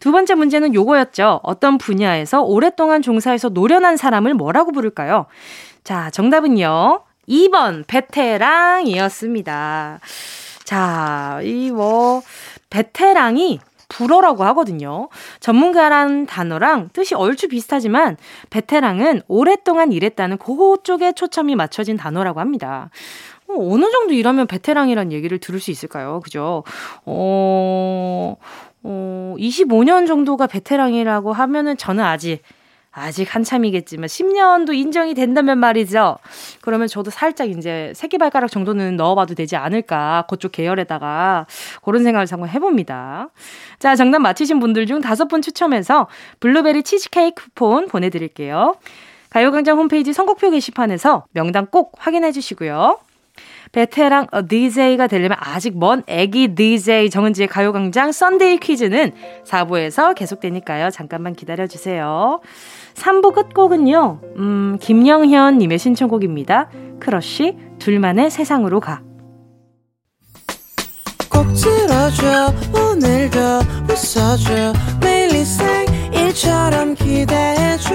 두 0.00 0.12
번째 0.12 0.34
문제는 0.34 0.74
요거였죠. 0.74 1.40
어떤 1.42 1.78
분야에서 1.78 2.42
오랫동안 2.42 3.00
종사해서 3.02 3.48
노련한 3.48 3.96
사람을 3.96 4.34
뭐라고 4.34 4.70
부를까요? 4.72 5.26
자, 5.82 6.10
정답은요. 6.10 7.02
2번 7.28 7.86
베테랑이었습니다. 7.86 10.00
자, 10.64 11.40
이 11.42 11.70
뭐 11.70 12.22
베테랑이 12.68 13.60
불어라고 13.90 14.44
하거든요. 14.44 15.10
전문가란 15.40 16.24
단어랑 16.24 16.88
뜻이 16.94 17.14
얼추 17.14 17.48
비슷하지만 17.48 18.16
베테랑은 18.48 19.20
오랫동안 19.28 19.92
일했다는 19.92 20.38
그쪽에 20.38 21.12
초점이 21.12 21.56
맞춰진 21.56 21.98
단어라고 21.98 22.40
합니다. 22.40 22.88
어, 23.48 23.54
어느 23.58 23.90
정도 23.90 24.14
일하면 24.14 24.46
베테랑이란 24.46 25.12
얘기를 25.12 25.38
들을 25.38 25.60
수 25.60 25.70
있을까요? 25.70 26.20
그죠? 26.20 26.64
어, 27.04 28.36
어, 28.82 29.34
25년 29.38 30.06
정도가 30.06 30.46
베테랑이라고 30.46 31.32
하면은 31.32 31.76
저는 31.76 32.02
아직 32.02 32.42
아직 32.92 33.34
한참이겠지만 33.34 34.08
10년도 34.08 34.74
인정이 34.74 35.14
된다면 35.14 35.58
말이죠. 35.58 36.18
그러면 36.60 36.88
저도 36.88 37.10
살짝 37.10 37.48
이제 37.48 37.92
새끼발가락 37.94 38.50
정도는 38.50 38.96
넣어봐도 38.96 39.34
되지 39.34 39.56
않을까. 39.56 40.24
그쪽 40.28 40.52
계열에다가 40.52 41.46
그런 41.84 42.02
생각을 42.02 42.26
잠깐 42.26 42.48
해봅니다. 42.48 43.28
자, 43.78 43.94
정답 43.94 44.18
맞히신 44.18 44.58
분들 44.58 44.86
중 44.86 45.00
다섯 45.00 45.28
분 45.28 45.40
추첨해서 45.40 46.08
블루베리 46.40 46.82
치즈케이크 46.82 47.44
쿠폰 47.44 47.86
보내드릴게요. 47.86 48.74
가요광장 49.30 49.78
홈페이지 49.78 50.12
선곡표 50.12 50.50
게시판에서 50.50 51.26
명단 51.32 51.66
꼭 51.66 51.92
확인해 51.98 52.32
주시고요. 52.32 52.98
베테랑 53.72 54.26
DJ가 54.48 55.06
되려면 55.06 55.38
아직 55.40 55.78
먼 55.78 56.02
애기 56.08 56.54
DJ 56.56 57.08
정은지의 57.10 57.46
가요광장 57.46 58.10
Sunday 58.10 58.58
퀴즈는 58.58 59.12
4부에서 59.44 60.14
계속되니까요. 60.16 60.90
잠깐만 60.90 61.34
기다려주세요. 61.34 62.40
3부 62.94 63.32
끝곡은요, 63.34 64.20
음, 64.36 64.78
김영현님의 64.80 65.78
신청곡입니다. 65.78 66.68
크러쉬, 67.00 67.56
둘만의 67.78 68.30
세상으로 68.30 68.80
가. 68.80 69.02
꼭 71.30 71.46
들어줘, 71.54 72.52
오늘도 72.74 73.38
웃어줘, 73.88 74.72
매일 75.00 75.20
일처럼 76.12 76.94
기대해줘. 76.94 77.94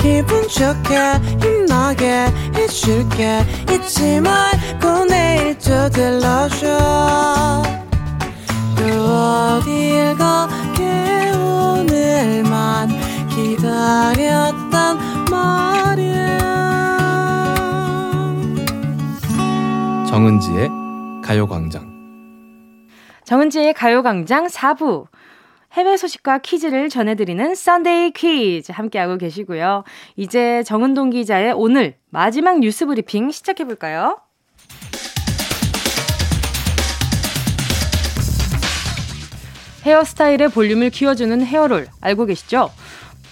기분 0.00 0.48
좋게, 0.48 0.96
힘나게 1.42 2.26
해줄게. 2.54 3.40
잊지 3.70 4.20
말고 4.20 5.04
내일 5.06 5.58
또 5.58 5.88
들러줘. 5.90 7.62
또 8.76 8.84
어딜 8.84 10.16
가게 10.16 11.19
오늘만 12.20 12.90
기다렸단 13.30 14.98
말이야 15.30 16.38
정은지의 20.06 20.68
가요광장 21.24 21.88
정은지의 23.24 23.72
가요광장 23.72 24.48
4부 24.48 25.06
해외 25.72 25.96
소식과 25.96 26.40
퀴즈를 26.40 26.90
전해드리는 26.90 27.54
Sunday 27.54 28.10
퀴즈 28.10 28.72
함께하고 28.72 29.16
계시고요. 29.16 29.84
이제 30.16 30.62
정은동 30.64 31.08
기자의 31.10 31.54
오늘 31.56 31.94
마지막 32.10 32.58
뉴스 32.58 32.84
브리핑 32.84 33.30
시작해볼까요? 33.30 34.18
헤어스타일의 39.84 40.50
볼륨을 40.50 40.90
키워주는 40.90 41.44
헤어롤 41.44 41.88
알고 42.00 42.26
계시죠? 42.26 42.70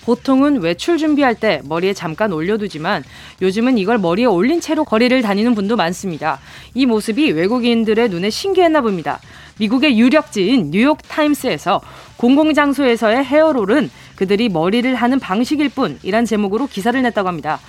보통은 0.05 0.63
외출 0.63 0.97
준비할 0.97 1.35
때 1.35 1.61
머리에 1.65 1.93
잠깐 1.93 2.33
올려두지만 2.33 3.05
요즘은 3.43 3.77
이걸 3.77 3.99
머리에 3.99 4.25
올린 4.25 4.59
채로 4.59 4.85
거리를 4.85 5.21
다니는 5.21 5.55
분도 5.55 5.77
많습니다. 5.77 6.41
이 6.75 6.87
모습이 6.87 7.33
외국인들의 7.33 8.09
눈에 8.09 8.31
신기했나 8.31 8.81
봅니다. 8.81 9.21
미국의 9.59 9.99
유력지인 9.99 10.71
뉴욕 10.71 10.97
타임스에서 11.07 11.83
공공장소에서의 12.17 13.23
헤어롤은 13.23 13.91
그들이 14.17 14.49
머리를 14.49 14.95
하는 14.95 15.21
방식일 15.21 15.69
뿐이란 15.69 16.25
제목으로 16.25 16.67
기사를 16.67 17.01
냈다고 17.03 17.29
합니다. 17.29 17.61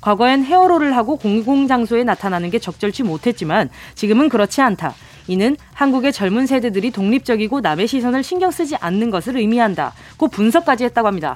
과거엔 0.00 0.44
헤어롤을 0.44 0.96
하고 0.96 1.16
공공장소에 1.16 2.02
나타나는 2.02 2.50
게 2.50 2.58
적절치 2.58 3.04
못했지만 3.04 3.70
지금은 3.94 4.28
그렇지 4.28 4.60
않다. 4.60 4.94
이는 5.26 5.56
한국의 5.72 6.12
젊은 6.12 6.46
세대들이 6.46 6.90
독립적이고 6.90 7.60
남의 7.60 7.86
시선을 7.86 8.22
신경 8.22 8.50
쓰지 8.50 8.76
않는 8.76 9.10
것을 9.10 9.36
의미한다. 9.36 9.92
고 10.16 10.28
분석까지 10.28 10.84
했다고 10.84 11.08
합니다. 11.08 11.34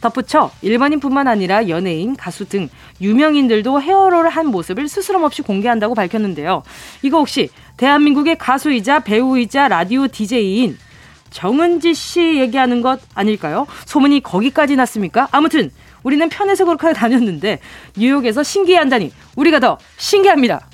덧붙여 0.00 0.50
일반인뿐만 0.62 1.26
아니라 1.26 1.68
연예인, 1.68 2.16
가수 2.16 2.44
등 2.48 2.68
유명인들도 3.00 3.80
헤어롤을 3.80 4.30
한 4.30 4.46
모습을 4.46 4.88
스스럼 4.88 5.24
없이 5.24 5.42
공개한다고 5.42 5.94
밝혔는데요. 5.94 6.62
이거 7.02 7.18
혹시 7.18 7.50
대한민국의 7.76 8.38
가수이자 8.38 9.00
배우이자 9.00 9.68
라디오 9.68 10.06
DJ인 10.06 10.78
정은지 11.30 11.94
씨 11.94 12.38
얘기하는 12.38 12.80
것 12.80 13.00
아닐까요? 13.14 13.66
소문이 13.86 14.22
거기까지 14.22 14.76
났습니까? 14.76 15.28
아무튼 15.30 15.70
우리는 16.02 16.28
편해서 16.28 16.64
그렇게 16.64 16.92
다녔는데 16.94 17.60
뉴욕에서 17.96 18.42
신기해한다니 18.42 19.12
우리가 19.36 19.60
더 19.60 19.78
신기합니다. 19.96 20.68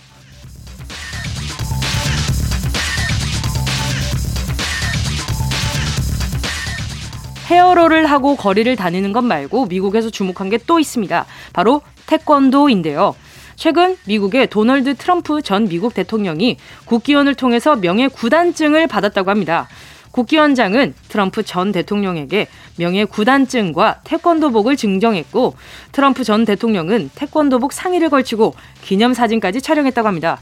헤어롤을 7.44 8.06
하고 8.06 8.36
거리를 8.36 8.74
다니는 8.76 9.12
것 9.12 9.22
말고 9.22 9.66
미국에서 9.66 10.10
주목한 10.10 10.50
게 10.50 10.58
또 10.66 10.78
있습니다. 10.80 11.26
바로 11.52 11.82
태권도인데요. 12.06 13.14
최근 13.56 13.96
미국의 14.06 14.48
도널드 14.48 14.96
트럼프 14.96 15.42
전 15.42 15.68
미국 15.68 15.94
대통령이 15.94 16.56
국기원을 16.86 17.34
통해서 17.34 17.76
명예 17.76 18.08
구단증을 18.08 18.86
받았다고 18.86 19.30
합니다. 19.30 19.68
국기원장은 20.10 20.94
트럼프 21.08 21.42
전 21.42 21.72
대통령에게 21.72 22.46
명예 22.76 23.04
구단증과 23.04 24.00
태권도복을 24.04 24.76
증정했고 24.76 25.54
트럼프 25.92 26.24
전 26.24 26.44
대통령은 26.44 27.10
태권도복 27.14 27.72
상의를 27.72 28.10
걸치고 28.10 28.54
기념사진까지 28.82 29.60
촬영했다고 29.60 30.06
합니다. 30.06 30.38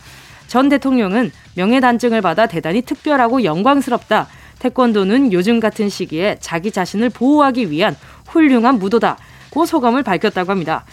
전 0.46 0.68
대통령은 0.68 1.32
명예단증을 1.57 2.20
받아 2.20 2.46
대단히 2.46 2.82
특별하고 2.82 3.44
영광스럽다. 3.44 4.28
태권도는 4.62 5.32
요즘 5.32 5.58
같은 5.58 5.88
시기에 5.88 6.36
자기 6.38 6.70
자신을 6.70 7.10
보호하기 7.10 7.72
위한 7.72 7.96
훌륭한 8.28 8.78
무도다. 8.78 9.18
고 9.50 9.66
소감을 9.66 10.04
밝혔다고 10.04 10.52
합니다. 10.52 10.84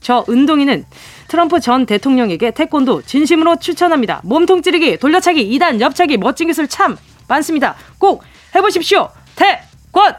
저 0.00 0.24
은동이는 0.28 0.84
트럼프 1.26 1.58
전 1.58 1.86
대통령에게 1.86 2.52
태권도 2.52 3.02
진심으로 3.02 3.56
추천합니다. 3.56 4.20
몸통 4.22 4.62
찌르기, 4.62 4.98
돌려차기, 4.98 5.44
2단, 5.58 5.80
옆차기, 5.80 6.18
멋진 6.18 6.46
기술 6.46 6.68
참 6.68 6.96
많습니다. 7.26 7.74
꼭 7.98 8.22
해보십시오. 8.54 9.10
태권! 9.34 10.14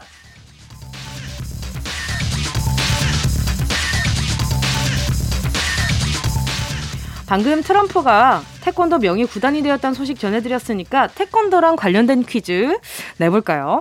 방금 7.26 7.62
트럼프가 7.62 8.42
태권도 8.68 8.98
명예 8.98 9.24
구단이 9.24 9.62
되었다는 9.62 9.94
소식 9.94 10.18
전해드렸으니까 10.20 11.06
태권도랑 11.06 11.76
관련된 11.76 12.22
퀴즈 12.24 12.76
내볼까요? 13.16 13.80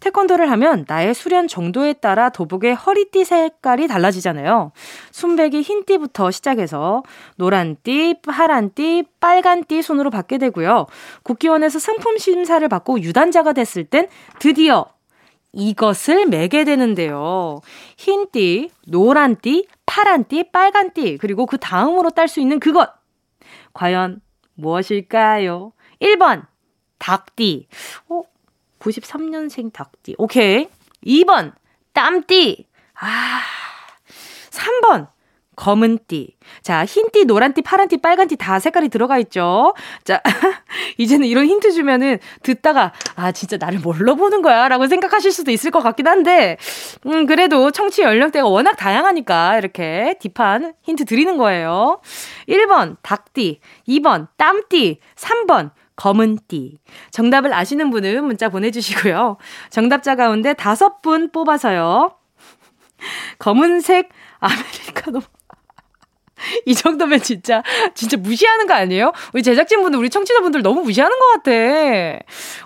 태권도를 0.00 0.50
하면 0.50 0.84
나의 0.86 1.14
수련 1.14 1.48
정도에 1.48 1.94
따라 1.94 2.28
도복의 2.28 2.74
허리띠 2.74 3.24
색깔이 3.24 3.88
달라지잖아요. 3.88 4.72
순백이 5.12 5.62
흰띠부터 5.62 6.30
시작해서 6.30 7.02
노란띠, 7.36 8.16
파란띠, 8.22 9.04
빨간띠 9.18 9.80
순으로 9.80 10.10
받게 10.10 10.36
되고요. 10.36 10.86
국기원에서 11.22 11.78
상품 11.78 12.18
심사를 12.18 12.66
받고 12.68 13.00
유단자가 13.00 13.54
됐을 13.54 13.84
땐 13.84 14.08
드디어 14.38 14.84
이것을 15.54 16.26
매게 16.26 16.64
되는데요. 16.64 17.62
흰띠, 17.96 18.70
노란띠, 18.86 19.66
파란띠, 19.86 20.50
빨간띠, 20.52 21.16
그리고 21.16 21.46
그 21.46 21.56
다음으로 21.56 22.10
딸 22.10 22.28
수 22.28 22.40
있는 22.40 22.60
그것. 22.60 22.97
과연 23.78 24.20
무엇일까요? 24.54 25.72
1번, 26.02 26.46
닭띠. 26.98 27.68
어, 28.08 28.22
93년생 28.80 29.72
닭띠. 29.72 30.16
오케이. 30.18 30.68
2번, 31.06 31.54
땀띠. 31.92 32.66
아, 32.94 33.40
3번, 34.50 35.08
검은 35.58 35.98
띠. 36.06 36.36
자, 36.62 36.84
흰 36.84 37.10
띠, 37.10 37.24
노란 37.24 37.52
띠, 37.52 37.62
파란 37.62 37.88
띠, 37.88 37.96
빨간 37.96 38.28
띠 38.28 38.36
다 38.36 38.60
색깔이 38.60 38.88
들어가 38.90 39.18
있죠. 39.18 39.74
자, 40.04 40.22
이제는 40.98 41.26
이런 41.26 41.46
힌트 41.46 41.72
주면은 41.72 42.18
듣다가, 42.44 42.92
아, 43.16 43.32
진짜 43.32 43.56
나를 43.56 43.80
뭘로 43.80 44.14
보는 44.14 44.40
거야? 44.40 44.68
라고 44.68 44.86
생각하실 44.86 45.32
수도 45.32 45.50
있을 45.50 45.72
것 45.72 45.82
같긴 45.82 46.06
한데, 46.06 46.56
음, 47.06 47.26
그래도 47.26 47.72
청취 47.72 48.02
연령대가 48.02 48.46
워낙 48.46 48.76
다양하니까 48.76 49.58
이렇게 49.58 50.14
딥한 50.20 50.74
힌트 50.82 51.06
드리는 51.06 51.36
거예요. 51.36 52.00
1번, 52.48 52.96
닭띠. 53.02 53.58
2번, 53.88 54.28
땀띠. 54.36 55.00
3번, 55.16 55.72
검은 55.96 56.38
띠. 56.46 56.78
정답을 57.10 57.52
아시는 57.52 57.90
분은 57.90 58.24
문자 58.24 58.48
보내주시고요. 58.48 59.38
정답자 59.70 60.14
가운데 60.14 60.54
다섯 60.54 61.02
분 61.02 61.32
뽑아서요. 61.32 62.14
검은색 63.40 64.08
아메리카노. 64.38 65.20
이 66.66 66.74
정도면 66.74 67.20
진짜, 67.22 67.62
진짜 67.94 68.16
무시하는 68.16 68.66
거 68.66 68.74
아니에요? 68.74 69.12
우리 69.34 69.42
제작진분들, 69.42 69.98
우리 69.98 70.10
청취자분들 70.10 70.62
너무 70.62 70.82
무시하는 70.82 71.16
것 71.18 71.26
같아. 71.34 71.50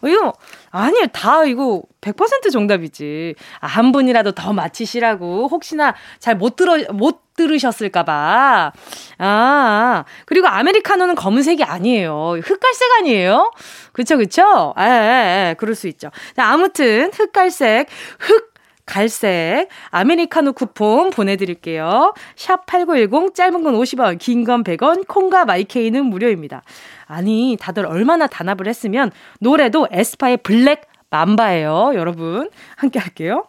어, 0.02 0.08
이거, 0.08 0.32
아니에요. 0.70 1.06
다 1.12 1.44
이거 1.44 1.82
100% 2.00 2.50
정답이지. 2.50 3.34
아, 3.60 3.66
한 3.66 3.92
분이라도 3.92 4.32
더 4.32 4.52
맞히시라고. 4.52 5.48
혹시나 5.48 5.94
잘 6.18 6.36
못 6.36 6.56
들어, 6.56 6.78
못 6.92 7.20
들으셨을까봐. 7.36 8.72
아, 9.18 10.04
그리고 10.26 10.48
아메리카노는 10.48 11.14
검은색이 11.14 11.62
아니에요. 11.64 12.40
흑갈색 12.42 12.88
아니에요? 13.00 13.50
그쵸, 13.92 14.16
그쵸? 14.16 14.74
예, 14.78 14.82
예, 14.82 15.48
예, 15.50 15.54
그럴 15.58 15.74
수 15.74 15.88
있죠. 15.88 16.10
아무튼, 16.36 17.10
흑갈색, 17.14 17.88
흑 18.18 18.51
갈색 18.86 19.68
아메리카노 19.90 20.52
쿠폰 20.54 21.10
보내드릴게요. 21.10 22.14
샵 22.36 22.66
8910 22.66 23.34
짧은 23.34 23.62
건 23.62 23.74
50원, 23.74 24.18
긴 24.18 24.44
건 24.44 24.64
100원, 24.64 25.06
콩과 25.06 25.44
마이케이는 25.44 26.06
무료입니다. 26.06 26.62
아니, 27.06 27.56
다들 27.60 27.86
얼마나 27.86 28.26
단합을 28.26 28.66
했으면 28.66 29.10
노래도 29.40 29.86
에스파의 29.90 30.38
블랙 30.38 30.82
맘바예요. 31.10 31.92
여러분, 31.94 32.50
함께 32.76 32.98
할게요. 32.98 33.44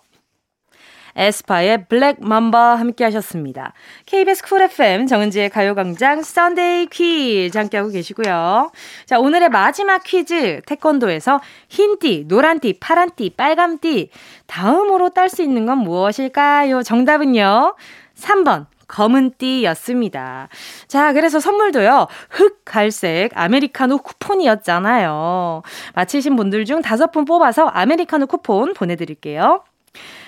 에스파의 1.16 1.86
Black 1.86 2.18
Mamba 2.20 2.76
함께 2.76 3.04
하셨습니다. 3.06 3.74
KBS 4.06 4.44
Cool 4.44 4.62
FM 4.64 5.08
정은지의 5.08 5.50
가요광장 5.50 6.24
Sunday 6.24 6.88
퀴즈 6.88 7.58
함께하고 7.58 7.90
계시고요. 7.90 8.72
자, 9.06 9.20
오늘의 9.20 9.50
마지막 9.50 10.04
퀴즈 10.04 10.62
태권도에서 10.66 11.42
흰띠, 11.70 12.26
노란띠, 12.28 12.80
파란띠, 12.80 13.32
빨간띠 13.32 14.10
다음으로 14.48 15.10
딸 15.10 15.30
수 15.30 15.42
있는 15.42 15.66
건 15.66 15.80
무엇일까요? 15.80 16.84
정답은요. 16.84 17.76
3번 18.16 18.68
검은띠였습니다. 18.88 20.50
자, 20.88 21.14
그래서 21.14 21.40
선물도요, 21.40 22.08
흑갈색 22.30 23.32
아메리카노 23.34 23.98
쿠폰이었잖아요. 24.00 25.64
맞히신 25.96 26.36
분들 26.36 26.66
중 26.66 26.82
다섯 26.82 27.12
분 27.12 27.26
뽑아서 27.26 27.66
아메리카노 27.66 28.28
쿠폰 28.28 28.74
보내드릴게요. 28.74 29.64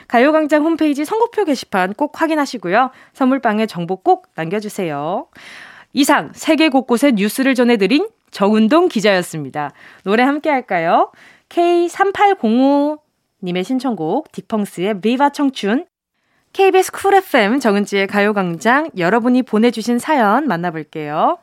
가요광장 0.08 0.64
홈페이지 0.64 1.04
선곡표 1.06 1.46
게시판 1.46 1.94
꼭 1.94 2.22
확인하시고요. 2.22 2.92
선물방에 3.14 3.66
정보 3.66 3.96
꼭 3.98 4.28
남겨주세요. 4.36 5.28
이상 5.94 6.32
세계 6.34 6.70
곳곳의 6.70 7.14
뉴스를 7.14 7.56
전해드린 7.56 8.08
정운동 8.32 8.90
기자였습니다. 8.90 9.72
노래 10.04 10.24
함께 10.24 10.50
할까요? 10.50 11.12
K3805님의 11.50 13.64
신청곡 13.64 14.32
딕펑스의 14.32 15.02
Viva 15.02 15.30
청춘 15.30 15.86
KBS 16.52 16.92
Cool 16.92 17.14
FM 17.16 17.60
정은지의 17.60 18.08
가요광장 18.08 18.90
여러분이 18.98 19.44
보내주신 19.44 20.00
사연 20.00 20.48
만나볼게요. 20.48 21.38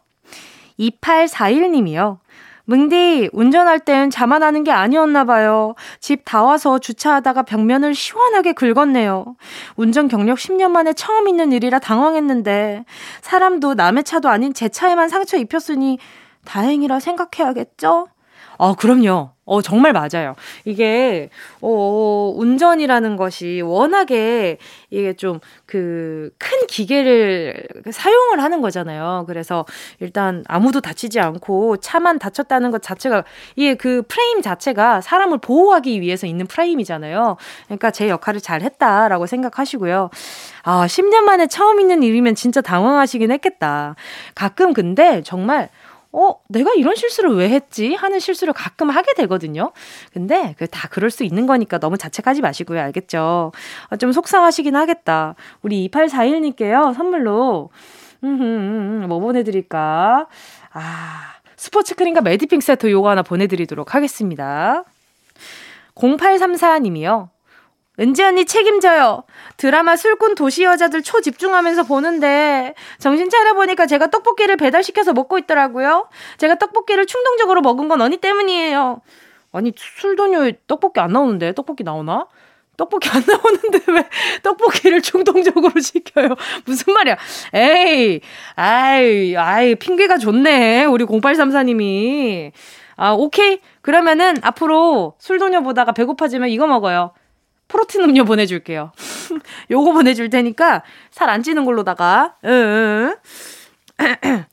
2841님이요. 0.79 2.19
뭉디, 2.65 3.31
운전할 3.33 3.81
땐 3.81 4.11
자만하는 4.11 4.65
게 4.65 4.71
아니었나 4.71 5.25
봐요. 5.25 5.75
집 6.01 6.23
다 6.25 6.43
와서 6.43 6.79
주차하다가 6.79 7.43
벽면을 7.43 7.95
시원하게 7.95 8.53
긁었네요. 8.53 9.37
운전 9.77 10.09
경력 10.09 10.39
10년 10.39 10.71
만에 10.71 10.93
처음 10.93 11.29
있는 11.29 11.53
일이라 11.53 11.81
당황했는데, 11.81 12.85
사람도 13.21 13.75
남의 13.75 14.05
차도 14.05 14.29
아닌 14.29 14.55
제 14.55 14.69
차에만 14.69 15.09
상처 15.09 15.37
입혔으니 15.37 15.99
다행이라 16.45 17.01
생각해야겠죠? 17.01 18.09
어, 18.59 18.74
그럼요. 18.74 19.30
어, 19.45 19.61
정말 19.61 19.93
맞아요. 19.93 20.34
이게, 20.64 21.30
어, 21.61 22.32
운전이라는 22.36 23.16
것이 23.16 23.61
워낙에 23.62 24.59
이게 24.90 25.12
좀 25.14 25.40
그 25.66 26.30
큰 26.38 26.66
기계를 26.66 27.66
사용을 27.90 28.43
하는 28.43 28.61
거잖아요. 28.61 29.24
그래서 29.26 29.64
일단 30.01 30.45
아무도 30.47 30.80
다치지 30.82 31.18
않고 31.18 31.78
차만 31.78 32.18
다쳤다는 32.18 32.70
것 32.70 32.82
자체가 32.82 33.24
이게 33.57 33.74
그 33.74 34.03
프레임 34.07 34.43
자체가 34.43 35.01
사람을 35.01 35.38
보호하기 35.38 36.01
위해서 36.03 36.26
있는 36.26 36.47
프레임이잖아요. 36.47 37.36
그러니까 37.66 37.90
제 37.90 38.09
역할을 38.11 38.40
잘 38.40 38.61
했다라고 38.62 39.26
생각하시고요. 39.26 40.11
아, 40.64 40.86
10년 40.86 41.22
만에 41.22 41.47
처음 41.47 41.80
있는 41.80 42.03
일이면 42.03 42.34
진짜 42.34 42.61
당황하시긴 42.61 43.30
했겠다. 43.32 43.95
가끔 44.34 44.72
근데 44.74 45.22
정말 45.22 45.70
어, 46.13 46.35
내가 46.49 46.73
이런 46.77 46.95
실수를 46.95 47.35
왜 47.35 47.49
했지? 47.49 47.95
하는 47.95 48.19
실수를 48.21 48.53
가끔 48.53 48.91
하게 48.91 49.15
되거든요. 49.15 49.73
근데 50.13 50.55
그 50.59 50.67
다 50.67 50.89
그럴 50.89 51.11
수 51.11 51.25
있는 51.25 51.47
거니까 51.47 51.79
너무 51.79 51.97
자책하지 51.99 52.41
마시고요. 52.43 52.81
알겠죠? 52.81 53.53
어, 53.91 53.97
좀 53.97 54.13
속상하시긴 54.13 54.75
하겠다. 54.77 55.35
우리 55.63 55.89
2841님께요. 55.89 56.95
선물로, 56.95 57.71
음, 58.25 59.05
뭐 59.09 59.21
보내드릴까? 59.21 60.27
아, 60.73 61.33
스포츠 61.57 61.95
크림과 61.95 62.21
매디핑 62.23 62.61
세트 62.61 62.91
요거 62.91 63.09
하나 63.11 63.23
보내드리도록 63.23 63.95
하겠습니다. 63.95 64.85
0834님이요. 65.95 67.29
은지 68.01 68.22
언니 68.22 68.47
책임져요. 68.47 69.24
드라마 69.59 69.97
술꾼 69.97 70.34
도시 70.34 70.62
여자들 70.64 71.03
초집중하면서 71.03 71.82
보는데 71.84 72.74
정신 72.99 73.28
차려보니까 73.28 73.86
제가 73.86 74.07
떡볶이를 74.09 74.57
배달시켜서 74.57 75.12
먹고 75.12 75.38
있더라고요. 75.38 76.09
제가 76.38 76.55
떡볶이를 76.55 77.07
충동적으로 77.07 77.61
먹은 77.61 77.88
건 77.88 78.01
언니 78.01 78.16
때문이에요. 78.16 79.03
아니 79.53 79.72
술도녀에 79.76 80.61
떡볶이 80.66 81.01
안 81.01 81.12
나오는데 81.12 81.53
떡볶이 81.53 81.84
나오나? 81.84 82.26
떡볶이 82.78 83.11
안 83.11 83.22
나오는데 83.26 83.80
왜 83.93 84.09
떡볶이를 84.43 85.03
충동적으로 85.03 85.78
시켜요? 85.78 86.30
무슨 86.64 86.95
말이야? 86.95 87.16
에이, 87.53 88.20
아이, 88.57 89.36
아이, 89.36 89.74
핑계가 89.74 90.16
좋네. 90.16 90.86
우리 90.86 91.05
0834님이. 91.05 92.53
아, 92.97 93.12
오케이. 93.12 93.61
그러면은 93.82 94.36
앞으로 94.43 95.14
술도녀 95.18 95.61
보다가 95.61 95.93
배고파지면 95.93 96.49
이거 96.49 96.66
먹어요. 96.66 97.12
protein 97.73 98.03
음료 98.03 98.25
보내줄게요. 98.25 98.93
요거 99.70 99.93
보내줄 99.93 100.29
테니까 100.31 100.83
살 101.11 101.29
안 101.31 101.43
찌는 101.43 101.64
걸로다가. 101.64 102.35
응. 102.45 103.16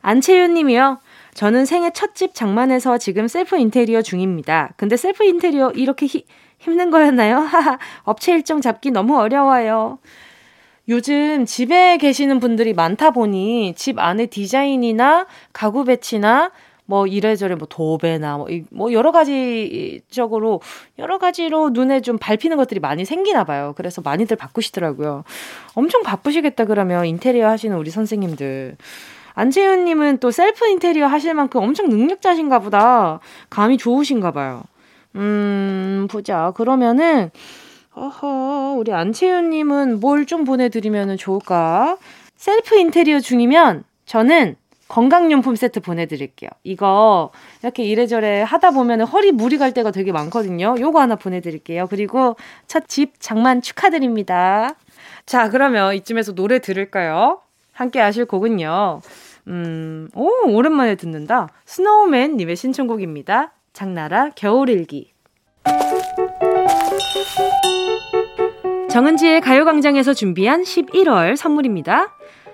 안채윤 0.00 0.54
님이요. 0.54 0.98
저는 1.34 1.64
생애 1.66 1.90
첫 1.92 2.14
집 2.14 2.34
장만해서 2.34 2.98
지금 2.98 3.28
셀프 3.28 3.56
인테리어 3.58 4.00
중입니다. 4.02 4.70
근데 4.76 4.96
셀프 4.96 5.24
인테리어 5.24 5.70
이렇게 5.72 6.06
히, 6.06 6.24
힘든 6.58 6.90
거였나요? 6.90 7.46
업체 8.04 8.32
일정 8.32 8.60
잡기 8.60 8.90
너무 8.90 9.18
어려워요. 9.18 9.98
요즘 10.88 11.44
집에 11.46 11.96
계시는 11.98 12.40
분들이 12.40 12.72
많다 12.74 13.10
보니 13.12 13.74
집 13.76 13.98
안에 13.98 14.26
디자인이나 14.26 15.26
가구 15.52 15.84
배치나 15.84 16.50
뭐 16.84 17.06
이래저래 17.06 17.54
뭐 17.54 17.66
도배나 17.68 18.38
뭐, 18.38 18.48
뭐 18.70 18.92
여러 18.92 19.12
가지적으로 19.12 20.60
여러 20.98 21.18
가지로 21.18 21.70
눈에 21.70 22.00
좀 22.00 22.18
밟히는 22.18 22.56
것들이 22.56 22.80
많이 22.80 23.04
생기나 23.04 23.44
봐요. 23.44 23.72
그래서 23.76 24.02
많이들 24.02 24.36
바꾸시더라고요. 24.36 25.24
엄청 25.74 26.02
바쁘시겠다 26.02 26.64
그러면 26.64 27.06
인테리어 27.06 27.48
하시는 27.48 27.76
우리 27.76 27.90
선생님들. 27.90 28.76
안채윤님은 29.34 30.18
또 30.18 30.30
셀프 30.30 30.66
인테리어 30.66 31.06
하실 31.06 31.32
만큼 31.34 31.62
엄청 31.62 31.88
능력자신가 31.88 32.58
보다. 32.58 33.20
감이 33.48 33.78
좋으신가 33.78 34.30
봐요. 34.32 34.62
음, 35.14 36.06
보자. 36.10 36.52
그러면은, 36.54 37.30
어허, 37.94 38.74
우리 38.76 38.92
안채윤 38.92 39.50
님은 39.50 40.00
뭘 40.00 40.26
좀 40.26 40.44
보내 40.44 40.68
드리면 40.68 41.16
좋을까? 41.16 41.96
셀프 42.36 42.76
인테리어 42.76 43.20
중이면 43.20 43.84
저는 44.04 44.56
건강용품 44.92 45.56
세트 45.56 45.80
보내드릴게요. 45.80 46.50
이거 46.64 47.30
이렇게 47.62 47.82
이래저래 47.82 48.42
하다 48.42 48.72
보면 48.72 49.00
허리 49.00 49.32
무리 49.32 49.56
갈 49.56 49.72
때가 49.72 49.90
되게 49.90 50.12
많거든요. 50.12 50.74
요거 50.78 51.00
하나 51.00 51.16
보내드릴게요. 51.16 51.86
그리고 51.88 52.36
첫 52.66 52.82
집 52.88 53.14
장만 53.18 53.62
축하드립니다. 53.62 54.74
자, 55.24 55.48
그러면 55.48 55.94
이쯤에서 55.94 56.34
노래 56.34 56.58
들을까요? 56.58 57.40
함께 57.72 58.00
하실 58.00 58.26
곡은요. 58.26 59.00
음, 59.48 60.10
오, 60.14 60.28
오랜만에 60.50 60.96
듣는다. 60.96 61.48
스노우맨님의 61.64 62.54
신청곡입니다. 62.54 63.54
장나라 63.72 64.28
겨울일기. 64.34 65.10
정은지의 68.90 69.40
가요광장에서 69.40 70.12
준비한 70.12 70.60
11월 70.64 71.34
선물입니다. 71.34 72.14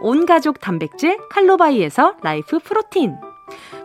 온가족 0.00 0.60
단백질 0.60 1.18
칼로바이에서 1.30 2.14
Life 2.22 2.58
Protein. 2.58 3.16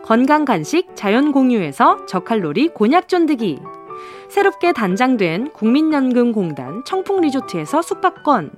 건강 0.04 0.44
간식 0.44 0.94
자연 0.94 1.32
공유에서 1.32 2.06
저칼로리 2.06 2.68
곤약 2.68 3.08
쫀득이. 3.08 3.60
새롭게 4.28 4.72
단장된 4.72 5.52
국민연금공단 5.52 6.84
청풍리조트에서 6.84 7.82
숙박권. 7.82 8.50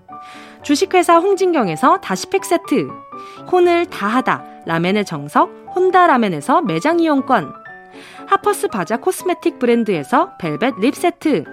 주식회사 0.63 1.19
홍진경에서 1.19 2.01
다시팩 2.01 2.45
세트. 2.45 2.89
혼을 3.51 3.87
다하다 3.87 4.45
라멘의 4.67 5.05
정석 5.05 5.51
혼다 5.75 6.07
라멘에서 6.07 6.63
매장 6.63 6.99
이용권. 7.01 7.53
하퍼스 8.27 8.69
바자 8.69 8.97
cosmetic 8.97 9.59
브랜드에서 9.59 10.37
벨벳 10.39 10.75
lip 10.79 10.95
세트. 10.95 11.45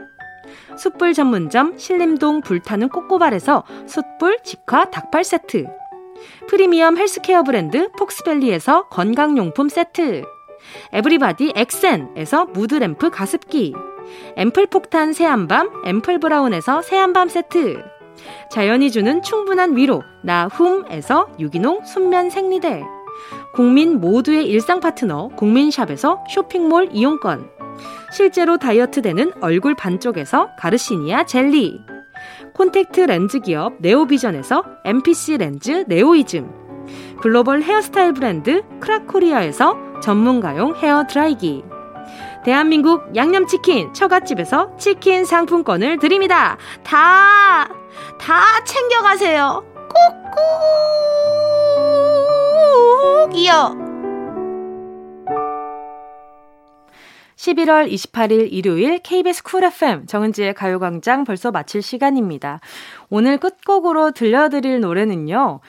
숯불 0.77 1.13
전문점 1.13 1.77
신림동 1.77 2.41
불타는 2.41 2.89
꼬꼬발에서 2.89 3.63
숯불 3.87 4.39
직화 4.43 4.85
닭발 4.85 5.23
세트 5.23 5.80
프리미엄 6.47 6.97
헬스케어 6.97 7.43
브랜드 7.43 7.91
폭스밸리에서 7.91 8.87
건강용품 8.89 9.69
세트. 9.69 10.23
에브리바디 10.93 11.53
엑센에서 11.55 12.45
무드램프 12.45 13.09
가습기. 13.09 13.73
앰플 14.35 14.67
폭탄 14.67 15.13
새한밤 15.13 15.69
앰플 15.85 16.19
브라운에서 16.19 16.81
새한밤 16.81 17.29
세트. 17.29 17.83
자연이 18.51 18.91
주는 18.91 19.21
충분한 19.21 19.77
위로 19.77 20.03
나훔에서 20.23 21.29
유기농 21.39 21.85
순면 21.85 22.29
생리대. 22.29 22.83
국민 23.53 23.99
모두의 23.99 24.45
일상 24.47 24.79
파트너 24.79 25.29
국민샵에서 25.29 26.23
쇼핑몰 26.29 26.89
이용권. 26.91 27.49
실제로 28.11 28.57
다이어트 28.57 29.01
되는 29.01 29.31
얼굴 29.41 29.75
반쪽에서 29.75 30.49
가르시니아 30.57 31.25
젤리. 31.25 31.79
콘택트 32.53 33.01
렌즈 33.01 33.39
기업 33.39 33.73
네오비전에서 33.79 34.63
MPC 34.85 35.37
렌즈 35.37 35.85
네오이즘, 35.87 36.51
글로벌 37.21 37.61
헤어스타일 37.61 38.13
브랜드 38.13 38.63
크라코리아에서 38.79 39.75
전문가용 40.01 40.75
헤어 40.75 41.05
드라이기, 41.07 41.63
대한민국 42.43 43.15
양념치킨 43.15 43.93
처갓집에서 43.93 44.75
치킨 44.77 45.25
상품권을 45.25 45.99
드립니다. 45.99 46.57
다, 46.83 47.69
다 48.19 48.63
챙겨가세요. 48.65 49.63
꾹꾹 53.29 53.37
이요. 53.37 53.90
11월 57.41 57.91
28일 57.91 58.49
일요일 58.51 58.99
KBS 58.99 59.41
쿨 59.41 59.63
FM 59.63 60.05
정은지의 60.05 60.53
가요광장 60.53 61.23
벌써 61.23 61.49
마칠 61.49 61.81
시간입니다. 61.81 62.59
오늘 63.09 63.39
끝곡으로 63.39 64.11
들려드릴 64.11 64.79
노래는요. 64.79 65.59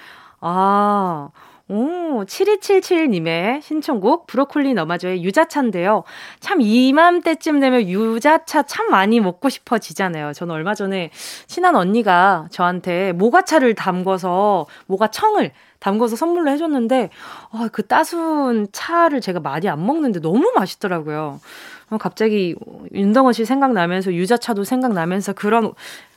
아, 0.40 1.30
오, 1.68 2.24
7277님의 2.24 3.62
신청곡 3.62 4.26
브로콜리 4.26 4.74
너마저의 4.74 5.24
유자차인데요. 5.24 6.04
참 6.40 6.60
이맘때쯤 6.60 7.60
되면 7.60 7.88
유자차 7.88 8.64
참 8.64 8.90
많이 8.90 9.20
먹고 9.20 9.48
싶어지잖아요. 9.48 10.34
저는 10.34 10.54
얼마 10.54 10.74
전에 10.74 11.08
친한 11.46 11.74
언니가 11.74 12.48
저한테 12.50 13.12
모가차를 13.12 13.74
담궈서 13.74 14.66
모가청을 14.86 15.52
담궈서 15.82 16.14
선물로 16.14 16.50
해줬는데 16.52 17.10
아, 17.50 17.68
그 17.72 17.86
따순 17.86 18.68
차를 18.70 19.20
제가 19.20 19.40
많이 19.40 19.68
안 19.68 19.84
먹는데 19.84 20.20
너무 20.20 20.52
맛있더라고요. 20.54 21.40
갑자기 21.98 22.54
윤덕원 22.94 23.32
씨 23.32 23.44
생각나면서 23.44 24.14
유자차도 24.14 24.64
생각나면서 24.64 25.32
그런 25.34 25.72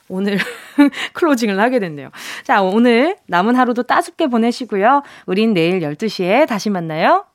오늘 0.08 0.38
클로징을 1.14 1.60
하게 1.60 1.80
됐네요. 1.80 2.12
자, 2.44 2.62
오늘 2.62 3.18
남은 3.26 3.56
하루도 3.56 3.84
따숩게 3.84 4.28
보내시고요. 4.28 5.02
우린 5.26 5.54
내일 5.54 5.80
12시에 5.80 6.48
다시 6.48 6.70
만나요. 6.70 7.26